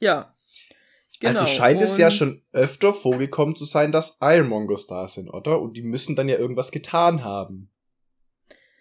Ja. 0.00 0.34
Genau. 1.20 1.38
Also 1.38 1.46
scheint 1.46 1.78
und 1.78 1.84
es 1.84 1.96
ja 1.96 2.10
schon 2.10 2.42
öfter 2.50 2.92
vorgekommen 2.92 3.54
zu 3.54 3.64
sein, 3.64 3.92
dass 3.92 4.18
Ironmongers 4.20 4.88
da 4.88 5.06
sind, 5.06 5.28
oder? 5.28 5.62
Und 5.62 5.76
die 5.76 5.82
müssen 5.82 6.16
dann 6.16 6.28
ja 6.28 6.38
irgendwas 6.38 6.72
getan 6.72 7.22
haben. 7.22 7.70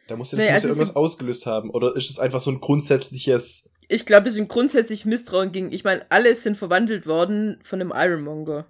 Da 0.07 0.15
muss 0.15 0.31
ja 0.31 0.37
nee, 0.37 0.49
also 0.49 0.69
irgendwas 0.69 0.95
ausgelöst 0.95 1.45
haben. 1.45 1.69
Oder 1.69 1.95
ist 1.95 2.09
es 2.09 2.19
einfach 2.19 2.41
so 2.41 2.51
ein 2.51 2.61
grundsätzliches. 2.61 3.69
Ich 3.89 4.05
glaube, 4.05 4.27
es 4.27 4.35
ist 4.35 4.41
ein 4.41 4.47
grundsätzlich 4.47 5.05
Misstrauen 5.05 5.51
gegen. 5.51 5.71
Ich 5.71 5.83
meine, 5.83 6.09
alle 6.09 6.33
sind 6.35 6.55
verwandelt 6.55 7.05
worden 7.05 7.59
von 7.63 7.81
einem 7.81 7.93
Ironmonger. 7.93 8.65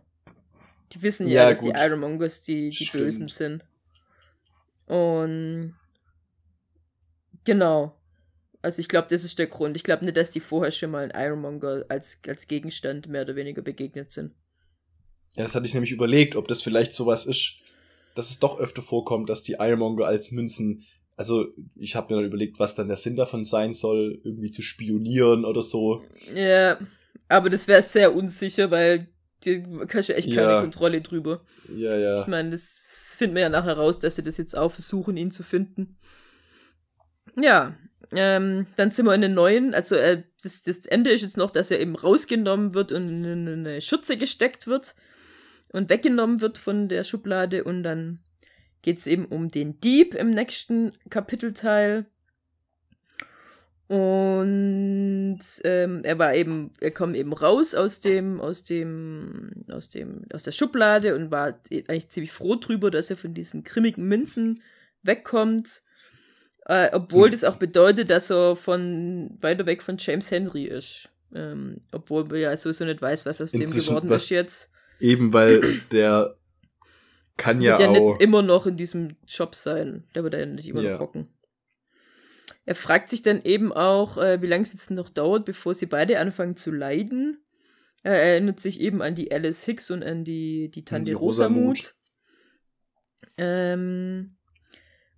Die 0.93 1.01
wissen 1.01 1.27
ja, 1.27 1.43
ja 1.43 1.49
dass 1.49 1.59
gut. 1.59 1.75
die 1.75 1.79
Ironmongers 1.79 2.43
die, 2.43 2.69
die 2.69 2.89
Bösen 2.91 3.27
sind. 3.27 3.65
Und 4.87 5.75
genau. 7.43 7.93
Also 8.61 8.79
ich 8.79 8.89
glaube, 8.89 9.07
das 9.09 9.23
ist 9.23 9.37
der 9.37 9.47
Grund. 9.47 9.75
Ich 9.75 9.83
glaube 9.83 10.05
nicht, 10.05 10.17
dass 10.17 10.31
die 10.31 10.39
vorher 10.39 10.71
schon 10.71 10.91
mal 10.91 11.09
ein 11.09 11.27
Ironmonger 11.27 11.85
als, 11.89 12.19
als 12.27 12.47
Gegenstand 12.47 13.07
mehr 13.07 13.21
oder 13.21 13.35
weniger 13.35 13.61
begegnet 13.61 14.11
sind. 14.11 14.33
Ja, 15.35 15.43
das 15.43 15.53
hatte 15.53 15.67
ich 15.67 15.73
nämlich 15.73 15.91
überlegt, 15.91 16.35
ob 16.35 16.47
das 16.47 16.63
vielleicht 16.63 16.93
sowas 16.93 17.25
ist, 17.25 17.59
dass 18.15 18.31
es 18.31 18.39
doch 18.39 18.59
öfter 18.59 18.81
vorkommt, 18.81 19.29
dass 19.29 19.43
die 19.43 19.57
Ironmonger 19.59 20.05
als 20.05 20.31
Münzen. 20.31 20.83
Also, 21.17 21.47
ich 21.75 21.95
habe 21.95 22.13
mir 22.13 22.21
dann 22.21 22.29
überlegt, 22.29 22.59
was 22.59 22.75
dann 22.75 22.87
der 22.87 22.95
Sinn 22.95 23.15
davon 23.15 23.43
sein 23.43 23.73
soll, 23.73 24.21
irgendwie 24.23 24.51
zu 24.51 24.61
spionieren 24.61 25.45
oder 25.45 25.63
so. 25.63 26.05
Ja, 26.33 26.77
aber 27.27 27.49
das 27.49 27.67
wäre 27.67 27.81
sehr 27.81 28.15
unsicher, 28.15 28.69
weil 28.71 29.07
die 29.43 29.63
kannst 29.87 30.09
du 30.09 30.15
echt 30.15 30.29
keine 30.29 30.41
ja. 30.51 30.61
Kontrolle 30.61 31.01
drüber. 31.01 31.41
Ja, 31.75 31.97
ja. 31.97 32.21
Ich 32.21 32.27
meine, 32.27 32.51
das 32.51 32.81
finden 33.17 33.35
wir 33.35 33.41
ja 33.41 33.49
nachher 33.49 33.77
raus, 33.77 33.97
dass 33.97 34.15
sie 34.15 34.23
das 34.23 34.37
jetzt 34.37 34.55
auch 34.55 34.71
versuchen, 34.71 35.17
ihn 35.17 35.31
zu 35.31 35.41
finden. 35.41 35.97
Ja, 37.35 37.75
ähm, 38.11 38.67
dann 38.77 38.91
sind 38.91 39.05
wir 39.05 39.15
in 39.15 39.21
den 39.21 39.33
neuen, 39.33 39.73
also 39.73 39.95
äh, 39.95 40.23
das, 40.43 40.61
das 40.61 40.85
Ende 40.85 41.11
ist 41.11 41.23
jetzt 41.23 41.37
noch, 41.37 41.51
dass 41.51 41.71
er 41.71 41.79
eben 41.79 41.95
rausgenommen 41.95 42.73
wird 42.73 42.91
und 42.91 43.09
in 43.09 43.47
eine 43.47 43.81
Schürze 43.81 44.17
gesteckt 44.17 44.67
wird 44.67 44.95
und 45.71 45.89
weggenommen 45.89 46.41
wird 46.41 46.57
von 46.57 46.87
der 46.87 47.03
Schublade 47.03 47.63
und 47.63 47.83
dann 47.83 48.23
geht 48.81 48.99
es 48.99 49.07
eben 49.07 49.25
um 49.25 49.49
den 49.49 49.79
Dieb 49.81 50.15
im 50.15 50.29
nächsten 50.29 50.91
Kapitelteil. 51.09 52.05
Und 53.87 55.39
ähm, 55.63 56.01
er 56.03 56.19
war 56.19 56.35
eben, 56.35 56.73
er 56.81 56.91
kommt 56.91 57.15
eben 57.15 57.31
raus 57.31 57.73
aus 57.73 58.01
dem, 58.01 58.41
aus 58.41 58.65
dem, 58.65 59.51
aus 59.69 59.89
dem, 59.89 60.25
aus 60.33 60.43
der 60.43 60.51
Schublade 60.51 61.15
und 61.15 61.31
war 61.31 61.59
eigentlich 61.71 62.09
ziemlich 62.09 62.33
froh 62.33 62.55
drüber, 62.55 62.91
dass 62.91 63.09
er 63.09 63.17
von 63.17 63.33
diesen 63.33 63.63
grimmigen 63.63 64.05
Münzen 64.05 64.61
wegkommt. 65.03 65.81
Äh, 66.65 66.89
obwohl 66.91 67.25
hm. 67.25 67.31
das 67.31 67.45
auch 67.45 67.55
bedeutet, 67.55 68.09
dass 68.09 68.29
er 68.29 68.57
von 68.57 69.37
weiter 69.39 69.65
weg 69.65 69.81
von 69.81 69.95
James 69.97 70.31
Henry 70.31 70.65
ist. 70.65 71.07
Ähm, 71.33 71.81
obwohl 71.93 72.25
man 72.25 72.39
ja 72.39 72.55
sowieso 72.57 72.83
nicht 72.83 73.01
weiß, 73.01 73.25
was 73.25 73.39
aus 73.39 73.51
dem 73.51 73.71
geworden 73.71 74.11
ist 74.11 74.29
jetzt. 74.29 74.69
Eben, 74.99 75.31
weil 75.31 75.61
der 75.91 76.36
kann 77.37 77.61
ja, 77.61 77.79
ja 77.79 77.89
auch. 77.89 77.93
nicht 77.93 78.21
immer 78.21 78.41
noch 78.41 78.65
in 78.65 78.77
diesem 78.77 79.15
Job 79.27 79.55
sein. 79.55 80.03
Der 80.15 80.23
wird 80.23 80.33
ja 80.33 80.45
nicht 80.45 80.67
immer 80.67 80.81
noch 80.81 80.99
hocken. 80.99 81.27
Er 82.65 82.75
fragt 82.75 83.09
sich 83.09 83.21
dann 83.21 83.41
eben 83.43 83.71
auch, 83.71 84.17
äh, 84.17 84.41
wie 84.41 84.47
lange 84.47 84.63
es 84.63 84.73
jetzt 84.73 84.91
noch 84.91 85.09
dauert, 85.09 85.45
bevor 85.45 85.73
sie 85.73 85.85
beide 85.85 86.19
anfangen 86.19 86.57
zu 86.57 86.71
leiden. 86.71 87.41
Er 88.03 88.21
erinnert 88.21 88.59
sich 88.59 88.81
eben 88.81 89.01
an 89.01 89.15
die 89.15 89.31
Alice 89.31 89.63
Hicks 89.63 89.89
und 89.89 90.03
an 90.03 90.25
die, 90.25 90.69
die 90.69 90.83
Tante 90.83 91.11
die 91.11 91.13
Rosamut. 91.13 91.95
Ähm, 93.37 94.35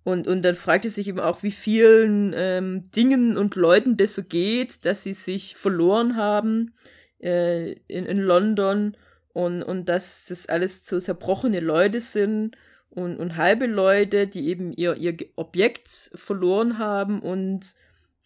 und, 0.04 0.28
und 0.28 0.42
dann 0.42 0.54
fragt 0.54 0.84
er 0.84 0.90
sich 0.90 1.08
eben 1.08 1.20
auch, 1.20 1.42
wie 1.42 1.50
vielen 1.50 2.32
ähm, 2.34 2.90
Dingen 2.92 3.36
und 3.36 3.54
Leuten 3.56 3.96
das 3.96 4.14
so 4.14 4.22
geht, 4.22 4.84
dass 4.86 5.02
sie 5.02 5.12
sich 5.12 5.56
verloren 5.56 6.16
haben 6.16 6.74
äh, 7.20 7.72
in, 7.88 8.06
in 8.06 8.18
London 8.18 8.96
und, 9.32 9.62
und 9.62 9.88
dass 9.88 10.26
das 10.26 10.46
alles 10.46 10.84
so 10.84 10.98
zerbrochene 10.98 11.60
Leute 11.60 12.00
sind 12.00 12.56
und, 12.90 13.16
und 13.16 13.36
halbe 13.36 13.66
Leute, 13.66 14.26
die 14.26 14.48
eben 14.48 14.72
ihr, 14.72 14.96
ihr 14.96 15.16
Objekt 15.36 16.10
verloren 16.14 16.78
haben 16.78 17.20
und, 17.20 17.76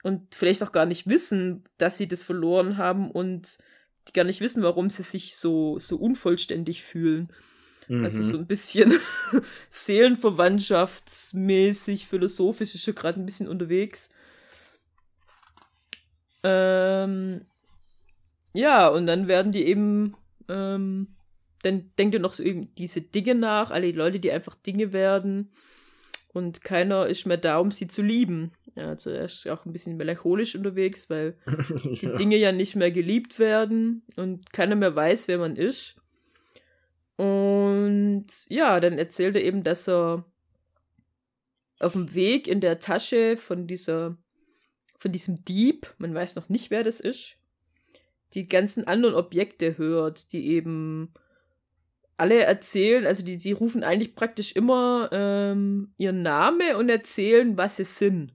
und 0.02 0.34
vielleicht 0.34 0.62
auch 0.62 0.72
gar 0.72 0.86
nicht 0.86 1.06
wissen, 1.06 1.64
dass 1.76 1.98
sie 1.98 2.08
das 2.08 2.22
verloren 2.22 2.78
haben 2.78 3.10
und 3.10 3.58
die 4.08 4.12
gar 4.12 4.24
nicht 4.24 4.40
wissen, 4.40 4.62
warum 4.62 4.88
sie 4.90 5.02
sich 5.02 5.36
so, 5.36 5.78
so 5.78 5.96
unvollständig 5.96 6.82
fühlen. 6.82 7.30
Mhm. 7.88 8.04
Also 8.04 8.22
so 8.22 8.38
ein 8.38 8.46
bisschen 8.46 8.98
seelenverwandtschaftsmäßig, 9.70 12.06
philosophisch 12.06 12.74
ist 12.74 12.86
ja 12.86 12.94
gerade 12.94 13.20
ein 13.20 13.26
bisschen 13.26 13.48
unterwegs. 13.48 14.08
Ähm, 16.42 17.42
ja, 18.52 18.88
und 18.88 19.06
dann 19.06 19.28
werden 19.28 19.52
die 19.52 19.66
eben 19.66 20.16
ähm, 20.48 21.14
dann 21.62 21.90
denkt 21.98 22.14
ihr 22.14 22.20
noch 22.20 22.34
so 22.34 22.42
eben 22.42 22.74
diese 22.74 23.00
Dinge 23.00 23.34
nach, 23.34 23.70
alle 23.70 23.90
Leute, 23.92 24.20
die 24.20 24.30
einfach 24.30 24.54
Dinge 24.54 24.92
werden 24.92 25.50
und 26.34 26.62
keiner 26.62 27.06
ist 27.06 27.26
mehr 27.26 27.36
da, 27.36 27.58
um 27.58 27.70
sie 27.70 27.88
zu 27.88 28.02
lieben. 28.02 28.52
Ja, 28.74 28.88
also 28.88 29.10
er 29.10 29.24
ist 29.24 29.48
auch 29.48 29.64
ein 29.64 29.72
bisschen 29.72 29.96
melancholisch 29.96 30.56
unterwegs, 30.56 31.08
weil 31.08 31.38
die 31.84 32.12
Dinge 32.18 32.36
ja 32.36 32.52
nicht 32.52 32.74
mehr 32.74 32.90
geliebt 32.90 33.38
werden 33.38 34.02
und 34.16 34.52
keiner 34.52 34.74
mehr 34.74 34.94
weiß, 34.94 35.28
wer 35.28 35.38
man 35.38 35.56
ist. 35.56 35.96
Und 37.16 38.26
ja, 38.48 38.80
dann 38.80 38.98
erzählt 38.98 39.36
er 39.36 39.44
eben, 39.44 39.62
dass 39.62 39.88
er 39.88 40.24
auf 41.78 41.92
dem 41.92 42.14
Weg 42.14 42.48
in 42.48 42.60
der 42.60 42.80
Tasche 42.80 43.36
von 43.36 43.68
dieser, 43.68 44.16
von 44.98 45.12
diesem 45.12 45.44
Dieb, 45.44 45.94
man 45.98 46.14
weiß 46.14 46.34
noch 46.34 46.48
nicht, 46.48 46.70
wer 46.70 46.82
das 46.82 46.98
ist, 46.98 47.36
die 48.34 48.46
ganzen 48.46 48.86
anderen 48.86 49.14
Objekte 49.14 49.78
hört, 49.78 50.32
die 50.32 50.48
eben 50.48 51.12
alle 52.16 52.44
erzählen, 52.44 53.06
also 53.06 53.24
die, 53.24 53.38
die 53.38 53.52
rufen 53.52 53.82
eigentlich 53.82 54.14
praktisch 54.14 54.52
immer 54.52 55.08
ähm, 55.12 55.92
ihren 55.96 56.22
Namen 56.22 56.76
und 56.76 56.88
erzählen, 56.88 57.56
was 57.56 57.76
sie 57.76 57.84
sind. 57.84 58.32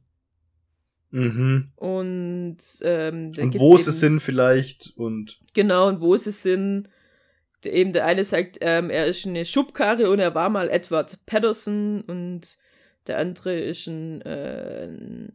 Mhm. 1.12 1.72
Und, 1.76 2.58
ähm, 2.82 3.32
und 3.38 3.60
wo 3.60 3.78
sie 3.78 3.92
sind 3.92 4.20
vielleicht 4.20 4.94
und. 4.96 5.40
Genau, 5.54 5.88
und 5.88 6.02
wo 6.02 6.16
sie 6.16 6.32
sind. 6.32 6.90
Der, 7.64 7.74
eben 7.74 7.94
der 7.94 8.06
eine 8.06 8.24
sagt, 8.24 8.58
ähm, 8.62 8.90
er 8.90 9.08
ist 9.08 9.26
eine 9.26 9.44
Schubkarre 9.44 10.10
und 10.10 10.20
er 10.20 10.34
war 10.36 10.50
mal 10.50 10.70
Edward 10.70 11.18
Patterson 11.26 12.02
und 12.02 12.58
der 13.08 13.18
andere 13.18 13.60
ist 13.60 13.88
ein, 13.88 14.22
äh, 14.22 14.86
ein, 14.86 15.32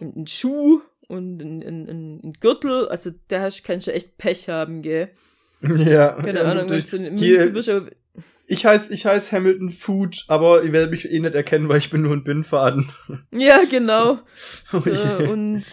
ein, 0.00 0.12
ein 0.16 0.26
Schuh 0.26 0.80
und 1.08 1.40
ein, 1.40 1.62
ein, 1.62 2.20
ein, 2.24 2.32
Gürtel. 2.40 2.88
Also 2.88 3.10
da 3.28 3.48
kannst 3.62 3.86
du 3.86 3.92
echt 3.92 4.18
Pech 4.18 4.48
haben, 4.48 4.82
gell? 4.82 5.10
Ja. 5.62 6.12
Keine 6.12 6.40
ja, 6.40 6.44
Ahnung, 6.44 6.70
wenn 6.70 6.84
du 6.84 7.10
Münze 7.10 7.50
bist, 7.50 7.70
ich 8.48 8.64
heiße 8.64 8.94
ich 8.94 9.06
heiß 9.06 9.32
Hamilton 9.32 9.70
Food, 9.70 10.24
aber 10.28 10.62
ihr 10.62 10.72
werdet 10.72 10.92
mich 10.92 11.10
eh 11.10 11.18
nicht 11.18 11.34
erkennen, 11.34 11.68
weil 11.68 11.78
ich 11.78 11.90
bin 11.90 12.02
nur 12.02 12.12
ein 12.12 12.24
Bindfaden. 12.24 12.90
Ja, 13.32 13.62
genau. 13.68 14.20
oh 14.72 14.82
äh, 14.86 15.28
und 15.28 15.64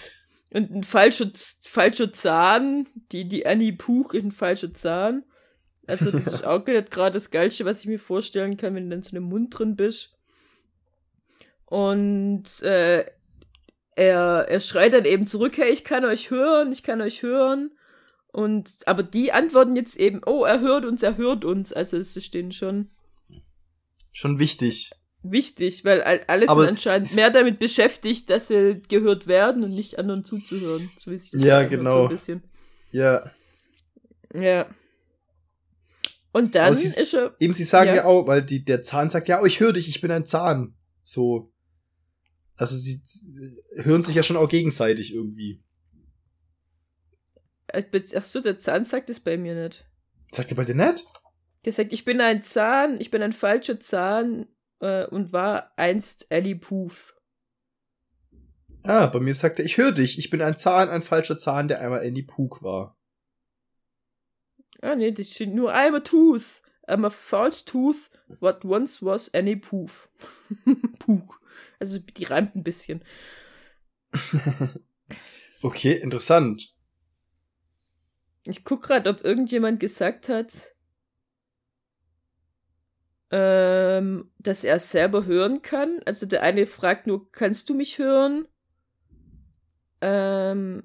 und 0.52 0.72
ein 0.72 0.84
falscher, 0.84 1.32
falscher 1.64 2.14
Zahn, 2.14 2.88
die, 3.12 3.28
die 3.28 3.46
Annie 3.46 3.74
Puch 3.74 4.14
ist 4.14 4.24
ein 4.24 4.32
falscher 4.32 4.74
Zahn. 4.74 5.24
Also 5.88 6.12
das 6.12 6.28
ist 6.28 6.46
auch 6.46 6.64
gerade 6.64 7.12
das 7.12 7.32
Geilste, 7.32 7.66
was 7.66 7.80
ich 7.80 7.88
mir 7.88 8.00
vorstellen 8.00 8.56
kann, 8.56 8.76
wenn 8.76 8.90
du 8.90 8.96
dann 8.96 9.04
so 9.04 9.16
einem 9.16 9.26
Mund 9.26 9.58
drin 9.58 9.76
bist. 9.76 10.16
Und 11.66 12.62
äh, 12.62 13.06
er, 13.96 14.48
er 14.50 14.60
schreit 14.60 14.94
dann 14.94 15.06
eben 15.06 15.26
zurück, 15.26 15.58
hey, 15.58 15.72
ich 15.72 15.84
kann 15.84 16.06
euch 16.06 16.30
hören, 16.30 16.72
ich 16.72 16.84
kann 16.84 17.02
euch 17.02 17.22
hören. 17.24 17.72
Und 18.28 18.80
aber 18.86 19.04
die 19.04 19.32
antworten 19.32 19.76
jetzt 19.76 19.96
eben, 19.96 20.22
oh, 20.26 20.44
er 20.44 20.60
hört 20.60 20.86
uns, 20.86 21.04
er 21.04 21.18
hört 21.18 21.46
uns. 21.46 21.72
Also 21.72 21.98
es 21.98 22.18
ist 22.18 22.34
denen 22.34 22.52
schon. 22.52 22.90
Schon 24.12 24.40
wichtig. 24.40 24.92
Wichtig, 25.22 25.86
weil 25.86 26.02
alles 26.02 26.50
aber 26.50 26.64
sind 26.64 26.72
anscheinend 26.72 27.16
mehr 27.16 27.30
damit 27.30 27.60
beschäftigt, 27.60 28.30
dass 28.30 28.50
sie 28.50 28.82
gehört 28.90 29.28
werden 29.28 29.64
und 29.64 29.72
nicht 29.72 29.98
anderen 29.98 30.26
zuzuhören. 30.26 30.90
So 30.98 31.12
wie 31.12 31.20
sich 31.20 31.32
das 31.32 31.44
ja, 31.44 31.64
genau. 31.64 32.14
So 32.14 32.42
ja. 32.92 33.32
Ja. 34.34 34.68
Und 36.34 36.56
dann 36.56 36.74
sie, 36.74 36.88
ist 36.88 37.14
er. 37.14 37.36
Eben, 37.40 37.54
sie 37.54 37.64
sagen 37.64 37.90
ja, 37.90 37.96
ja 37.98 38.06
auch, 38.06 38.28
weil 38.28 38.44
die, 38.44 38.66
der 38.66 38.82
Zahn 38.82 39.10
sagt, 39.10 39.28
ja, 39.28 39.42
oh, 39.42 39.46
ich 39.46 39.60
höre 39.60 39.74
dich, 39.74 39.88
ich 39.88 40.02
bin 40.02 40.12
ein 40.12 40.26
Zahn. 40.26 40.76
So. 41.04 41.53
Also 42.64 42.78
sie 42.78 43.02
hören 43.76 44.04
sich 44.04 44.16
ja 44.16 44.24
schon 44.24 44.38
auch 44.38 44.48
gegenseitig 44.48 45.14
irgendwie. 45.14 45.62
Äh, 47.68 47.84
ach 48.16 48.24
so, 48.24 48.40
der 48.40 48.58
Zahn 48.58 48.86
sagt 48.86 49.10
es 49.10 49.20
bei 49.20 49.36
mir 49.36 49.54
nicht. 49.54 49.86
Sagt 50.32 50.50
er 50.54 50.56
bei 50.56 50.64
dir 50.64 50.76
nicht? 50.76 51.06
Der 51.66 51.74
sagt, 51.74 51.92
ich 51.92 52.06
bin 52.06 52.22
ein 52.22 52.42
Zahn, 52.42 53.02
ich 53.02 53.12
bin 53.12 53.22
ein 53.22 53.34
falscher 53.34 53.82
Zahn 53.82 54.48
äh, 54.80 55.06
und 55.08 55.34
war 55.34 55.74
einst 55.76 56.28
Ellie 56.30 56.56
Poof. 56.56 57.14
Ah, 58.84 59.08
bei 59.08 59.20
mir 59.20 59.36
sagt 59.36 59.60
er, 59.60 59.66
ich 59.66 59.78
höre 59.78 59.92
dich, 59.92 60.18
ich 60.18 60.30
bin 60.30 60.42
ein 60.42 60.56
Zahn, 60.56 60.88
ein 60.88 61.02
falscher 61.02 61.38
Zahn, 61.38 61.68
der 61.68 61.82
einmal 61.82 62.00
Annie 62.00 62.24
Pook 62.24 62.64
war. 62.64 62.96
Ah, 64.82 64.96
nee, 64.96 65.12
das 65.12 65.32
steht 65.32 65.54
nur 65.54 65.74
I'm 65.74 65.98
a 65.98 66.00
tooth. 66.00 66.62
I'm 66.88 67.06
a 67.06 67.10
false 67.10 67.66
tooth, 67.66 68.10
what 68.40 68.64
once 68.64 69.02
was 69.02 69.34
any 69.34 69.58
poof. 69.58 70.08
Puk. 71.00 71.43
Also 71.84 72.00
die 72.00 72.24
reimt 72.24 72.56
ein 72.56 72.64
bisschen. 72.64 73.04
okay, 75.62 75.92
interessant. 75.94 76.74
Ich 78.46 78.64
guck 78.64 78.84
grad, 78.84 79.06
ob 79.06 79.26
irgendjemand 79.26 79.82
gesagt 79.82 80.30
hat, 80.30 80.72
ähm, 83.32 84.32
dass 84.38 84.64
er 84.64 84.80
selber 84.80 85.26
hören 85.26 85.62
kann. 85.62 86.00
Also 86.06 86.26
der 86.26 86.42
eine 86.42 86.68
fragt 86.68 87.06
nur, 87.06 87.30
kannst 87.34 87.70
du 87.70 87.74
mich 87.74 87.98
hören? 87.98 88.48
Ähm, 90.00 90.84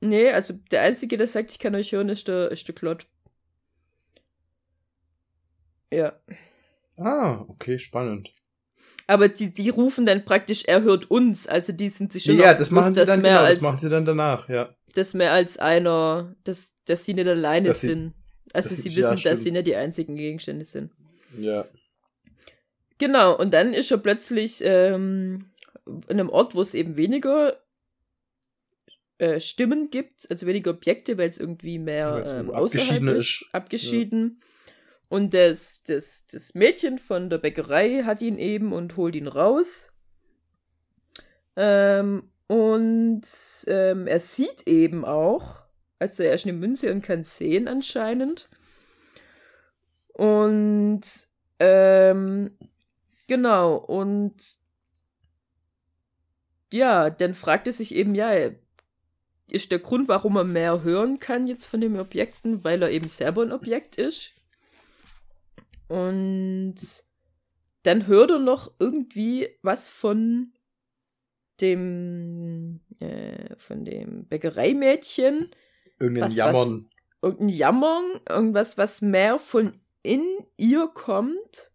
Nee, 0.00 0.30
also 0.32 0.52
der 0.70 0.82
Einzige, 0.82 1.16
der 1.16 1.26
sagt, 1.26 1.50
ich 1.50 1.58
kann 1.58 1.74
euch 1.74 1.92
hören, 1.92 2.10
ist 2.10 2.28
der, 2.28 2.50
ist 2.50 2.68
der 2.68 2.74
Klott. 2.74 3.06
Ja. 5.90 6.12
Ah, 6.96 7.44
okay, 7.48 7.78
spannend. 7.78 8.32
Aber 9.06 9.28
die, 9.28 9.52
die 9.52 9.68
rufen 9.68 10.06
dann 10.06 10.24
praktisch, 10.24 10.64
er 10.64 10.82
hört 10.82 11.10
uns, 11.10 11.46
also 11.46 11.72
die 11.72 11.88
sind 11.88 12.12
sich 12.12 12.24
schon. 12.24 12.38
Ja, 12.38 12.54
das 12.54 12.70
machen 12.70 12.94
sie 12.94 13.04
dann 13.04 13.20
mehr 13.20 13.32
genau, 13.32 13.44
als, 13.44 13.56
das 13.56 13.62
machen 13.62 13.78
sie 13.78 13.90
dann 13.90 14.04
danach, 14.04 14.48
ja. 14.48 14.74
Das 14.94 15.12
mehr 15.12 15.32
als 15.32 15.58
einer, 15.58 16.34
dass, 16.44 16.72
dass 16.86 17.04
sie 17.04 17.14
nicht 17.14 17.26
alleine 17.26 17.68
dass 17.68 17.80
sind. 17.82 18.14
Sie, 18.46 18.54
also 18.54 18.74
sie 18.74 18.96
wissen, 18.96 19.16
ja, 19.16 19.30
dass 19.30 19.42
sie 19.42 19.50
nicht 19.50 19.66
die 19.66 19.74
einzigen 19.74 20.16
Gegenstände 20.16 20.64
sind. 20.64 20.92
Ja. 21.38 21.66
Genau, 22.98 23.36
und 23.36 23.52
dann 23.52 23.74
ist 23.74 23.90
er 23.90 23.98
plötzlich 23.98 24.62
ähm, 24.62 25.50
in 25.84 26.20
einem 26.20 26.30
Ort, 26.30 26.54
wo 26.54 26.60
es 26.60 26.74
eben 26.74 26.96
weniger 26.96 27.58
äh, 29.18 29.40
Stimmen 29.40 29.90
gibt, 29.90 30.30
also 30.30 30.46
weniger 30.46 30.70
Objekte, 30.70 31.18
weil 31.18 31.28
es 31.28 31.38
irgendwie 31.38 31.78
mehr 31.78 32.24
ähm, 32.26 32.50
außerhalb 32.50 33.02
ist, 33.02 33.42
ist. 33.42 33.48
abgeschieden. 33.52 34.40
Ja. 34.40 34.53
Und 35.08 35.34
das, 35.34 35.82
das, 35.84 36.26
das 36.26 36.54
Mädchen 36.54 36.98
von 36.98 37.30
der 37.30 37.38
Bäckerei 37.38 38.02
hat 38.04 38.22
ihn 38.22 38.38
eben 38.38 38.72
und 38.72 38.96
holt 38.96 39.14
ihn 39.14 39.28
raus. 39.28 39.92
Ähm, 41.56 42.30
und 42.46 43.22
ähm, 43.66 44.06
er 44.06 44.20
sieht 44.20 44.66
eben 44.66 45.04
auch, 45.04 45.62
also 45.98 46.22
er 46.22 46.34
ist 46.34 46.46
eine 46.46 46.52
Münze 46.52 46.92
und 46.92 47.02
kann 47.02 47.24
sehen 47.24 47.68
anscheinend. 47.68 48.48
Und 50.12 51.02
ähm, 51.58 52.56
genau, 53.26 53.76
und 53.76 54.34
ja, 56.72 57.10
dann 57.10 57.34
fragt 57.34 57.66
er 57.66 57.72
sich 57.72 57.94
eben, 57.94 58.14
ja, 58.14 58.32
ist 59.48 59.70
der 59.70 59.78
Grund, 59.78 60.08
warum 60.08 60.36
er 60.36 60.44
mehr 60.44 60.82
hören 60.82 61.18
kann 61.18 61.46
jetzt 61.46 61.66
von 61.66 61.80
den 61.80 61.98
Objekten, 61.98 62.64
weil 62.64 62.82
er 62.82 62.90
eben 62.90 63.08
selber 63.08 63.42
ein 63.42 63.52
Objekt 63.52 63.96
ist. 63.96 64.32
Und 65.88 66.76
dann 67.82 68.06
hört 68.06 68.30
er 68.30 68.38
noch 68.38 68.72
irgendwie 68.78 69.48
was 69.62 69.88
von 69.88 70.52
dem 71.60 72.80
äh, 73.00 73.56
von 73.58 73.84
dem 73.84 74.26
Bäckereimädchen. 74.26 75.50
Irgendein 76.00 76.24
was, 76.24 76.36
Jammern. 76.36 76.88
Was, 76.90 77.30
irgendein 77.30 77.48
Jammern, 77.56 78.20
irgendwas, 78.28 78.78
was 78.78 79.02
mehr 79.02 79.38
von 79.38 79.72
in 80.02 80.24
ihr 80.56 80.88
kommt. 80.88 81.70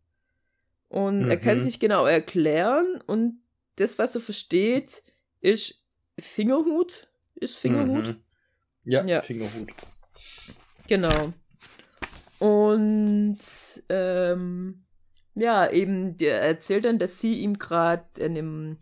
Und 0.87 1.25
mhm. 1.25 1.31
er 1.31 1.37
kann 1.37 1.57
es 1.57 1.63
mhm. 1.63 1.67
nicht 1.67 1.79
genau 1.79 2.05
erklären. 2.05 3.01
Und 3.05 3.41
das, 3.75 3.99
was 3.99 4.15
er 4.15 4.21
versteht, 4.21 5.03
ist 5.41 5.85
Fingerhut 6.19 7.09
ist 7.39 7.57
Fingerhut. 7.57 8.07
Mhm. 8.07 8.23
Ja, 8.83 9.05
ja, 9.05 9.21
Fingerhut. 9.21 9.71
Genau. 10.87 11.33
Und 12.39 13.39
ähm, 13.89 14.83
ja, 15.35 15.69
eben, 15.69 16.17
der 16.17 16.41
erzählt 16.41 16.85
dann, 16.85 16.99
dass 16.99 17.19
sie 17.19 17.41
ihm 17.41 17.57
gerade 17.57 18.05
einem, 18.19 18.77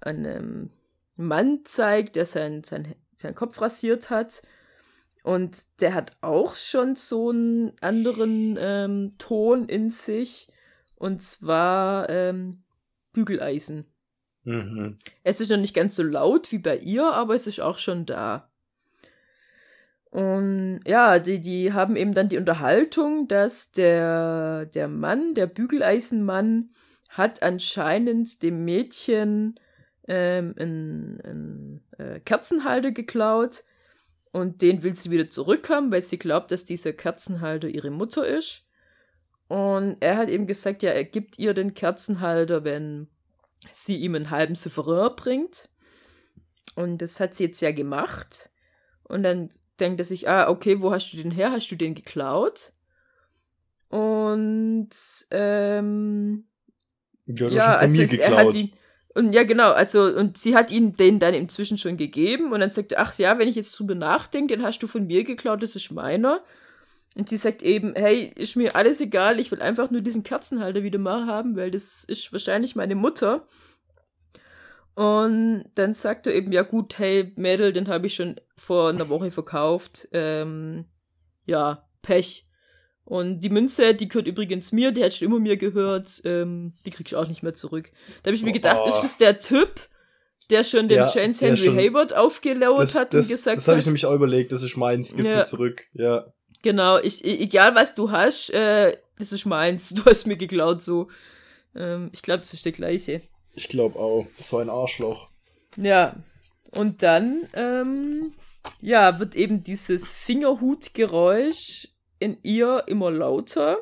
einem 0.00 0.70
Mann 1.16 1.60
zeigt, 1.64 2.16
der 2.16 2.26
sein, 2.26 2.64
sein, 2.64 2.94
seinen 3.16 3.34
Kopf 3.34 3.60
rasiert 3.60 4.10
hat. 4.10 4.42
Und 5.22 5.80
der 5.80 5.94
hat 5.94 6.16
auch 6.20 6.56
schon 6.56 6.96
so 6.96 7.30
einen 7.30 7.72
anderen 7.80 8.56
ähm, 8.58 9.12
Ton 9.18 9.68
in 9.68 9.90
sich. 9.90 10.48
Und 10.94 11.22
zwar 11.22 12.08
ähm, 12.08 12.62
Bügeleisen. 13.12 13.86
Mhm. 14.44 14.98
Es 15.22 15.40
ist 15.40 15.50
noch 15.50 15.58
nicht 15.58 15.74
ganz 15.74 15.96
so 15.96 16.02
laut 16.02 16.50
wie 16.52 16.58
bei 16.58 16.78
ihr, 16.78 17.12
aber 17.12 17.34
es 17.34 17.46
ist 17.46 17.60
auch 17.60 17.78
schon 17.78 18.06
da. 18.06 18.47
Und 20.10 20.80
ja, 20.86 21.18
die, 21.18 21.40
die 21.40 21.72
haben 21.72 21.96
eben 21.96 22.14
dann 22.14 22.28
die 22.28 22.38
Unterhaltung, 22.38 23.28
dass 23.28 23.72
der, 23.72 24.66
der 24.66 24.88
Mann, 24.88 25.34
der 25.34 25.46
Bügeleisenmann, 25.46 26.70
hat 27.10 27.42
anscheinend 27.42 28.42
dem 28.42 28.64
Mädchen 28.64 29.58
ähm, 30.06 30.54
einen, 30.58 31.20
einen 31.20 31.84
äh, 31.98 32.20
Kerzenhalter 32.20 32.92
geklaut 32.92 33.64
und 34.32 34.62
den 34.62 34.82
will 34.82 34.94
sie 34.94 35.10
wieder 35.10 35.28
zurückhaben, 35.28 35.90
weil 35.90 36.02
sie 36.02 36.18
glaubt, 36.18 36.52
dass 36.52 36.64
dieser 36.64 36.92
Kerzenhalter 36.92 37.68
ihre 37.68 37.90
Mutter 37.90 38.26
ist. 38.26 38.64
Und 39.48 39.96
er 40.00 40.16
hat 40.16 40.28
eben 40.28 40.46
gesagt, 40.46 40.82
ja, 40.82 40.90
er 40.90 41.04
gibt 41.04 41.38
ihr 41.38 41.54
den 41.54 41.74
Kerzenhalter, 41.74 42.64
wenn 42.64 43.08
sie 43.72 43.96
ihm 43.96 44.14
einen 44.14 44.30
halben 44.30 44.54
Souverän 44.54 45.16
bringt. 45.16 45.70
Und 46.76 46.98
das 47.02 47.18
hat 47.18 47.34
sie 47.34 47.44
jetzt 47.44 47.60
ja 47.60 47.72
gemacht. 47.72 48.50
Und 49.04 49.22
dann 49.22 49.50
denkt 49.80 50.00
er 50.00 50.04
sich, 50.04 50.28
ah, 50.28 50.48
okay, 50.48 50.80
wo 50.80 50.92
hast 50.92 51.12
du 51.12 51.16
den 51.16 51.30
her? 51.30 51.52
Hast 51.52 51.70
du 51.70 51.76
den 51.76 51.94
geklaut? 51.94 52.72
Und 53.88 54.90
ähm, 55.30 56.44
ja, 57.26 57.48
ja 57.48 57.76
also 57.76 58.02
es, 58.02 58.12
er 58.12 58.36
hat 58.36 58.54
ihn, 58.54 58.72
und 59.14 59.32
ja, 59.32 59.42
genau, 59.42 59.72
also, 59.72 60.04
und 60.04 60.38
sie 60.38 60.54
hat 60.54 60.70
ihn 60.70 60.96
den 60.96 61.18
dann 61.18 61.34
inzwischen 61.34 61.78
schon 61.78 61.96
gegeben 61.96 62.52
und 62.52 62.60
dann 62.60 62.70
sagt 62.70 62.92
er, 62.92 63.00
ach 63.00 63.18
ja, 63.18 63.38
wenn 63.38 63.48
ich 63.48 63.56
jetzt 63.56 63.76
drüber 63.78 63.94
nachdenke, 63.94 64.56
den 64.56 64.64
hast 64.64 64.78
du 64.80 64.86
von 64.86 65.06
mir 65.06 65.24
geklaut, 65.24 65.62
das 65.62 65.74
ist 65.74 65.90
meiner. 65.90 66.42
Und 67.16 67.28
sie 67.28 67.36
sagt 67.36 67.62
eben, 67.62 67.94
hey, 67.96 68.32
ist 68.36 68.54
mir 68.54 68.76
alles 68.76 69.00
egal, 69.00 69.40
ich 69.40 69.50
will 69.50 69.60
einfach 69.60 69.90
nur 69.90 70.02
diesen 70.02 70.22
Kerzenhalter 70.22 70.84
wieder 70.84 71.00
mal 71.00 71.26
haben, 71.26 71.56
weil 71.56 71.70
das 71.70 72.04
ist 72.04 72.30
wahrscheinlich 72.32 72.76
meine 72.76 72.94
Mutter. 72.94 73.44
Und 74.98 75.66
dann 75.76 75.92
sagt 75.92 76.26
er 76.26 76.34
eben, 76.34 76.50
ja 76.50 76.62
gut, 76.62 76.98
hey 76.98 77.32
Mädel, 77.36 77.72
den 77.72 77.86
habe 77.86 78.08
ich 78.08 78.16
schon 78.16 78.34
vor 78.56 78.88
einer 78.88 79.08
Woche 79.08 79.30
verkauft. 79.30 80.08
Ähm, 80.10 80.86
ja, 81.46 81.86
Pech. 82.02 82.48
Und 83.04 83.38
die 83.38 83.48
Münze, 83.48 83.94
die 83.94 84.08
gehört 84.08 84.26
übrigens 84.26 84.72
mir, 84.72 84.90
die 84.90 85.04
hat 85.04 85.14
schon 85.14 85.28
immer 85.28 85.38
mir 85.38 85.56
gehört, 85.56 86.20
ähm, 86.24 86.72
die 86.84 86.90
krieg 86.90 87.06
ich 87.06 87.14
auch 87.14 87.28
nicht 87.28 87.44
mehr 87.44 87.54
zurück. 87.54 87.92
Da 88.24 88.30
habe 88.30 88.34
ich 88.34 88.42
mir 88.42 88.50
gedacht, 88.50 88.80
oh. 88.84 88.88
ist 88.88 89.02
das 89.02 89.16
der 89.16 89.38
Typ, 89.38 89.88
der 90.50 90.64
schon 90.64 90.88
den 90.88 90.96
ja, 90.96 91.08
James 91.08 91.40
Henry 91.40 91.56
schon, 91.58 91.76
Hayward 91.76 92.12
aufgelauert 92.12 92.92
hat 92.96 93.14
das, 93.14 93.26
und 93.26 93.30
gesagt 93.30 93.58
Das 93.58 93.68
habe 93.68 93.78
ich 93.78 93.86
nämlich 93.86 94.04
auch 94.04 94.14
überlegt, 94.14 94.50
das 94.50 94.64
ist 94.64 94.76
meins, 94.76 95.14
gib's 95.14 95.28
ja. 95.28 95.36
mir 95.36 95.44
zurück, 95.44 95.86
ja. 95.92 96.26
Genau, 96.62 96.98
ich, 96.98 97.24
egal 97.24 97.76
was 97.76 97.94
du 97.94 98.10
hast, 98.10 98.50
äh, 98.50 98.96
das 99.16 99.30
ist 99.30 99.46
meins. 99.46 99.90
Du 99.94 100.04
hast 100.06 100.26
mir 100.26 100.36
geklaut, 100.36 100.82
so. 100.82 101.06
Ähm, 101.76 102.10
ich 102.12 102.22
glaube, 102.22 102.40
das 102.40 102.52
ist 102.52 102.64
der 102.64 102.72
gleiche. 102.72 103.22
Ich 103.58 103.68
glaube 103.68 103.98
auch. 103.98 104.26
So 104.38 104.58
ein 104.58 104.70
Arschloch. 104.70 105.30
Ja. 105.76 106.14
Und 106.70 107.02
dann, 107.02 107.48
ähm, 107.54 108.34
ja, 108.80 109.18
wird 109.18 109.34
eben 109.34 109.64
dieses 109.64 110.12
Fingerhutgeräusch 110.12 111.88
in 112.20 112.38
ihr 112.44 112.84
immer 112.86 113.10
lauter. 113.10 113.78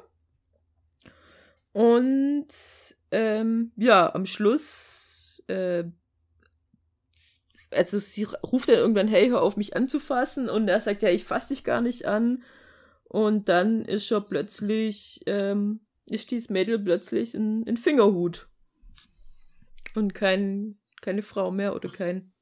Und 1.72 2.49
ähm, 3.11 3.72
ja, 3.77 4.14
am 4.14 4.24
Schluss, 4.24 5.45
äh, 5.49 5.85
also 7.70 7.99
sie 7.99 8.24
ruft 8.24 8.70
dann 8.70 8.77
irgendwann, 8.77 9.09
hey, 9.09 9.29
hör 9.29 9.43
auf 9.43 9.59
mich 9.59 9.77
anzufassen. 9.77 10.49
Und 10.49 10.68
er 10.68 10.81
sagt, 10.81 11.03
ja, 11.03 11.11
ich 11.11 11.24
fasse 11.24 11.49
dich 11.49 11.64
gar 11.64 11.83
nicht 11.83 12.07
an. 12.07 12.43
Und 13.05 13.51
dann 13.51 13.85
ist 13.85 14.11
er 14.11 14.22
plötzlich, 14.22 15.20
ähm, 15.27 15.81
ist 16.07 16.31
dieses 16.31 16.49
Mädel 16.49 16.79
plötzlich 16.79 17.35
ein, 17.35 17.68
ein 17.68 17.77
Fingerhut. 17.77 18.49
Und 19.97 20.15
kein, 20.15 20.79
keine 21.01 21.23
Frau 21.23 21.51
mehr 21.51 21.75
oder 21.75 21.89
kein 21.89 22.33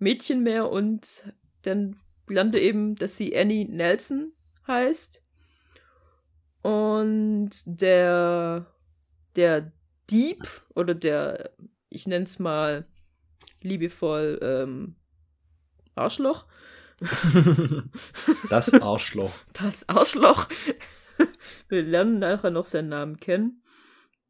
Mädchen 0.00 0.42
mehr. 0.42 0.70
Und 0.70 1.32
dann 1.62 2.00
lernte 2.28 2.58
eben, 2.58 2.96
dass 2.96 3.16
sie 3.16 3.36
Annie 3.36 3.64
Nelson 3.64 4.32
heißt. 4.66 5.24
Und 6.62 7.50
der, 7.66 8.66
der 9.36 9.72
Dieb 10.10 10.64
oder 10.74 10.96
der, 10.96 11.50
ich 11.90 12.08
nenne 12.08 12.24
es 12.24 12.40
mal 12.40 12.88
liebevoll, 13.60 14.40
ähm, 14.42 14.96
Arschloch. 15.94 16.48
das 18.50 18.72
Arschloch. 18.72 19.32
Das 19.52 19.88
Arschloch. 19.88 20.48
Wir 21.68 21.82
lernen 21.82 22.18
nachher 22.18 22.50
noch 22.50 22.66
seinen 22.66 22.88
Namen 22.88 23.18
kennen. 23.18 23.62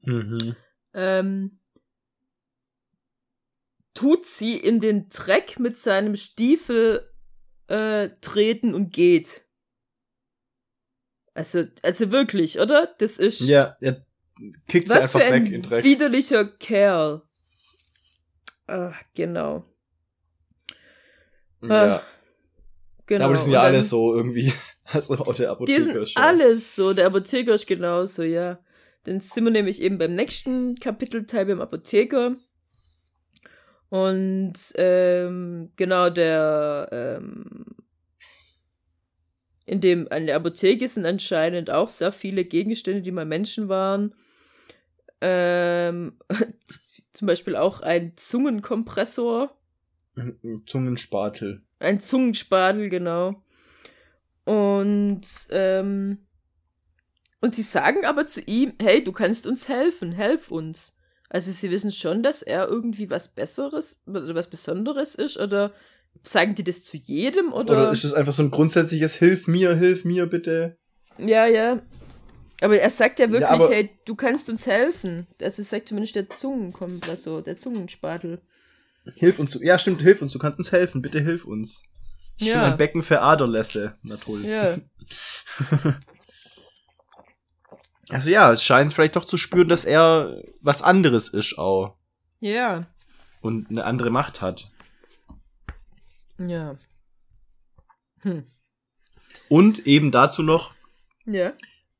Mhm. 0.03 0.57
Ähm, 0.93 1.61
tut 3.95 4.27
sie 4.27 4.57
in 4.57 4.81
den 4.81 5.09
Dreck 5.09 5.59
mit 5.59 5.79
seinem 5.79 6.17
Stiefel 6.17 7.09
äh, 7.69 8.11
treten 8.21 8.75
und 8.75 8.93
geht. 8.93 9.45
Also, 11.33 11.65
also 11.83 12.11
wirklich, 12.11 12.61
oder? 12.61 12.95
Das 12.99 13.19
ist. 13.19 13.41
Ja, 13.41 13.77
er 13.81 14.05
kickt 14.69 14.89
sie 14.89 15.01
einfach 15.01 15.21
weg 15.21 15.47
in 15.47 15.53
den 15.53 15.63
Dreck. 15.63 15.85
Widerlicher 15.85 16.45
Kerl. 16.45 17.23
Ah, 18.67 18.93
genau. 19.15 19.65
Ja. 21.63 21.97
Ah, 21.97 22.03
genau. 23.07 23.25
Aber 23.25 23.35
die 23.35 23.41
sind 23.41 23.53
ja 23.53 23.63
alle 23.63 23.83
so 23.83 24.15
irgendwie. 24.15 24.53
Also 24.87 25.15
auch 25.15 25.35
der 25.35 25.51
Apotheker 25.51 25.79
die 25.79 25.83
sind 25.83 26.09
schon. 26.11 26.23
alles 26.23 26.77
so. 26.77 26.93
Der 26.93 27.07
Apotheker 27.07 27.55
ist 27.55 27.67
genauso, 27.67 28.23
ja. 28.23 28.59
Dann 29.05 29.21
sind 29.21 29.45
wir 29.45 29.51
nämlich 29.51 29.81
eben 29.81 29.97
beim 29.97 30.15
nächsten 30.15 30.75
Kapitelteil 30.77 31.47
beim 31.47 31.63
Apotheker. 31.63 32.37
Und 33.91 34.55
ähm, 34.77 35.71
genau 35.77 36.11
der 36.11 36.89
ähm, 36.91 37.65
in 39.67 39.81
dem 39.81 40.09
an 40.11 40.27
der 40.27 40.37
Apotheke 40.37 40.89
sind 40.89 41.07
anscheinend 41.07 41.71
auch 41.71 41.89
sehr 41.89 42.13
viele 42.13 42.45
Gegenstände, 42.45 43.03
die 43.03 43.13
mal 43.13 43.25
Menschen 43.25 43.69
waren. 43.69 44.15
Ähm, 45.21 46.19
zum 47.13 47.27
Beispiel 47.27 47.57
auch 47.57 47.81
ein 47.81 48.17
Zungenkompressor. 48.17 49.57
Ein 50.17 50.63
Zungenspatel. 50.67 51.63
Ein 51.79 52.01
Zungenspatel, 52.01 52.89
genau. 52.89 53.43
Und 54.45 55.23
ähm, 55.51 56.19
und 57.41 57.59
die 57.59 57.63
sagen 57.63 58.07
aber 58.07 58.27
zu 58.27 58.41
ihm, 58.41 58.73
hey, 58.81 59.05
du 59.05 59.13
kannst 59.13 59.47
uns 59.47 59.69
helfen, 59.69 60.13
helf 60.13 60.51
uns. 60.51 60.94
Also 61.29 61.53
sie 61.53 61.71
wissen 61.71 61.91
schon, 61.91 62.23
dass 62.23 62.43
er 62.43 62.69
irgendwie 62.69 63.11
was 63.11 63.29
Besseres 63.29 64.01
oder 64.07 64.35
was 64.35 64.49
Besonderes 64.49 65.15
ist 65.15 65.39
oder 65.39 65.73
sagen 66.23 66.55
die 66.55 66.65
das 66.65 66.85
zu 66.85 66.97
jedem 66.97 67.53
oder? 67.53 67.73
Oder 67.73 67.93
ist 67.93 68.05
das 68.05 68.15
einfach 68.15 68.33
so 68.33 68.43
ein 68.43 68.51
grundsätzliches 68.51 69.17
Hilf 69.17 69.49
mir, 69.49 69.75
hilf 69.75 70.05
mir 70.05 70.27
bitte? 70.27 70.77
Ja, 71.19 71.47
ja. 71.47 71.81
Aber 72.61 72.79
er 72.79 72.91
sagt 72.91 73.19
ja 73.19 73.31
wirklich, 73.31 73.51
ja, 73.51 73.69
hey, 73.69 73.91
du 74.05 74.15
kannst 74.15 74.49
uns 74.49 74.67
helfen. 74.67 75.27
Also 75.43 75.63
sagt 75.63 75.89
zumindest 75.89 76.15
der 76.15 76.29
Zungenkompressor, 76.29 77.43
der 77.43 77.59
Zungenspatel. 77.59 78.41
Hilf 79.17 79.39
uns, 79.39 79.59
ja 79.61 79.79
stimmt, 79.79 80.01
hilf 80.01 80.23
uns, 80.23 80.33
du 80.33 80.39
kannst 80.39 80.59
uns 80.59 80.73
helfen, 80.73 81.03
bitte 81.03 81.21
hilf 81.21 81.45
uns. 81.45 81.85
Ich 82.39 82.47
ja. 82.47 82.55
bin 82.55 82.73
ein 82.73 82.77
Becken 82.79 83.03
für 83.03 83.21
Aderlässe, 83.21 83.95
na 84.03 84.17
toll. 84.17 84.45
Ja. 84.45 84.79
also 88.11 88.31
ja, 88.31 88.53
es 88.53 88.63
scheint 88.63 88.93
vielleicht 88.93 89.17
doch 89.17 89.25
zu 89.25 89.37
spüren, 89.37 89.69
dass 89.69 89.85
er 89.85 90.43
was 90.61 90.83
anderes 90.83 91.29
ist 91.29 91.59
auch. 91.59 91.97
Ja. 92.41 92.87
Und 93.41 93.71
eine 93.71 93.85
andere 93.85 94.11
Macht 94.11 94.41
hat. 94.41 94.71
Ja. 96.39 96.77
Hm. 98.21 98.47
Und 99.49 99.87
eben 99.87 100.11
dazu 100.11 100.43
noch, 100.43 100.75
ja. 101.27 101.53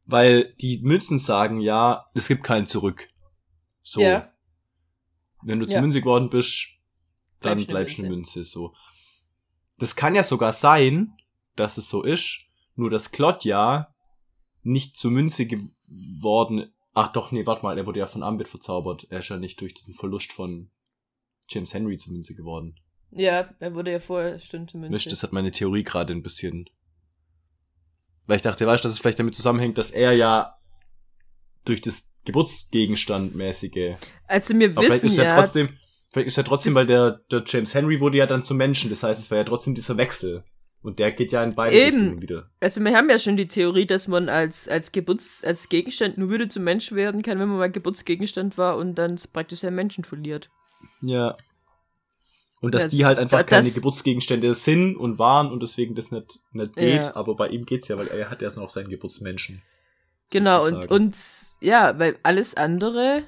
weil 0.07 0.55
die 0.55 0.79
Münzen 0.79 1.19
sagen, 1.19 1.61
ja, 1.61 2.07
es 2.15 2.29
gibt 2.29 2.45
kein 2.45 2.67
Zurück. 2.67 3.09
So. 3.83 4.01
Ja. 4.01 4.33
Wenn 5.43 5.61
du 5.61 5.67
zu 5.67 5.75
ja. 5.75 5.81
Münze 5.81 6.01
geworden 6.01 6.31
bist, 6.31 6.69
dann 7.41 7.57
bleibst, 7.57 7.69
bleibst 7.69 7.99
eine 7.99 8.09
Münze. 8.09 8.45
So. 8.45 8.75
Das 9.79 9.95
kann 9.95 10.15
ja 10.15 10.23
sogar 10.23 10.53
sein, 10.53 11.17
dass 11.57 11.77
es 11.77 11.89
so 11.89 12.03
ist, 12.03 12.41
nur 12.77 12.91
dass 12.91 13.13
Claudia 13.13 13.95
nicht 14.63 14.97
zu 14.97 15.11
Münze 15.11 15.47
geworden. 15.89 16.73
Ach 16.93 17.13
doch, 17.13 17.33
nee, 17.33 17.47
warte 17.47 17.63
mal, 17.63 17.77
er 17.77 17.87
wurde 17.87 18.01
ja 18.01 18.07
von 18.07 18.23
Ambit 18.23 18.49
verzaubert. 18.49 19.07
Er 19.11 19.21
ist 19.21 19.29
ja 19.29 19.37
nicht 19.37 19.61
durch 19.61 19.75
den 19.75 19.95
Verlust 19.95 20.33
von 20.33 20.71
James 21.49 21.75
Henry 21.75 21.97
zu 21.97 22.13
Münze 22.13 22.35
geworden. 22.35 22.77
Ja, 23.11 23.55
er 23.59 23.75
wurde 23.75 23.93
ja 23.93 24.01
vorher 24.01 24.39
Stunde 24.41 24.77
Münze. 24.77 24.93
Mischt, 24.93 25.13
das 25.13 25.23
hat 25.23 25.33
meine 25.33 25.51
Theorie 25.51 25.85
gerade 25.85 26.13
ein 26.13 26.23
bisschen. 26.23 26.69
Weil 28.27 28.37
ich 28.37 28.43
dachte, 28.43 28.67
weißt 28.67 28.83
du, 28.83 28.89
dass 28.89 28.95
es 28.95 29.01
vielleicht 29.01 29.19
damit 29.19 29.35
zusammenhängt, 29.35 29.79
dass 29.79 29.91
er 29.91 30.13
ja 30.13 30.57
durch 31.65 31.81
das 31.81 32.13
Geburtsgegenstand 32.25 33.35
mäßige. 33.35 33.97
Also 34.27 34.59
wir 34.59 34.75
wissen 34.75 34.85
vielleicht 34.85 35.05
ist 35.05 35.17
ja, 35.17 35.41
trotzdem, 35.41 35.77
vielleicht 36.11 36.29
ist 36.29 36.37
ja 36.37 36.43
trotzdem, 36.43 36.75
weil 36.75 36.87
der, 36.87 37.21
der 37.31 37.45
James 37.47 37.75
Henry 37.75 38.01
wurde 38.01 38.19
ja 38.19 38.27
dann 38.27 38.43
zum 38.43 38.57
Menschen. 38.57 38.91
Das 38.91 39.03
heißt, 39.03 39.21
es 39.21 39.31
war 39.31 39.39
ja 39.39 39.45
trotzdem 39.45 39.75
dieser 39.75 39.97
Wechsel. 39.97 40.45
Und 40.85 40.99
der 40.99 41.13
geht 41.13 41.33
ja 41.33 41.43
in 41.43 41.55
beide 41.55 41.75
Eben. 41.75 41.97
Richtungen 41.97 42.23
wieder. 42.23 42.51
Also 42.61 42.79
wir 42.83 42.95
haben 42.95 43.09
ja 43.09 43.19
schon 43.19 43.39
die 43.39 43.49
Theorie, 43.49 43.87
dass 43.87 44.07
man 44.07 44.29
als, 44.29 44.69
als 44.69 44.93
Geburts, 44.93 45.43
als 45.43 45.71
Gegenstand 45.71 46.19
nur 46.19 46.29
wieder 46.29 46.47
zum 46.51 46.63
Mensch 46.63 46.93
werden 46.93 47.23
kann, 47.23 47.39
wenn 47.39 47.49
man 47.49 47.57
mal 47.57 47.71
Geburtsgegenstand 47.71 48.59
war 48.59 48.77
und 48.77 48.95
dann 48.97 49.19
praktisch 49.33 49.61
seinen 49.61 49.77
Menschen 49.77 50.05
verliert. 50.05 50.51
Ja. 51.01 51.39
Und 52.61 52.75
dass 52.75 52.85
ja, 52.85 52.89
die 52.91 53.05
halt 53.07 53.19
einfach 53.19 53.47
keine 53.47 53.71
Geburtsgegenstände 53.71 54.55
sind 54.55 54.97
und 54.97 55.19
waren 55.19 55.51
und 55.51 55.63
deswegen 55.63 55.95
das 55.95 56.13
nicht, 56.13 56.41
nicht 56.53 56.77
geht. 56.77 57.03
Ja. 57.03 57.17
Aber 57.17 57.35
bei 57.35 57.49
ihm 57.49 57.65
geht's 57.65 57.89
ja, 57.89 57.97
weil 57.97 58.09
er 58.09 58.29
hat 58.29 58.43
ja 58.43 58.51
noch 58.55 58.69
seinen 58.69 58.91
Geburtsmenschen. 58.91 59.63
Genau, 60.29 60.67
und, 60.67 60.91
und 60.91 61.17
ja, 61.61 61.99
weil 61.99 62.19
alles 62.23 62.57
andere, 62.57 63.23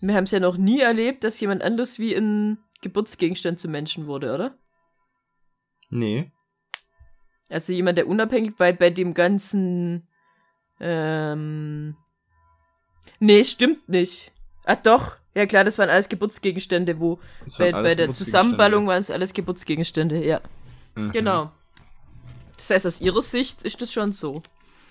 wir 0.00 0.14
haben 0.14 0.24
es 0.24 0.30
ja 0.30 0.38
noch 0.38 0.56
nie 0.56 0.80
erlebt, 0.80 1.24
dass 1.24 1.40
jemand 1.40 1.62
anders 1.62 1.98
wie 1.98 2.14
ein 2.14 2.58
Geburtsgegenstand 2.80 3.58
zum 3.58 3.72
Menschen 3.72 4.06
wurde, 4.06 4.32
oder? 4.32 4.56
Nee. 5.90 6.30
Also 7.48 7.72
jemand, 7.72 7.98
der 7.98 8.06
unabhängig 8.06 8.56
bei, 8.56 8.72
bei 8.72 8.90
dem 8.90 9.14
ganzen. 9.14 10.06
Ähm. 10.80 11.96
Nee, 13.20 13.44
stimmt 13.44 13.88
nicht. 13.88 14.32
Ah, 14.64 14.76
doch. 14.76 15.16
Ja 15.34 15.46
klar, 15.46 15.64
das 15.64 15.78
waren 15.78 15.88
alles 15.88 16.08
Geburtsgegenstände, 16.08 17.00
wo 17.00 17.20
bei, 17.58 17.70
bei 17.70 17.94
der 17.94 18.12
Zusammenballung 18.12 18.86
waren 18.86 19.00
es 19.00 19.10
alles 19.10 19.32
Geburtsgegenstände, 19.32 20.24
ja. 20.24 20.40
Mhm. 20.94 21.12
Genau. 21.12 21.52
Das 22.56 22.70
heißt, 22.70 22.86
aus 22.86 23.00
ihrer 23.00 23.22
Sicht 23.22 23.62
ist 23.62 23.80
das 23.80 23.92
schon 23.92 24.12
so. 24.12 24.42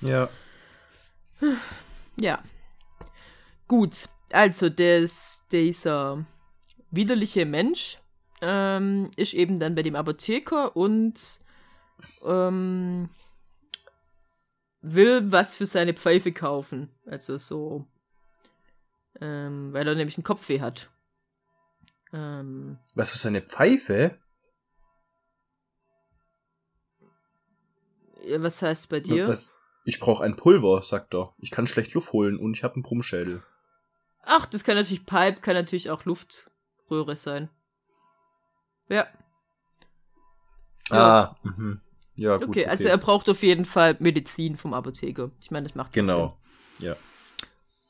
Ja. 0.02 0.30
Ja. 2.16 2.42
Gut, 3.68 4.08
also 4.32 4.70
des, 4.70 5.44
dieser 5.52 6.26
widerliche 6.92 7.46
Mensch 7.46 8.00
ähm, 8.42 9.12
ist 9.16 9.34
eben 9.34 9.60
dann 9.60 9.76
bei 9.76 9.84
dem 9.84 9.96
Apotheker 9.96 10.76
und 10.76 11.40
ähm, 12.24 13.10
will 14.82 15.32
was 15.32 15.56
für 15.56 15.66
seine 15.66 15.94
Pfeife 15.94 16.32
kaufen. 16.32 16.90
Also 17.06 17.38
so 17.38 17.88
ähm, 19.22 19.74
weil 19.74 19.88
er 19.88 19.96
nämlich 19.96 20.18
einen 20.18 20.24
Kopfweh 20.24 20.62
hat. 20.62 20.90
Ähm, 22.14 22.78
Was 22.96 23.16
ist 23.16 23.26
eine 23.26 23.42
Pfeife? 23.42 24.18
Ja, 28.24 28.42
was 28.42 28.62
heißt 28.62 28.90
bei 28.90 29.00
dir? 29.00 29.28
Was? 29.28 29.56
Ich 29.86 30.00
brauche 30.00 30.24
ein 30.24 30.36
Pulver, 30.36 30.82
sagt 30.82 31.14
er. 31.14 31.34
Ich 31.38 31.50
kann 31.50 31.68
schlecht 31.68 31.94
Luft 31.94 32.12
holen 32.12 32.38
und 32.38 32.56
ich 32.56 32.64
habe 32.64 32.76
einen 32.76 32.84
Brummschädel. 32.84 33.42
Ach, 34.22 34.46
das 34.46 34.64
kann 34.66 34.76
natürlich 34.76 35.06
Pipe, 35.06 35.40
kann 35.40 35.56
natürlich 35.56 35.90
auch 35.90 36.04
Luftröhre 36.04 37.16
sein. 37.16 37.50
Ja. 38.90 39.08
Ah, 40.90 40.96
ja. 40.96 41.36
Mhm. 41.44 41.82
Ja, 42.16 42.38
gut. 42.38 42.50
Okay, 42.50 42.62
okay, 42.62 42.70
also 42.70 42.88
er 42.88 42.98
braucht 42.98 43.30
auf 43.30 43.44
jeden 43.44 43.66
Fall 43.66 43.96
Medizin 44.00 44.58
vom 44.58 44.74
Apotheker. 44.74 45.30
Ich 45.40 45.52
meine, 45.52 45.68
das 45.68 45.76
macht 45.76 45.94
Genau. 45.94 46.40
Sinn. 46.80 46.90
Ja. 46.90 46.96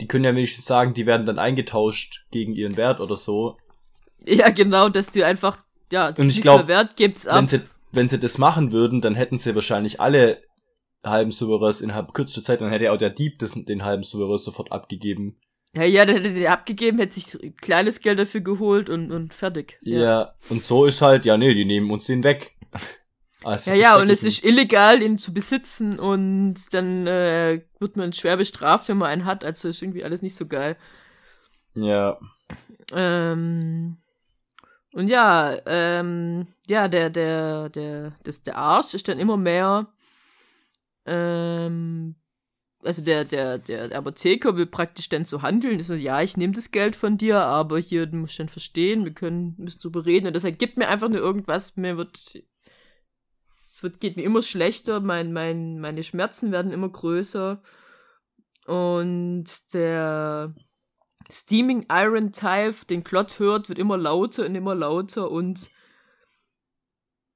Die 0.01 0.07
können 0.07 0.25
ja 0.25 0.35
wenigstens 0.35 0.65
sagen, 0.65 0.93
die 0.93 1.05
werden 1.05 1.25
dann 1.25 1.39
eingetauscht 1.39 2.25
gegen 2.31 2.53
ihren 2.53 2.75
Wert 2.75 2.99
oder 2.99 3.15
so. 3.15 3.57
Ja, 4.25 4.49
genau, 4.49 4.89
dass 4.89 5.09
die 5.09 5.23
einfach, 5.23 5.57
ja, 5.91 6.11
das 6.11 6.19
Und 6.19 6.29
ich 6.29 6.35
nicht 6.37 6.41
glaub, 6.43 6.59
mehr 6.59 6.67
wert, 6.67 6.97
gibt's 6.97 7.27
ab. 7.27 7.37
Wenn 7.37 7.47
sie, 7.47 7.61
wenn 7.91 8.09
sie 8.09 8.19
das 8.19 8.37
machen 8.37 8.71
würden, 8.71 9.01
dann 9.01 9.15
hätten 9.15 9.37
sie 9.37 9.55
wahrscheinlich 9.55 10.01
alle 10.01 10.41
halben 11.03 11.31
Souveräns 11.31 11.81
innerhalb 11.81 12.13
kürzester 12.13 12.43
Zeit, 12.43 12.61
dann 12.61 12.71
hätte 12.71 12.91
auch 12.91 12.97
der 12.97 13.11
Dieb 13.11 13.39
das, 13.39 13.53
den 13.53 13.85
halben 13.85 14.03
Souverän 14.03 14.37
sofort 14.37 14.71
abgegeben. 14.71 15.37
Ja, 15.73 15.83
ja, 15.83 16.05
dann 16.05 16.17
hätte 16.17 16.33
der 16.33 16.51
abgegeben, 16.51 16.99
hätte 16.99 17.13
sich 17.19 17.37
kleines 17.61 17.99
Geld 17.99 18.17
dafür 18.17 18.41
geholt 18.41 18.89
und, 18.89 19.11
und 19.11 19.33
fertig. 19.33 19.77
Ja. 19.81 20.33
Und 20.49 20.63
so 20.63 20.85
ist 20.85 21.01
halt, 21.01 21.25
ja, 21.25 21.37
nee, 21.37 21.53
die 21.53 21.65
nehmen 21.65 21.91
uns 21.91 22.05
den 22.05 22.23
weg. 22.23 22.55
Also 23.45 23.71
Ja, 23.71 23.75
ja, 23.75 23.97
und 23.97 24.09
es 24.09 24.23
ist 24.23 24.43
illegal, 24.43 25.03
ihn 25.03 25.19
zu 25.19 25.31
besitzen 25.33 25.99
und 25.99 26.73
dann 26.73 27.05
äh, 27.05 27.61
wird 27.79 27.95
man 27.95 28.11
schwer 28.11 28.37
bestraft, 28.37 28.89
wenn 28.89 28.97
man 28.97 29.09
einen 29.09 29.25
hat. 29.25 29.43
Also 29.45 29.69
ist 29.69 29.83
irgendwie 29.83 30.03
alles 30.03 30.23
nicht 30.23 30.35
so 30.35 30.47
geil. 30.47 30.77
Ja. 31.75 32.17
Ähm, 32.91 33.97
und 34.93 35.07
ja, 35.09 35.57
ähm, 35.67 36.47
ja, 36.67 36.87
der, 36.87 37.11
der, 37.11 37.69
der, 37.69 38.13
das, 38.23 38.41
der 38.41 38.57
Arsch 38.57 38.95
ist 38.95 39.07
dann 39.07 39.19
immer 39.19 39.37
mehr, 39.37 39.89
ähm, 41.05 42.15
also 42.83 43.03
der, 43.03 43.25
der, 43.25 43.59
der, 43.59 43.89
der 43.89 43.97
Apotheker 43.97 44.55
will 44.55 44.65
praktisch 44.65 45.09
dann 45.09 45.25
so 45.25 45.41
handeln. 45.41 45.81
So, 45.83 45.93
ja, 45.93 46.21
ich 46.21 46.37
nehme 46.37 46.53
das 46.53 46.71
Geld 46.71 46.95
von 46.95 47.17
dir, 47.17 47.41
aber 47.41 47.77
hier, 47.79 48.05
du 48.05 48.17
musst 48.17 48.39
dann 48.39 48.49
verstehen, 48.49 49.05
wir 49.05 49.13
können, 49.13 49.53
müssen 49.57 49.81
drüber 49.81 50.05
reden. 50.05 50.27
Und 50.27 50.33
das 50.33 50.43
heißt, 50.43 50.57
gib 50.57 50.77
mir 50.77 50.87
einfach 50.87 51.09
nur 51.09 51.19
irgendwas, 51.19 51.75
mir 51.77 51.97
wird, 51.97 52.43
es 53.75 53.83
wird, 53.83 53.99
geht 53.99 54.15
mir 54.15 54.23
immer 54.23 54.41
schlechter, 54.41 55.01
mein, 55.01 55.33
mein, 55.33 55.79
meine 55.79 56.03
Schmerzen 56.03 56.51
werden 56.51 56.71
immer 56.71 56.89
größer. 56.89 57.61
Und 58.65 59.45
der, 59.73 60.55
Steaming 61.31 61.85
Iron 61.89 62.31
Tile, 62.31 62.73
den 62.89 63.03
Klott 63.03 63.39
hört, 63.39 63.69
wird 63.69 63.79
immer 63.79 63.97
lauter 63.97 64.45
und 64.45 64.55
immer 64.55 64.75
lauter 64.75 65.31
und 65.31 65.69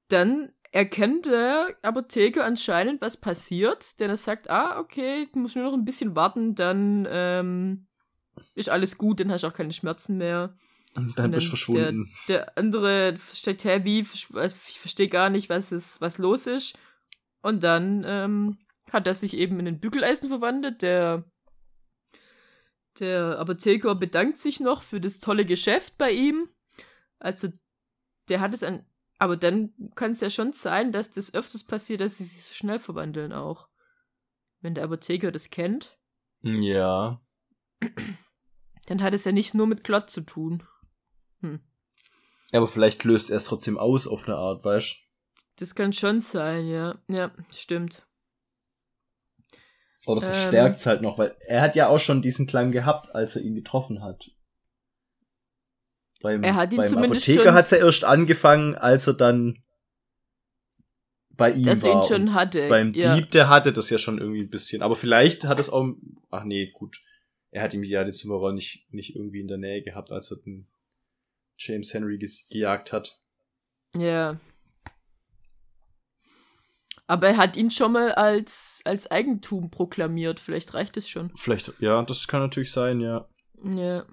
dann 0.08 0.52
erkennt 0.72 1.26
der 1.26 1.68
Apotheker 1.82 2.44
anscheinend, 2.44 3.00
was 3.00 3.16
passiert, 3.16 3.98
denn 3.98 4.10
er 4.10 4.16
sagt, 4.16 4.48
ah, 4.48 4.78
okay, 4.78 5.28
du 5.32 5.40
musst 5.40 5.56
nur 5.56 5.64
noch 5.64 5.72
ein 5.72 5.84
bisschen 5.84 6.14
warten, 6.14 6.54
dann 6.54 7.06
ähm, 7.10 7.86
ist 8.54 8.68
alles 8.68 8.96
gut, 8.96 9.20
dann 9.20 9.32
hast 9.32 9.42
du 9.42 9.48
auch 9.48 9.52
keine 9.54 9.72
Schmerzen 9.72 10.16
mehr. 10.16 10.54
Und 10.94 11.16
dann 11.18 11.26
Und 11.26 11.30
bist 11.32 11.46
du 11.46 11.50
verschwunden. 11.50 12.12
Der, 12.28 12.38
der 12.46 12.58
andere 12.58 13.16
steckt, 13.32 13.64
wie, 13.84 14.00
ich 14.00 14.26
verstehe 14.80 15.08
gar 15.08 15.30
nicht, 15.30 15.48
was, 15.48 15.70
ist, 15.72 16.00
was 16.00 16.18
los 16.18 16.46
ist. 16.46 16.76
Und 17.42 17.62
dann 17.62 18.02
ähm, 18.06 18.58
hat 18.90 19.06
er 19.06 19.14
sich 19.14 19.34
eben 19.34 19.58
in 19.60 19.66
den 19.66 19.80
Bügeleisen 19.80 20.28
verwandelt, 20.28 20.82
der 20.82 21.24
der 22.98 23.38
Apotheker 23.38 23.94
bedankt 23.94 24.38
sich 24.38 24.60
noch 24.60 24.82
für 24.82 25.00
das 25.00 25.20
tolle 25.20 25.46
Geschäft 25.46 25.96
bei 25.96 26.10
ihm. 26.10 26.48
Also, 27.18 27.48
der 28.28 28.40
hat 28.40 28.52
es 28.52 28.62
an. 28.62 28.84
Aber 29.18 29.36
dann 29.36 29.72
kann 29.94 30.12
es 30.12 30.20
ja 30.20 30.28
schon 30.28 30.52
sein, 30.52 30.92
dass 30.92 31.12
das 31.12 31.32
öfters 31.32 31.64
passiert, 31.64 32.00
dass 32.00 32.16
sie 32.16 32.24
sich 32.24 32.44
so 32.44 32.52
schnell 32.52 32.78
verwandeln 32.78 33.32
auch. 33.32 33.68
Wenn 34.60 34.74
der 34.74 34.84
Apotheker 34.84 35.30
das 35.30 35.50
kennt, 35.50 35.98
Ja. 36.42 37.20
dann 38.86 39.02
hat 39.02 39.14
es 39.14 39.24
ja 39.24 39.32
nicht 39.32 39.54
nur 39.54 39.66
mit 39.66 39.84
Klott 39.84 40.10
zu 40.10 40.22
tun. 40.22 40.62
Hm. 41.40 41.60
Aber 42.52 42.66
vielleicht 42.68 43.04
löst 43.04 43.30
er 43.30 43.36
es 43.36 43.44
trotzdem 43.44 43.78
aus 43.78 44.06
auf 44.06 44.26
eine 44.26 44.36
Art, 44.36 44.64
weißt 44.64 44.96
Das 45.56 45.74
kann 45.74 45.92
schon 45.92 46.20
sein, 46.20 46.66
ja. 46.66 46.98
Ja, 47.08 47.30
stimmt. 47.54 48.06
Oder 50.06 50.22
Ähm. 50.22 50.28
verstärkt 50.32 50.80
es 50.80 50.86
halt 50.86 51.02
noch, 51.02 51.18
weil 51.18 51.36
er 51.46 51.60
hat 51.62 51.76
ja 51.76 51.88
auch 51.88 52.00
schon 52.00 52.22
diesen 52.22 52.46
Klang 52.46 52.72
gehabt, 52.72 53.14
als 53.14 53.36
er 53.36 53.42
ihn 53.42 53.54
getroffen 53.54 54.02
hat. 54.02 54.30
Beim, 56.22 56.42
Er 56.42 56.54
hat 56.54 56.72
ihn 56.72 56.78
beim 56.78 56.88
zumindest 56.88 57.28
Apotheker 57.28 57.54
hat 57.54 57.64
es 57.66 57.70
ja 57.70 57.78
erst 57.78 58.04
angefangen, 58.04 58.74
als 58.74 59.06
er 59.06 59.14
dann 59.14 59.62
bei 61.30 61.52
ihm 61.52 61.64
Dass 61.64 61.82
er 61.82 61.94
war. 61.94 62.02
ihn 62.02 62.08
schon 62.08 62.34
hatte. 62.34 62.68
beim 62.68 62.92
ja. 62.92 63.16
Dieb, 63.16 63.30
der 63.30 63.48
hatte 63.48 63.72
das 63.72 63.88
ja 63.88 63.96
schon 63.98 64.18
irgendwie 64.18 64.42
ein 64.42 64.50
bisschen. 64.50 64.82
Aber 64.82 64.96
vielleicht 64.96 65.44
hat 65.44 65.58
es 65.58 65.70
auch. 65.70 65.94
Ach 66.30 66.44
nee, 66.44 66.66
gut. 66.72 67.00
Er 67.50 67.62
hat 67.62 67.72
ihm 67.72 67.82
ja 67.82 68.04
den 68.04 68.12
Souverän 68.12 68.54
nicht, 68.56 68.92
nicht 68.92 69.16
irgendwie 69.16 69.40
in 69.40 69.48
der 69.48 69.56
Nähe 69.56 69.82
gehabt, 69.82 70.10
als 70.12 70.30
er 70.30 70.36
den 70.36 70.68
James 71.60 71.92
Henry 71.92 72.18
gejagt 72.48 72.92
hat. 72.92 73.18
Ja. 73.94 74.38
Aber 77.06 77.28
er 77.28 77.36
hat 77.36 77.56
ihn 77.56 77.70
schon 77.70 77.92
mal 77.92 78.12
als, 78.12 78.80
als 78.84 79.10
Eigentum 79.10 79.70
proklamiert. 79.70 80.40
Vielleicht 80.40 80.72
reicht 80.74 80.96
es 80.96 81.08
schon. 81.08 81.32
Vielleicht, 81.36 81.72
ja, 81.80 82.02
das 82.02 82.28
kann 82.28 82.40
natürlich 82.40 82.72
sein, 82.72 83.00
ja. 83.00 83.28
Ja. 83.62 84.04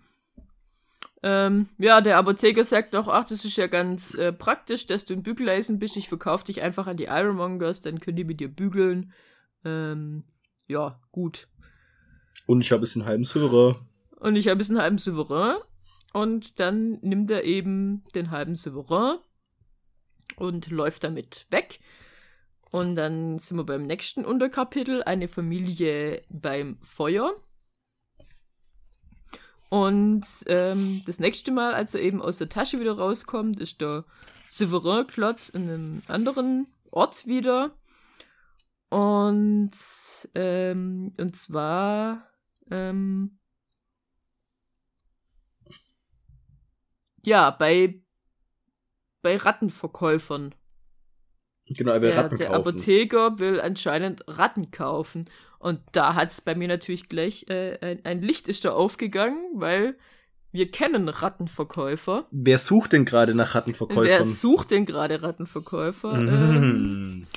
Ähm, 1.24 1.70
ja, 1.78 2.02
der 2.02 2.18
Apotheker 2.18 2.66
sagt 2.66 2.96
auch, 2.96 3.08
ach, 3.08 3.26
das 3.26 3.46
ist 3.46 3.56
ja 3.56 3.68
ganz 3.68 4.16
äh, 4.16 4.34
praktisch, 4.34 4.86
dass 4.88 5.06
du 5.06 5.14
ein 5.14 5.24
Bügeleisen 5.24 5.80
bist. 5.80 5.96
Ich 5.96 6.10
verkaufe 6.10 6.46
dich 6.46 6.62
einfach 6.62 6.88
an 6.88 6.98
die 6.98 7.06
Ironmongers, 7.06 7.82
dann 7.82 8.00
können 8.00 8.18
die 8.18 8.24
mit 8.24 8.40
dir 8.40 8.50
bügeln. 8.50 9.14
Ähm, 9.64 10.26
ja, 10.68 11.00
gut. 11.12 11.48
Und 12.46 12.62
ich 12.62 12.72
habe 12.72 12.84
es 12.84 12.96
in 12.96 13.06
halben 13.06 13.26
Souverän. 13.26 13.76
Und 14.20 14.36
ich 14.36 14.48
habe 14.48 14.60
jetzt 14.60 14.70
einen 14.70 14.82
halben 14.82 14.98
Souverän. 14.98 15.58
Und 16.14 16.60
dann 16.60 17.00
nimmt 17.02 17.30
er 17.32 17.44
eben 17.44 18.04
den 18.16 18.32
halben 18.32 18.56
Souverän 18.56 19.20
und 20.38 20.70
läuft 20.70 21.04
damit 21.04 21.46
weg. 21.50 21.80
Und 22.72 22.96
dann 22.96 23.40
sind 23.40 23.58
wir 23.58 23.66
beim 23.66 23.84
nächsten 23.84 24.26
Unterkapitel, 24.26 25.04
eine 25.04 25.28
Familie 25.28 26.22
beim 26.30 26.78
Feuer. 26.82 27.32
Und 29.70 30.26
ähm, 30.48 31.02
das 31.06 31.20
nächste 31.20 31.52
Mal, 31.52 31.74
als 31.74 31.94
er 31.94 32.02
eben 32.02 32.22
aus 32.22 32.38
der 32.38 32.50
Tasche 32.50 32.80
wieder 32.80 32.98
rauskommt, 32.98 33.60
ist 33.60 33.82
der 33.82 34.06
Souverän-Klotz 34.50 35.50
in 35.50 35.70
einem 35.70 36.02
anderen 36.08 36.68
Ort 36.92 37.26
wieder. 37.28 37.76
Und, 38.90 39.72
ähm, 40.36 41.14
und 41.18 41.36
zwar, 41.36 42.30
ähm, 42.72 43.37
ja, 47.28 47.52
bei, 47.52 48.02
bei 49.22 49.36
Rattenverkäufern. 49.36 50.56
Genau, 51.70 51.92
er 51.92 52.02
will 52.02 52.12
Der, 52.12 52.18
Ratten 52.24 52.38
der 52.38 52.48
kaufen. 52.48 52.70
Apotheker 52.70 53.40
will 53.40 53.60
anscheinend 53.60 54.24
Ratten 54.28 54.72
kaufen. 54.72 55.26
Und 55.60 55.82
da 55.92 56.16
hat 56.16 56.32
es 56.32 56.40
bei 56.42 56.56
mir 56.56 56.68
natürlich 56.70 57.10
gleich 57.10 57.46
äh, 57.50 57.78
ein, 57.82 58.06
ein 58.06 58.22
Licht 58.22 58.48
ist 58.48 58.64
da 58.64 58.72
aufgegangen, 58.72 59.40
weil 59.56 59.98
wir 60.54 60.72
kennen 60.72 61.10
Rattenverkäufer. 61.10 62.28
Wer 62.32 62.58
sucht 62.58 62.94
denn 62.94 63.04
gerade 63.04 63.36
nach 63.36 63.48
Wer 63.50 63.56
Rattenverkäufern? 63.56 64.24
sucht 64.24 64.72
denn 64.72 64.86
gerade 64.86 65.22
Rattenverkäufer? 65.22 66.14
Ähm, 66.28 67.06
Mhm. 67.06 67.28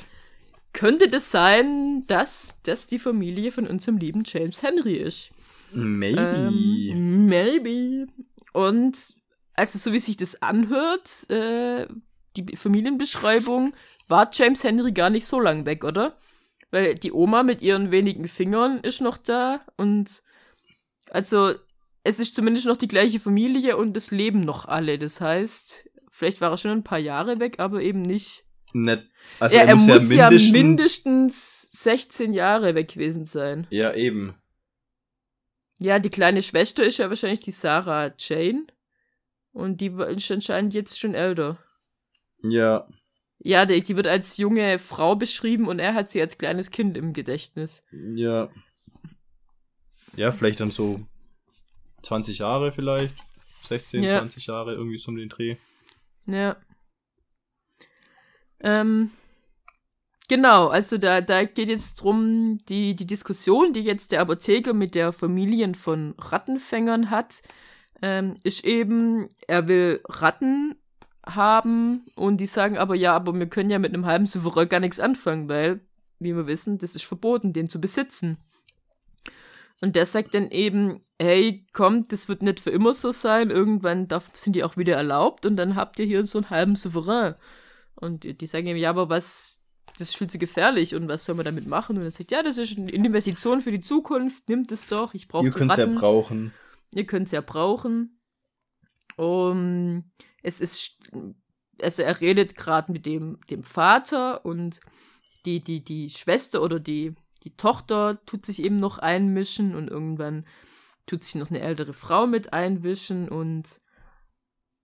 könnte 0.72 1.08
das 1.08 1.32
sein, 1.32 2.04
dass 2.06 2.62
das 2.62 2.86
die 2.86 3.00
Familie 3.00 3.50
von 3.50 3.66
unserem 3.66 3.96
lieben 3.98 4.22
James 4.24 4.62
Henry 4.62 4.94
ist. 4.94 5.32
Maybe. 5.72 6.20
Ähm, 6.20 7.26
maybe. 7.26 8.06
Und 8.52 9.14
also 9.60 9.78
so 9.78 9.92
wie 9.92 9.98
sich 9.98 10.16
das 10.16 10.40
anhört, 10.40 11.28
äh, 11.28 11.86
die 12.36 12.56
Familienbeschreibung, 12.56 13.74
war 14.08 14.30
James 14.32 14.64
Henry 14.64 14.92
gar 14.92 15.10
nicht 15.10 15.26
so 15.26 15.38
lang 15.38 15.66
weg, 15.66 15.84
oder? 15.84 16.16
Weil 16.70 16.94
die 16.94 17.12
Oma 17.12 17.42
mit 17.42 17.60
ihren 17.60 17.90
wenigen 17.90 18.26
Fingern 18.26 18.78
ist 18.78 19.02
noch 19.02 19.18
da 19.18 19.60
und 19.76 20.22
also 21.10 21.52
es 22.04 22.20
ist 22.20 22.34
zumindest 22.34 22.64
noch 22.64 22.78
die 22.78 22.88
gleiche 22.88 23.20
Familie 23.20 23.76
und 23.76 23.94
es 23.98 24.10
leben 24.10 24.40
noch 24.40 24.64
alle. 24.64 24.98
Das 24.98 25.20
heißt, 25.20 25.90
vielleicht 26.10 26.40
war 26.40 26.50
er 26.50 26.56
schon 26.56 26.70
ein 26.70 26.84
paar 26.84 26.98
Jahre 26.98 27.38
weg, 27.38 27.60
aber 27.60 27.82
eben 27.82 28.00
nicht 28.00 28.44
Nicht, 28.72 29.02
also 29.40 29.56
ja, 29.56 29.64
er, 29.64 29.68
er 29.68 29.74
muss, 29.74 29.86
muss 29.86 30.10
ja 30.10 30.16
ja 30.16 30.30
mindestens, 30.30 30.52
mindestens 30.52 31.68
16 31.72 32.32
Jahre 32.32 32.74
weg 32.74 32.94
gewesen 32.94 33.26
sein. 33.26 33.66
Ja, 33.68 33.92
eben. 33.92 34.34
Ja, 35.78 35.98
die 35.98 36.10
kleine 36.10 36.40
Schwester 36.40 36.82
ist 36.84 36.96
ja 36.96 37.10
wahrscheinlich 37.10 37.40
die 37.40 37.50
Sarah 37.50 38.12
Jane. 38.16 38.66
Und 39.52 39.80
die 39.80 39.88
ist 39.88 40.30
anscheinend 40.30 40.74
jetzt 40.74 40.98
schon 40.98 41.14
älter. 41.14 41.58
Ja. 42.42 42.86
Ja, 43.38 43.64
die, 43.64 43.82
die 43.82 43.96
wird 43.96 44.06
als 44.06 44.36
junge 44.36 44.78
Frau 44.78 45.16
beschrieben 45.16 45.66
und 45.66 45.78
er 45.78 45.94
hat 45.94 46.10
sie 46.10 46.20
als 46.20 46.38
kleines 46.38 46.70
Kind 46.70 46.96
im 46.96 47.12
Gedächtnis. 47.12 47.82
Ja. 47.90 48.50
Ja, 50.14 50.32
vielleicht 50.32 50.60
dann 50.60 50.70
so 50.70 51.00
20 52.02 52.38
Jahre 52.38 52.72
vielleicht. 52.72 53.14
16, 53.68 54.02
Ja. 54.02 54.18
20 54.18 54.46
Jahre, 54.46 54.74
irgendwie 54.74 54.98
so 54.98 55.10
um 55.10 55.16
den 55.16 55.28
Dreh. 55.28 55.56
Ja. 56.26 56.56
Ähm, 58.60 59.10
genau, 60.28 60.68
also 60.68 60.98
da, 60.98 61.20
da 61.20 61.44
geht 61.44 61.68
jetzt 61.68 61.94
drum, 62.02 62.58
die, 62.68 62.94
die 62.94 63.06
Diskussion, 63.06 63.72
die 63.72 63.80
jetzt 63.80 64.12
der 64.12 64.20
Apotheker 64.20 64.74
mit 64.74 64.94
der 64.94 65.12
Familien 65.12 65.74
von 65.74 66.14
Rattenfängern 66.18 67.10
hat, 67.10 67.42
ähm, 68.02 68.36
ist 68.44 68.64
eben, 68.64 69.28
er 69.46 69.68
will 69.68 70.00
Ratten 70.08 70.76
haben 71.26 72.04
und 72.14 72.38
die 72.38 72.46
sagen 72.46 72.78
aber, 72.78 72.94
ja, 72.94 73.14
aber 73.14 73.34
wir 73.34 73.48
können 73.48 73.70
ja 73.70 73.78
mit 73.78 73.92
einem 73.92 74.06
halben 74.06 74.26
Souverän 74.26 74.68
gar 74.68 74.80
nichts 74.80 75.00
anfangen, 75.00 75.48
weil, 75.48 75.80
wie 76.18 76.34
wir 76.34 76.46
wissen, 76.46 76.78
das 76.78 76.94
ist 76.94 77.04
verboten, 77.04 77.52
den 77.52 77.68
zu 77.68 77.80
besitzen. 77.80 78.38
Und 79.82 79.96
der 79.96 80.04
sagt 80.04 80.34
dann 80.34 80.50
eben, 80.50 81.00
hey, 81.18 81.66
kommt, 81.72 82.12
das 82.12 82.28
wird 82.28 82.42
nicht 82.42 82.60
für 82.60 82.70
immer 82.70 82.92
so 82.92 83.12
sein, 83.12 83.50
irgendwann 83.50 84.08
darf, 84.08 84.30
sind 84.34 84.54
die 84.54 84.64
auch 84.64 84.76
wieder 84.76 84.96
erlaubt 84.96 85.46
und 85.46 85.56
dann 85.56 85.74
habt 85.74 85.98
ihr 85.98 86.06
hier 86.06 86.24
so 86.26 86.38
einen 86.38 86.50
halben 86.50 86.76
Souverän. 86.76 87.34
Und 87.94 88.24
die 88.24 88.34
die 88.34 88.46
sagen 88.46 88.66
ihm, 88.66 88.76
ja, 88.76 88.90
aber 88.90 89.08
was, 89.08 89.62
das 89.98 90.08
ist 90.08 90.16
viel 90.16 90.28
zu 90.28 90.38
gefährlich 90.38 90.94
und 90.94 91.08
was 91.08 91.24
soll 91.24 91.34
man 91.34 91.44
damit 91.44 91.66
machen? 91.66 91.96
Und 91.96 92.04
er 92.04 92.10
sagt, 92.10 92.30
ja, 92.30 92.42
das 92.42 92.58
ist 92.58 92.76
eine 92.76 92.90
Investition 92.90 93.62
für 93.62 93.72
die 93.72 93.80
Zukunft, 93.80 94.48
nimmt 94.48 94.70
es 94.70 94.86
doch, 94.86 95.14
ich 95.14 95.28
brauche 95.28 95.46
Ihr 95.46 95.52
könnt 95.52 95.72
es 95.72 95.78
ja 95.78 95.86
brauchen. 95.86 96.52
Ihr 96.94 97.06
könnt 97.06 97.26
es 97.26 97.32
ja 97.32 97.40
brauchen. 97.40 98.20
Um, 99.16 100.10
es 100.42 100.60
ist, 100.60 100.98
also 101.82 102.02
er 102.02 102.20
redet 102.20 102.56
gerade 102.56 102.90
mit 102.90 103.06
dem, 103.06 103.38
dem 103.50 103.62
Vater 103.62 104.44
und 104.44 104.80
die, 105.44 105.60
die, 105.60 105.84
die 105.84 106.10
Schwester 106.10 106.62
oder 106.62 106.80
die, 106.80 107.14
die 107.44 107.56
Tochter 107.56 108.24
tut 108.26 108.46
sich 108.46 108.62
eben 108.62 108.76
noch 108.76 108.98
einmischen 108.98 109.74
und 109.74 109.88
irgendwann 109.88 110.46
tut 111.06 111.24
sich 111.24 111.34
noch 111.34 111.50
eine 111.50 111.60
ältere 111.60 111.92
Frau 111.92 112.26
mit 112.26 112.52
einwischen 112.52 113.28
und 113.28 113.80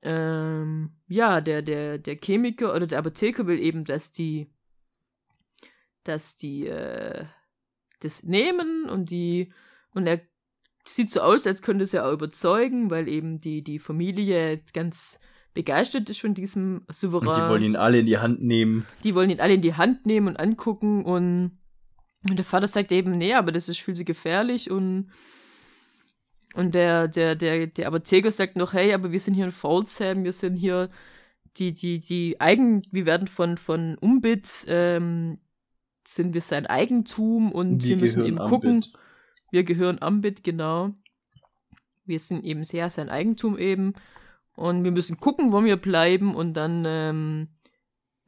ähm, 0.02 0.96
ja, 1.09 1.40
der, 1.40 1.62
der, 1.62 1.98
der 1.98 2.16
Chemiker 2.16 2.74
oder 2.74 2.86
der 2.86 2.98
Apotheker 2.98 3.46
will 3.46 3.59
eben, 3.59 3.84
dass 3.84 4.12
die, 4.12 4.50
dass 6.04 6.36
die 6.36 6.66
äh, 6.66 7.26
das 8.00 8.22
nehmen 8.22 8.88
und 8.88 9.11
die, 9.11 9.52
und 9.94 10.07
er 10.07 10.20
sieht 10.89 11.11
so 11.11 11.20
aus, 11.20 11.47
als 11.47 11.62
könnte 11.62 11.84
es 11.84 11.93
ja 11.93 12.07
auch 12.07 12.12
überzeugen, 12.12 12.91
weil 12.91 13.09
eben 13.09 13.39
die, 13.39 13.62
die 13.62 13.78
Familie 13.78 14.62
ganz 14.72 15.18
begeistert 15.55 16.09
ist 16.11 16.20
von 16.20 16.34
diesem 16.34 16.82
Und 16.87 16.95
Souverän. 16.95 17.34
die 17.34 17.49
wollen 17.49 17.62
ihn 17.62 17.76
alle 17.76 17.99
in 18.01 18.07
die 18.07 18.18
Hand 18.18 18.43
nehmen. 18.43 18.87
Die 19.05 19.14
wollen 19.14 19.30
ihn 19.30 19.41
alle 19.41 19.55
in 19.55 19.62
die 19.62 19.74
Hand 19.74 20.07
nehmen 20.07 20.28
und 20.28 20.39
angucken 20.39 21.05
und, 21.05 21.59
und 22.28 22.37
der 22.37 22.45
Vater 22.45 22.66
sagt 22.66 22.93
eben, 22.93 23.12
nee, 23.12 23.34
aber 23.34 23.53
das 23.53 23.68
ist 23.68 23.80
viel 23.80 23.95
zu 23.95 24.05
gefährlich 24.05 24.70
und 24.70 25.11
und 26.55 26.72
der, 26.72 27.07
der, 27.07 27.34
der, 27.34 27.66
der 27.66 27.87
Apotheker 27.87 28.30
sagt 28.30 28.57
noch, 28.57 28.72
hey, 28.72 28.95
aber 28.95 29.12
wir 29.12 29.20
sind 29.20 29.34
hier 29.34 29.45
in 29.45 29.51
Folsham, 29.51 30.24
wir 30.24 30.32
sind 30.32 30.57
hier 30.57 30.89
die, 31.59 31.74
die, 31.74 31.99
die 31.99 32.41
Eigen, 32.41 32.80
wir 32.91 33.05
werden 33.05 33.28
von, 33.28 33.59
von 33.59 33.97
Umbit, 33.99 34.64
ähm, 34.66 35.39
sind 36.07 36.32
wir 36.32 36.41
sein 36.41 36.66
Eigentum 36.66 37.53
und 37.53 37.82
wir, 37.82 37.99
müssen 37.99 38.24
eben 38.24 38.39
gucken, 38.39 38.80
Bett. 38.80 38.93
Wir 39.51 39.64
gehören 39.64 40.01
Ambit, 40.01 40.44
genau. 40.44 40.92
Wir 42.05 42.20
sind 42.20 42.44
eben 42.44 42.64
sehr 42.64 42.90
sein 42.90 43.09
Eigentum 43.09 43.59
eben. 43.59 43.94
Und 44.55 44.84
wir 44.84 44.90
müssen 44.90 45.18
gucken, 45.18 45.53
wo 45.53 45.62
wir 45.64 45.76
bleiben. 45.76 46.34
Und 46.34 46.55
dann 46.55 46.84
ähm, 46.86 47.49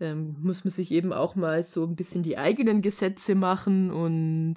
ähm, 0.01 0.37
muss 0.41 0.65
man 0.65 0.71
sich 0.71 0.91
eben 0.91 1.13
auch 1.13 1.35
mal 1.35 1.63
so 1.63 1.85
ein 1.85 1.97
bisschen 1.97 2.23
die 2.23 2.39
eigenen 2.39 2.83
Gesetze 2.83 3.35
machen. 3.35 3.91
Und, 3.91 4.57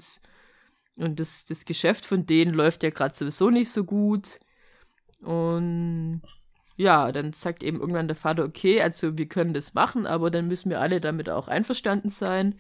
und 0.98 1.20
das, 1.20 1.46
das 1.46 1.66
Geschäft 1.66 2.06
von 2.06 2.26
denen 2.26 2.54
läuft 2.54 2.84
ja 2.84 2.90
gerade 2.90 3.16
sowieso 3.16 3.50
nicht 3.50 3.72
so 3.72 3.84
gut. 3.84 4.40
Und 5.22 6.22
ja, 6.78 7.12
dann 7.12 7.34
sagt 7.34 7.64
eben 7.64 7.80
irgendwann 7.80 8.08
der 8.08 8.16
Vater, 8.16 8.44
okay, 8.44 8.82
also 8.82 9.18
wir 9.18 9.28
können 9.28 9.54
das 9.54 9.74
machen, 9.74 10.08
aber 10.08 10.32
dann 10.32 10.48
müssen 10.48 10.70
wir 10.70 10.80
alle 10.82 11.00
damit 11.00 11.30
auch 11.30 11.48
einverstanden 11.48 12.10
sein. 12.10 12.56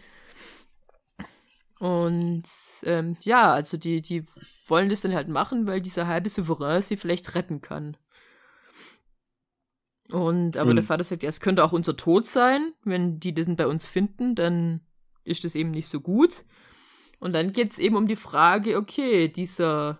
Und 1.81 2.43
ähm, 2.83 3.17
ja, 3.21 3.51
also 3.51 3.75
die, 3.75 4.03
die 4.03 4.23
wollen 4.67 4.89
das 4.89 5.01
dann 5.01 5.15
halt 5.15 5.29
machen, 5.29 5.65
weil 5.65 5.81
dieser 5.81 6.05
halbe 6.05 6.29
Souverän 6.29 6.83
sie 6.83 6.95
vielleicht 6.95 7.33
retten 7.33 7.61
kann. 7.61 7.97
Und 10.11 10.57
aber 10.57 10.69
Und- 10.69 10.75
der 10.75 10.83
Vater 10.85 11.03
sagt, 11.03 11.23
ja, 11.23 11.29
es 11.29 11.39
könnte 11.39 11.63
auch 11.63 11.71
unser 11.71 11.97
Tod 11.97 12.27
sein. 12.27 12.73
Wenn 12.83 13.19
die 13.19 13.33
das 13.33 13.47
bei 13.55 13.65
uns 13.65 13.87
finden, 13.87 14.35
dann 14.35 14.81
ist 15.23 15.43
das 15.43 15.55
eben 15.55 15.71
nicht 15.71 15.87
so 15.87 16.01
gut. 16.01 16.45
Und 17.19 17.33
dann 17.33 17.51
geht's 17.51 17.79
eben 17.79 17.95
um 17.95 18.05
die 18.07 18.15
Frage, 18.15 18.77
okay, 18.77 19.27
dieser, 19.27 19.99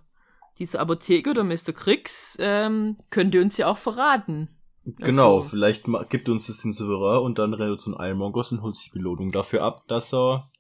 dieser 0.59 0.82
Apotheker 0.82 1.32
oder 1.32 1.43
Mr. 1.43 1.73
Kriegs 1.73 2.38
ähm, 2.39 2.97
könnte 3.09 3.41
uns 3.41 3.57
ja 3.57 3.65
auch 3.65 3.77
verraten. 3.79 4.49
Genau, 4.84 5.38
Also- 5.38 5.49
vielleicht 5.49 5.86
gibt 6.09 6.29
uns 6.29 6.45
das 6.45 6.61
den 6.61 6.73
Souverän 6.73 7.23
und 7.23 7.39
dann 7.39 7.55
rennt 7.55 7.71
er 7.71 7.77
zu 7.79 7.95
einem 7.97 8.07
Ironmongers 8.19 8.51
und 8.51 8.61
holt 8.61 8.75
sich 8.75 8.91
Belohnung 8.91 9.32
dafür 9.32 9.63
ab, 9.63 9.88
dass 9.88 10.13
er. 10.13 10.51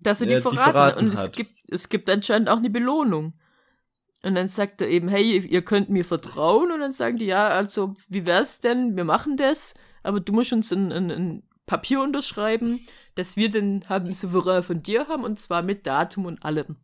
Dass 0.00 0.20
wir 0.20 0.26
Ja, 0.28 0.36
die 0.36 0.36
die 0.36 0.42
verraten. 0.42 0.72
verraten 0.72 1.06
und 1.06 1.12
es 1.12 1.20
hat. 1.24 1.32
gibt, 1.34 1.52
es 1.70 1.88
gibt 1.88 2.08
anscheinend 2.10 2.48
auch 2.48 2.58
eine 2.58 2.70
Belohnung. 2.70 3.34
Und 4.24 4.36
dann 4.36 4.48
sagt 4.48 4.80
er 4.80 4.88
eben, 4.88 5.08
hey, 5.08 5.38
ihr 5.38 5.62
könnt 5.62 5.88
mir 5.90 6.04
vertrauen. 6.04 6.70
Und 6.70 6.78
dann 6.80 6.92
sagen 6.92 7.18
die, 7.18 7.24
ja, 7.26 7.48
also, 7.48 7.96
wie 8.08 8.24
wär's 8.24 8.60
denn? 8.60 8.96
Wir 8.96 9.04
machen 9.04 9.36
das, 9.36 9.74
aber 10.04 10.20
du 10.20 10.32
musst 10.32 10.52
uns 10.52 10.70
ein, 10.72 10.92
ein, 10.92 11.10
ein 11.10 11.42
Papier 11.66 12.00
unterschreiben, 12.00 12.86
dass 13.16 13.36
wir 13.36 13.50
den 13.50 13.88
halben 13.88 14.14
Souverän 14.14 14.62
von 14.62 14.82
dir 14.82 15.08
haben, 15.08 15.24
und 15.24 15.40
zwar 15.40 15.62
mit 15.62 15.86
Datum 15.88 16.26
und 16.26 16.44
allem. 16.44 16.76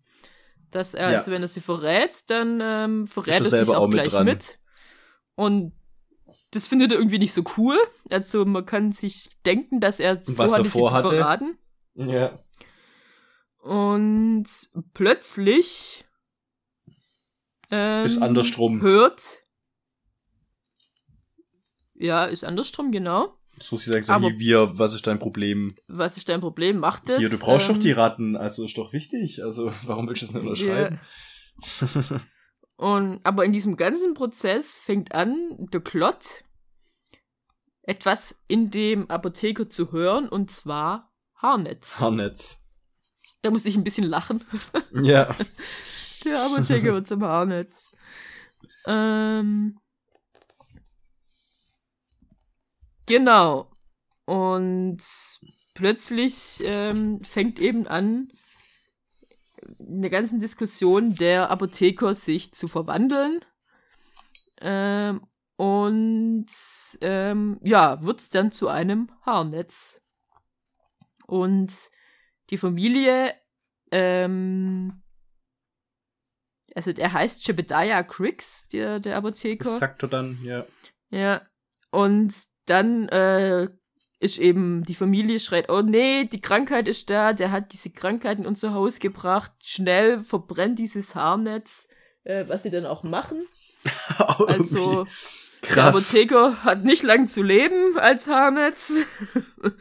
Dass 0.73 0.95
er, 0.95 1.11
Ja. 1.13 1.17
also 1.19 1.31
wenn 1.31 1.43
er 1.43 1.49
sie 1.49 1.61
verrät, 1.61 2.29
dann 2.29 2.61
ähm, 2.61 3.07
verrät 3.07 3.35
er 3.35 3.53
er 3.53 3.65
sich 3.65 3.69
auch, 3.75 3.83
auch 3.83 3.87
mit 3.87 3.95
gleich 4.01 4.09
dran. 4.09 4.25
mit. 4.25 4.59
Und 5.37 5.73
das 6.51 6.67
findet 6.67 6.91
er 6.93 6.99
irgendwie 6.99 7.19
nicht 7.19 7.33
so 7.35 7.43
cool. 7.57 7.77
Also 8.11 8.45
man 8.45 8.67
kann 8.67 8.91
sich 8.93 9.31
denken, 9.47 9.81
dass 9.81 10.01
er 10.01 10.17
Was 10.27 10.51
vorhat, 10.51 10.59
er 10.59 10.65
vorhatte. 10.71 11.09
verraten. 11.09 11.59
Ja. 11.95 12.39
Und 13.59 14.47
plötzlich 14.95 16.05
ähm, 17.71 18.05
Ist 18.07 18.23
andersrum. 18.23 18.81
hört. 18.81 19.43
Ja, 21.95 22.25
ist 22.27 22.45
andersrum, 22.45 22.93
genau. 22.93 23.35
So 23.61 23.77
sie 23.77 23.91
sagen 23.91 24.05
so, 24.05 24.13
Aber- 24.13 24.29
hier, 24.31 24.39
wir, 24.39 24.79
was 24.79 24.95
ist 24.95 25.07
dein 25.07 25.19
Problem? 25.19 25.75
Was 25.89 26.17
ist 26.17 26.29
dein 26.29 26.41
Problem? 26.41 26.79
Macht 26.79 27.09
das. 27.09 27.19
Hier, 27.19 27.29
du 27.29 27.39
brauchst 27.39 27.69
ähm, 27.69 27.75
doch 27.77 27.83
die 27.83 27.93
Ratten, 27.93 28.37
also 28.37 28.65
ist 28.65 28.79
doch 28.79 28.93
wichtig. 28.93 29.43
Also, 29.43 29.73
warum 29.85 30.09
willst 30.09 30.23
du 30.23 30.27
es 30.27 30.33
nicht 30.33 30.43
unterschreiben? 30.43 31.01
Und, 32.77 33.21
aber 33.25 33.45
in 33.45 33.53
diesem 33.53 33.77
ganzen 33.77 34.15
Prozess 34.15 34.79
fängt 34.79 35.13
an, 35.13 35.57
der 35.73 35.81
Klott 35.81 36.45
etwas 37.83 38.41
in 38.47 38.71
dem 38.71 39.11
Apotheker 39.11 39.69
zu 39.69 39.91
hören, 39.91 40.29
und 40.29 40.53
zwar 40.53 41.13
Haarnetz. 41.35 41.99
Harnetz. 41.99 42.68
Da 43.43 43.51
muss 43.51 43.67
ich 43.67 43.77
ein 43.77 43.85
bisschen 43.85 44.05
lachen. 44.05 44.45
Ja. 44.93 45.35
Der 46.25 46.43
Apotheker 46.43 46.93
wird 46.95 47.07
zum 47.07 47.23
Haarnetz. 47.23 47.93
Ähm. 48.87 49.79
Genau. 53.07 53.71
Und 54.25 54.99
plötzlich 55.75 56.61
ähm, 56.65 57.21
fängt 57.23 57.61
eben 57.61 57.87
an, 57.87 58.29
in 59.79 60.03
der 60.03 60.11
ganzen 60.11 60.41
Diskussion 60.41 61.15
der 61.15 61.51
Apotheker 61.51 62.15
sich 62.15 62.53
zu 62.53 62.67
verwandeln. 62.67 63.45
Ähm, 64.61 65.25
und 65.57 66.47
ähm, 67.01 67.61
ja, 67.63 68.03
wird 68.03 68.35
dann 68.35 68.51
zu 68.53 68.69
einem 68.69 69.11
Haarnetz. 69.23 70.03
Und 71.27 71.91
die 72.51 72.57
Familie, 72.57 73.35
ähm, 73.91 75.03
also 76.75 76.93
der 76.93 77.13
heißt 77.13 77.47
Jebediah 77.47 78.03
Criggs, 78.03 78.69
der, 78.69 79.01
der 79.01 79.17
Apotheker. 79.17 79.65
Das 79.65 79.79
sagt 79.79 80.03
er 80.03 80.09
dann, 80.09 80.39
ja. 80.43 80.65
Ja. 81.11 81.43
Und 81.91 82.35
dann 82.67 83.09
äh, 83.09 83.69
ist 84.21 84.39
eben 84.39 84.83
die 84.85 84.95
Familie 84.95 85.41
schreit, 85.41 85.71
oh 85.71 85.83
nee, 85.83 86.25
die 86.25 86.41
Krankheit 86.41 86.89
ist 86.89 87.09
da, 87.11 87.33
der 87.33 87.51
hat 87.51 87.73
diese 87.73 87.91
Krankheit 87.91 88.39
in 88.39 88.47
unser 88.47 88.75
Haus 88.75 88.99
gebracht, 88.99 89.53
schnell 89.63 90.21
verbrennt 90.21 90.79
dieses 90.79 91.15
Haarnetz, 91.15 91.89
äh, 92.25 92.45
was 92.49 92.63
sie 92.63 92.71
dann 92.71 92.87
auch 92.87 93.03
machen. 93.03 93.47
also 94.19 95.07
Krass. 95.63 95.75
der 95.75 95.85
Apotheker 95.85 96.65
hat 96.65 96.85
nicht 96.85 97.03
lang 97.03 97.29
zu 97.29 97.43
leben 97.43 97.99
als 97.99 98.27
Haarnetz. 98.27 99.01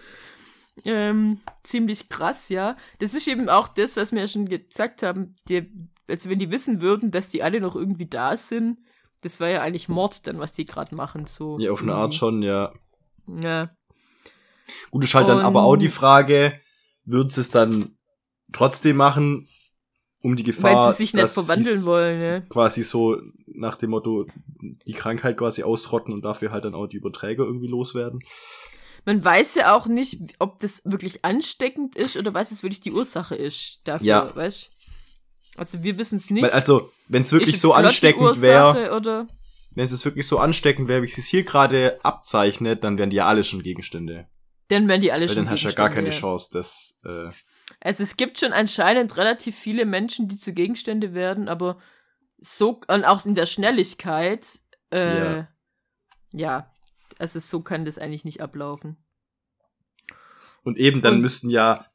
ähm, 0.85 1.39
ziemlich 1.63 2.09
krass, 2.09 2.49
ja. 2.49 2.75
Das 2.99 3.13
ist 3.13 3.27
eben 3.27 3.49
auch 3.49 3.67
das, 3.67 3.97
was 3.97 4.11
wir 4.11 4.21
ja 4.21 4.27
schon 4.27 4.47
gesagt 4.47 5.03
haben, 5.03 5.35
die, 5.49 5.71
also 6.07 6.29
wenn 6.29 6.39
die 6.39 6.51
wissen 6.51 6.81
würden, 6.81 7.11
dass 7.11 7.29
die 7.29 7.43
alle 7.43 7.59
noch 7.61 7.75
irgendwie 7.75 8.07
da 8.07 8.37
sind, 8.37 8.79
das 9.21 9.39
war 9.39 9.49
ja 9.49 9.61
eigentlich 9.61 9.89
Mord 9.89 10.27
dann, 10.27 10.39
was 10.39 10.51
die 10.53 10.65
gerade 10.65 10.95
machen. 10.95 11.25
So 11.25 11.57
Ja, 11.59 11.71
auf 11.71 11.81
eine 11.81 11.95
Art 11.95 12.13
schon, 12.13 12.41
ja. 12.43 12.73
Ja. 13.41 13.71
Gut, 14.91 15.03
ist 15.03 15.15
halt 15.15 15.27
dann 15.27 15.39
Und- 15.39 15.45
aber 15.45 15.63
auch 15.63 15.75
die 15.77 15.89
Frage, 15.89 16.59
würden 17.05 17.29
sie 17.29 17.41
es 17.41 17.49
dann 17.49 17.97
trotzdem 18.51 18.97
machen, 18.97 19.47
um 20.21 20.35
die 20.35 20.43
Gefahr, 20.43 20.87
Weil 20.87 20.91
sie 20.91 20.97
sich 20.97 21.13
nicht 21.13 21.29
verwandeln 21.29 21.85
wollen, 21.85 22.19
ne? 22.19 22.45
Quasi 22.49 22.83
so 22.83 23.21
nach 23.45 23.77
dem 23.77 23.91
Motto, 23.91 24.25
die 24.85 24.93
Krankheit 24.93 25.37
quasi 25.37 25.63
ausrotten 25.63 26.13
und 26.13 26.23
dafür 26.23 26.51
halt 26.51 26.65
dann 26.65 26.73
auch 26.75 26.87
die 26.87 26.97
Überträger 26.97 27.43
irgendwie 27.45 27.67
loswerden. 27.67 28.19
Man 29.07 29.23
weiß 29.23 29.55
ja 29.55 29.73
auch 29.73 29.87
nicht, 29.87 30.19
ob 30.37 30.59
das 30.59 30.81
wirklich 30.83 31.23
ansteckend 31.23 31.95
ist 31.95 32.17
oder 32.17 32.33
was 32.33 32.51
es 32.51 32.61
wirklich 32.61 32.81
die 32.81 32.91
Ursache 32.91 33.35
ist 33.35 33.79
dafür, 33.85 34.05
Ja. 34.05 34.35
weißt 34.35 34.69
Also 35.55 35.81
wir 35.81 35.97
wissen 35.97 36.17
es 36.17 36.29
nicht. 36.29 36.43
Weil, 36.43 36.51
also, 36.51 36.91
wenn 37.07 37.21
es 37.21 37.31
wirklich 37.31 37.61
so 37.61 37.71
ansteckend 37.73 38.41
wäre, 38.41 39.27
wenn 39.71 39.85
es 39.85 40.03
wirklich 40.03 40.27
so 40.27 40.39
ansteckend 40.39 40.89
wäre, 40.89 41.03
wie 41.03 41.07
es 41.07 41.25
hier 41.25 41.43
gerade 41.45 42.03
abzeichnet, 42.03 42.83
dann 42.83 42.97
wären 42.97 43.09
die 43.09 43.15
ja 43.15 43.27
alle 43.27 43.45
schon 43.45 43.63
Gegenstände. 43.63 44.27
Dann 44.67 44.89
werden 44.89 44.99
die 45.01 45.13
alle 45.13 45.21
Weil 45.29 45.35
schon 45.35 45.45
dann 45.45 45.51
hast 45.51 45.63
du 45.63 45.69
ja 45.69 45.73
gar 45.73 45.87
keine 45.89 46.09
Gegenstände, 46.09 46.37
Chance, 46.37 46.49
dass, 46.51 46.99
äh, 47.05 47.29
Also 47.79 48.03
es 48.03 48.17
gibt 48.17 48.37
schon 48.39 48.51
anscheinend 48.51 49.15
relativ 49.15 49.57
viele 49.57 49.85
Menschen, 49.85 50.27
die 50.27 50.35
zu 50.37 50.51
Gegenstände 50.51 51.13
werden, 51.13 51.47
aber 51.47 51.77
so, 52.39 52.81
und 52.89 53.05
auch 53.05 53.25
in 53.25 53.35
der 53.35 53.45
Schnelligkeit, 53.45 54.45
äh, 54.91 55.17
Ja. 55.37 55.47
ja. 56.33 56.71
Also 57.19 57.39
so 57.39 57.61
kann 57.61 57.85
das 57.85 57.97
eigentlich 57.97 58.25
nicht 58.25 58.41
ablaufen. 58.41 58.97
und 60.63 60.77
eben 60.77 61.01
dann 61.01 61.15
Und- 61.15 61.21
müssten 61.21 61.49
ja, 61.49 61.85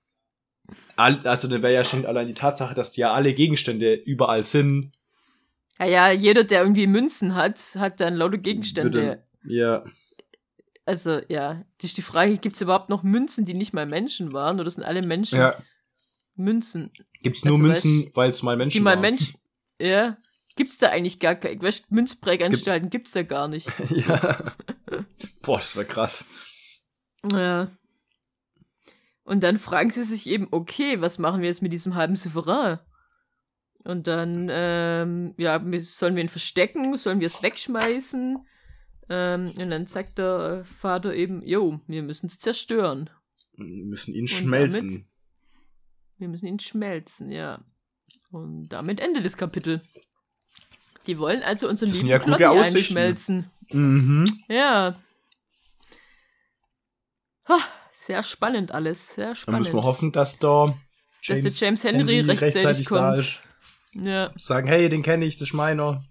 also 0.97 1.49
dann 1.49 1.62
wäre 1.62 1.75
ja 1.75 1.85
schon 1.85 2.07
allein 2.07 2.27
die 2.29 2.35
Tatsache, 2.35 2.75
dass 2.75 2.93
die 2.93 3.01
ja 3.03 3.12
alle 3.12 3.35
Gegenstände 3.35 3.95
überall 3.95 4.45
sind, 4.45 4.93
Ja, 5.79 5.87
ja, 5.87 6.11
jeder, 6.11 6.45
der 6.45 6.62
irgendwie 6.62 6.87
Münzen 6.87 7.35
hat, 7.35 7.61
hat 7.77 8.01
dann 8.01 8.14
lauter 8.14 8.39
Gegenstände. 8.39 8.93
Würde- 9.03 9.25
ja, 9.45 9.85
Also, 10.87 11.20
ja, 11.29 11.64
die 11.81 11.89
die 11.89 12.03
Frage, 12.03 12.39
gibt 12.39 12.55
es 12.55 12.61
überhaupt 12.61 12.89
noch 12.89 13.03
Münzen, 13.03 13.45
die 13.47 13.55
nicht 13.55 13.73
mal 13.73 13.87
Menschen 13.87 14.33
waren? 14.33 14.59
Oder 14.61 14.70
sind 14.70 14.85
alle 14.85 15.03
Menschen 15.03 15.39
ja. 15.39 15.55
Münzen, 16.35 16.91
Gibt's 17.23 17.45
nur 17.45 17.55
Also, 17.55 17.62
Münzen, 17.64 18.11
weil 18.14 18.31
es 18.31 18.43
mal 18.43 18.57
Menschen 18.57 18.79
die 18.79 18.81
mal 18.81 18.93
waren. 18.95 19.01
Menschen. 19.01 19.35
Ja. 19.81 20.16
Gibt's 20.57 20.79
da 20.79 20.89
eigentlich 20.89 21.18
gar 21.20 21.35
keine. 21.37 21.59
Münzpräganstalten 21.89 22.89
gibt's 22.91 23.12
da 23.12 23.23
gar 23.23 23.49
nicht. 23.49 23.68
ja. 23.91 24.39
Boah, 25.43 25.59
das 25.59 25.77
war 25.77 25.85
krass. 25.85 26.29
Ja. 27.31 27.68
Und 29.25 29.43
dann 29.43 29.59
fragen 29.59 29.91
sie 29.91 30.05
sich 30.05 30.27
eben, 30.27 30.49
okay, 30.51 31.01
was 31.01 31.18
machen 31.18 31.41
wir 31.41 31.49
jetzt 31.49 31.62
mit 31.62 31.73
diesem 31.73 31.95
halben 31.95 32.16
Souverän? 32.16 32.79
Und 33.85 34.07
dann, 34.07 34.49
ähm, 34.51 35.35
ja, 35.39 35.61
sollen 35.81 36.14
wir 36.14 36.23
ihn 36.23 36.29
verstecken? 36.29 36.97
Sollen 36.97 37.20
wir 37.20 37.27
es 37.27 37.43
wegschmeißen? 37.43 38.39
Ähm, 39.09 39.53
und 39.57 39.70
dann 39.70 39.87
sagt 39.87 40.18
der 40.18 40.64
Vater 40.64 41.14
eben, 41.14 41.43
jo, 41.43 41.81
wir 41.87 42.03
müssen 42.03 42.27
es 42.27 42.39
zerstören. 42.39 43.11
Wir 43.57 43.85
müssen 43.85 44.14
ihn 44.14 44.23
Und 44.23 44.29
schmelzen. 44.29 44.89
damit? 44.89 45.05
Wir 46.18 46.29
müssen 46.29 46.47
ihn 46.47 46.61
schmelzen, 46.61 47.31
ja. 47.31 47.64
Und 48.31 48.68
damit 48.68 49.01
endet 49.01 49.25
das 49.25 49.37
Kapitel. 49.37 49.83
Die 51.07 51.18
wollen 51.18 51.43
also 51.43 51.68
unseren 51.68 51.89
Das 51.89 51.99
lieben 51.99 52.09
ja 52.09 52.18
Plotty 52.18 52.45
einschmelzen. 52.45 53.51
Mhm. 53.73 54.43
Ja. 54.49 54.97
Ha, 57.53 57.59
sehr 57.94 58.22
spannend 58.22 58.72
alles, 58.72 59.14
sehr 59.14 59.26
Dann 59.28 59.34
spannend. 59.36 59.61
müssen 59.61 59.74
wir 59.76 59.84
hoffen, 59.84 60.12
dass 60.12 60.38
da 60.38 60.74
Dass 61.26 61.40
der 61.40 61.50
James 61.50 61.84
Henry 61.84 62.20
rechtzeitig 62.20 62.88
da 62.88 63.11
kommt. 63.12 63.18
ist. 63.20 63.40
Ja. 63.94 64.30
Sagen, 64.36 64.68
hey, 64.68 64.88
den 64.88 65.03
kenne 65.03 65.24
ich, 65.24 65.36
das 65.36 65.48
ist 65.48 65.55
meiner. 65.55 66.05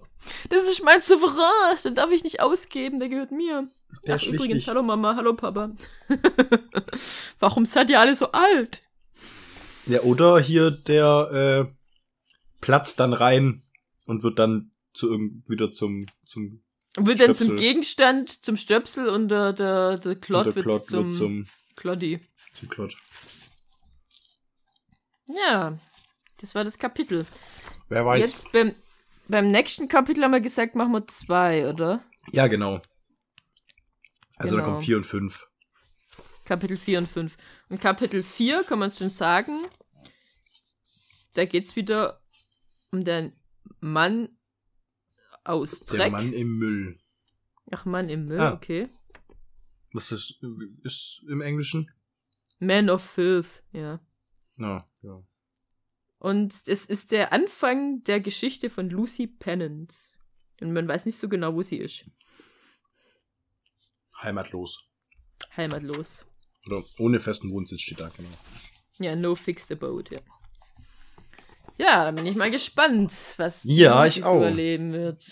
Das 0.49 0.63
ist 0.63 0.83
mein 0.83 1.01
Souverän, 1.01 1.77
den 1.83 1.95
darf 1.95 2.11
ich 2.11 2.23
nicht 2.23 2.41
ausgeben, 2.41 2.99
der 2.99 3.09
gehört 3.09 3.31
mir. 3.31 3.67
Der 4.05 4.15
Ach, 4.17 4.23
übrigens, 4.23 4.53
wichtig. 4.55 4.67
hallo 4.67 4.83
Mama, 4.83 5.15
hallo 5.15 5.33
Papa. 5.33 5.71
Warum 7.39 7.65
seid 7.65 7.89
ihr 7.89 7.99
alle 7.99 8.15
so 8.15 8.31
alt? 8.31 8.83
Ja, 9.87 10.01
oder 10.01 10.39
hier 10.39 10.69
der 10.69 11.67
äh, 11.67 11.73
platzt 12.61 12.99
dann 12.99 13.13
rein 13.13 13.63
und 14.05 14.21
wird 14.21 14.37
dann 14.37 14.71
zu 14.93 15.09
wieder 15.47 15.73
zum 15.73 16.05
zum 16.25 16.61
Wird 16.97 17.19
dann 17.21 17.33
zum. 17.35 17.55
Gegenstand, 17.55 18.43
zum 18.43 18.57
Stöpsel 18.57 19.07
und 19.09 19.29
der, 19.29 19.53
der, 19.53 19.97
der 19.97 20.15
Klott 20.15 20.47
der 20.47 20.55
wird 20.55 20.65
Klott 20.65 20.87
zum, 20.87 21.07
wird 21.09 21.17
zum 21.17 21.45
Kloddy. 21.75 22.19
zum 22.53 22.69
Klott. 22.69 22.97
Ja, 25.27 25.77
das 26.37 26.53
war 26.55 26.63
das 26.63 26.77
Kapitel. 26.77 27.25
Wer 27.89 28.05
weiß. 28.05 28.19
Jetzt 28.19 28.51
beim, 28.51 28.75
beim 29.27 29.49
nächsten 29.51 29.87
Kapitel 29.87 30.23
haben 30.23 30.31
wir 30.31 30.41
gesagt, 30.41 30.75
machen 30.75 30.91
wir 30.91 31.07
zwei, 31.07 31.67
oder? 31.69 32.03
Ja, 32.31 32.47
genau. 32.47 32.81
Also 34.37 34.55
da 34.57 34.61
Genau. 34.63 34.73
kommt 34.73 34.85
vier 34.85 34.97
und 34.97 35.05
fünf. 35.05 35.47
Kapitel 36.43 36.75
4 36.75 36.97
und 36.99 37.07
5. 37.07 37.37
Und 37.69 37.79
Kapitel 37.79 38.23
4 38.23 38.63
kann 38.63 38.79
man 38.79 38.91
schon 38.91 39.09
sagen, 39.11 39.55
da 41.33 41.45
geht's 41.45 41.77
wieder 41.77 42.19
um 42.91 43.05
den 43.05 43.31
Mann 43.79 44.27
aus 45.43 45.79
Der 45.81 45.97
Dreck. 45.97 46.11
Mann 46.11 46.33
im 46.33 46.57
Müll. 46.57 46.99
Ach, 47.71 47.85
Mann 47.85 48.09
im 48.09 48.25
Müll, 48.25 48.39
Ah. 48.39 48.53
okay. 48.53 48.89
Was 49.93 50.11
ist, 50.11 50.41
ist 50.83 51.23
im 51.29 51.41
Englischen? 51.41 51.89
Man 52.59 52.89
of 52.89 53.03
Filth, 53.03 53.63
ja. 53.71 53.99
Na, 54.55 54.87
ja. 55.01 55.23
Und 56.19 56.53
es 56.67 56.85
ist 56.85 57.11
der 57.11 57.33
Anfang 57.33 58.03
der 58.03 58.19
Geschichte 58.19 58.69
von 58.69 58.89
Lucy 58.89 59.25
Pennant. 59.27 59.95
Und 60.61 60.71
man 60.73 60.87
weiß 60.87 61.05
nicht 61.07 61.17
so 61.17 61.27
genau, 61.27 61.55
wo 61.55 61.61
sie 61.63 61.77
ist. 61.77 62.03
Heimatlos. 64.21 64.87
Heimatlos. 65.57 66.25
Oder 66.67 66.83
ohne 66.99 67.19
festen 67.19 67.49
Wohnsitz 67.51 67.81
steht 67.81 67.99
da, 67.99 68.09
genau. 68.09 68.29
Ja, 68.99 69.15
no 69.15 69.33
fixed 69.35 69.71
abode, 69.71 70.15
ja. 70.15 70.21
Ja, 71.81 72.05
da 72.05 72.11
bin 72.11 72.27
ich 72.27 72.35
mal 72.35 72.51
gespannt, 72.51 73.11
was 73.37 73.63
Ja, 73.63 74.05
ich 74.05 74.23
auch. 74.23 74.41
erleben 74.43 74.93
wird. 74.93 75.23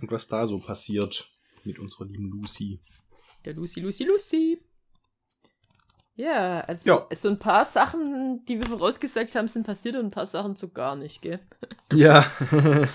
Und 0.00 0.10
was 0.12 0.28
da 0.28 0.46
so 0.46 0.58
passiert 0.58 1.30
mit 1.64 1.78
unserer 1.78 2.04
lieben 2.04 2.28
Lucy. 2.30 2.80
Der 3.46 3.54
Lucy, 3.54 3.80
Lucy, 3.80 4.04
Lucy. 4.04 4.62
Ja, 6.16 6.60
also 6.60 6.90
Ja. 6.90 7.06
so 7.14 7.28
ein 7.30 7.38
paar 7.38 7.64
Sachen, 7.64 8.44
die 8.44 8.58
wir 8.58 8.66
vorausgesagt 8.66 9.34
haben, 9.36 9.48
sind 9.48 9.64
passiert 9.66 9.96
und 9.96 10.04
ein 10.06 10.10
paar 10.10 10.26
Sachen 10.26 10.54
so 10.54 10.68
gar 10.68 10.96
nicht, 10.96 11.22
gell? 11.22 11.40
Ja. 11.94 12.30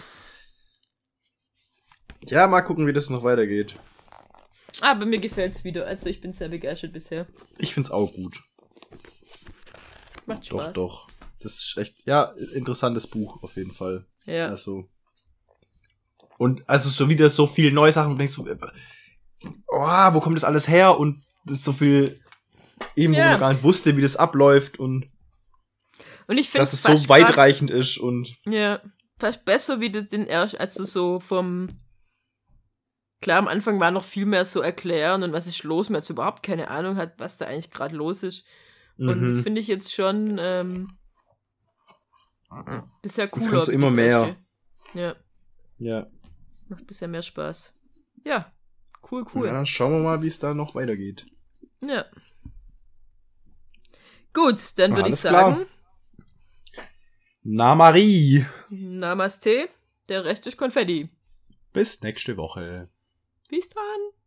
ja, 2.26 2.45
mal 2.47 2.62
gucken, 2.62 2.86
wie 2.86 2.93
das 2.93 3.10
noch 3.10 3.24
weitergeht. 3.24 3.76
Aber 4.82 5.06
mir 5.08 5.20
gefällt's 5.20 5.64
wieder. 5.64 5.88
Also 5.88 6.08
ich 6.10 6.22
bin 6.22 6.34
sehr 6.34 6.49
begeistert 6.49 6.93
bisher. 6.93 7.26
Ich 7.58 7.74
find's 7.74 7.89
auch 7.89 8.14
gut. 8.14 8.43
Macht 10.28 10.51
Doch, 10.51 10.62
Spaß. 10.62 10.74
doch. 10.74 11.08
Das 11.44 11.54
ist 11.54 11.78
echt, 11.78 12.06
ja, 12.06 12.34
interessantes 12.54 13.08
Buch 13.08 13.41
auf 13.44 13.56
jeden 13.56 13.72
Fall. 13.72 14.06
Ja. 14.26 14.48
Also. 14.48 14.89
Und 16.38 16.68
also 16.68 16.89
so 16.89 17.10
wieder 17.10 17.30
so 17.30 17.48
viel 17.48 17.72
neue 17.72 17.94
Sachen, 17.94 18.10
wo 18.10 18.14
du 18.14 18.20
denkst, 18.20 18.38
äh, 18.39 18.58
oh, 19.68 20.14
wo 20.14 20.20
kommt 20.20 20.36
das 20.36 20.44
alles 20.44 20.68
her? 20.68 20.98
Und 20.98 21.24
das 21.46 21.60
ist 21.60 21.66
so 21.66 21.74
viel, 21.74 22.20
eben, 22.96 23.14
wo 23.14 23.18
Ja. 23.18 23.32
man 23.32 23.39
gar 23.39 23.54
nicht 23.54 23.64
wusste, 23.64 23.96
wie 23.98 24.02
das 24.02 24.18
abläuft 24.18 24.80
und 24.80 25.10
Und 26.28 26.38
ich 26.38 26.50
finde 26.50 26.62
dass 26.64 26.74
es 26.74 26.84
so 26.84 27.10
weitreichend 27.10 27.70
ist 27.70 27.98
und 27.98 28.36
Ja, 28.46 28.82
fast 29.20 29.46
besser 29.46 29.80
wie 29.80 29.89
du 29.89 30.04
den 30.04 30.26
erst, 30.26 30.60
also 30.60 30.84
so 30.84 31.20
vom. 31.20 31.70
Klar, 33.22 33.38
am 33.38 33.48
Anfang 33.48 33.80
war 33.80 33.91
noch 33.91 34.04
viel 34.04 34.26
mehr 34.26 34.44
so 34.44 34.60
erklären 34.60 35.24
und 35.24 35.32
was 35.32 35.48
ist 35.48 35.64
los, 35.64 35.89
man 35.89 35.98
hat 35.98 36.06
so 36.06 36.14
überhaupt 36.14 36.44
keine 36.44 36.70
Ahnung 36.70 36.98
hat, 36.98 37.14
was 37.20 37.38
da 37.38 37.46
eigentlich 37.46 37.72
gerade 37.72 37.96
los 37.96 38.22
ist. 38.24 38.46
Und 38.98 39.22
das 39.22 39.38
mhm. 39.38 39.44
finde 39.44 39.62
ich 39.62 39.68
jetzt 39.68 39.94
schon 39.94 40.38
ähm, 40.39 40.98
bisher 43.01 43.28
cooler. 43.28 43.49
kommt 43.49 43.66
so 43.66 43.72
immer 43.72 43.91
mehr. 43.91 44.36
Ja, 44.93 45.16
ja. 45.80 46.08
macht 46.68 46.88
bisher 46.88 47.08
mehr 47.08 47.22
Spaß. 47.22 47.74
Ja, 48.26 48.51
cool, 49.12 49.26
cool. 49.34 49.47
ja, 49.47 49.66
schauen 49.66 49.91
wir 49.93 49.99
mal, 49.99 50.22
wie 50.22 50.28
es 50.28 50.39
da 50.39 50.54
noch 50.54 50.76
weitergeht. 50.76 51.26
Ja. 51.82 52.06
Gut, 54.34 54.80
dann 54.80 54.95
würde 54.95 55.10
ich 55.10 55.18
sagen, 55.18 55.66
Na 57.43 57.76
Marie. 57.76 58.45
Namaste, 58.70 59.70
der 60.10 60.26
Rest 60.26 60.47
ist 60.47 60.58
Konfetti. 60.58 61.10
Bis 61.74 62.01
nächste 62.01 62.38
Woche. 62.38 62.89
Bis 63.49 63.68
dann. 63.70 64.22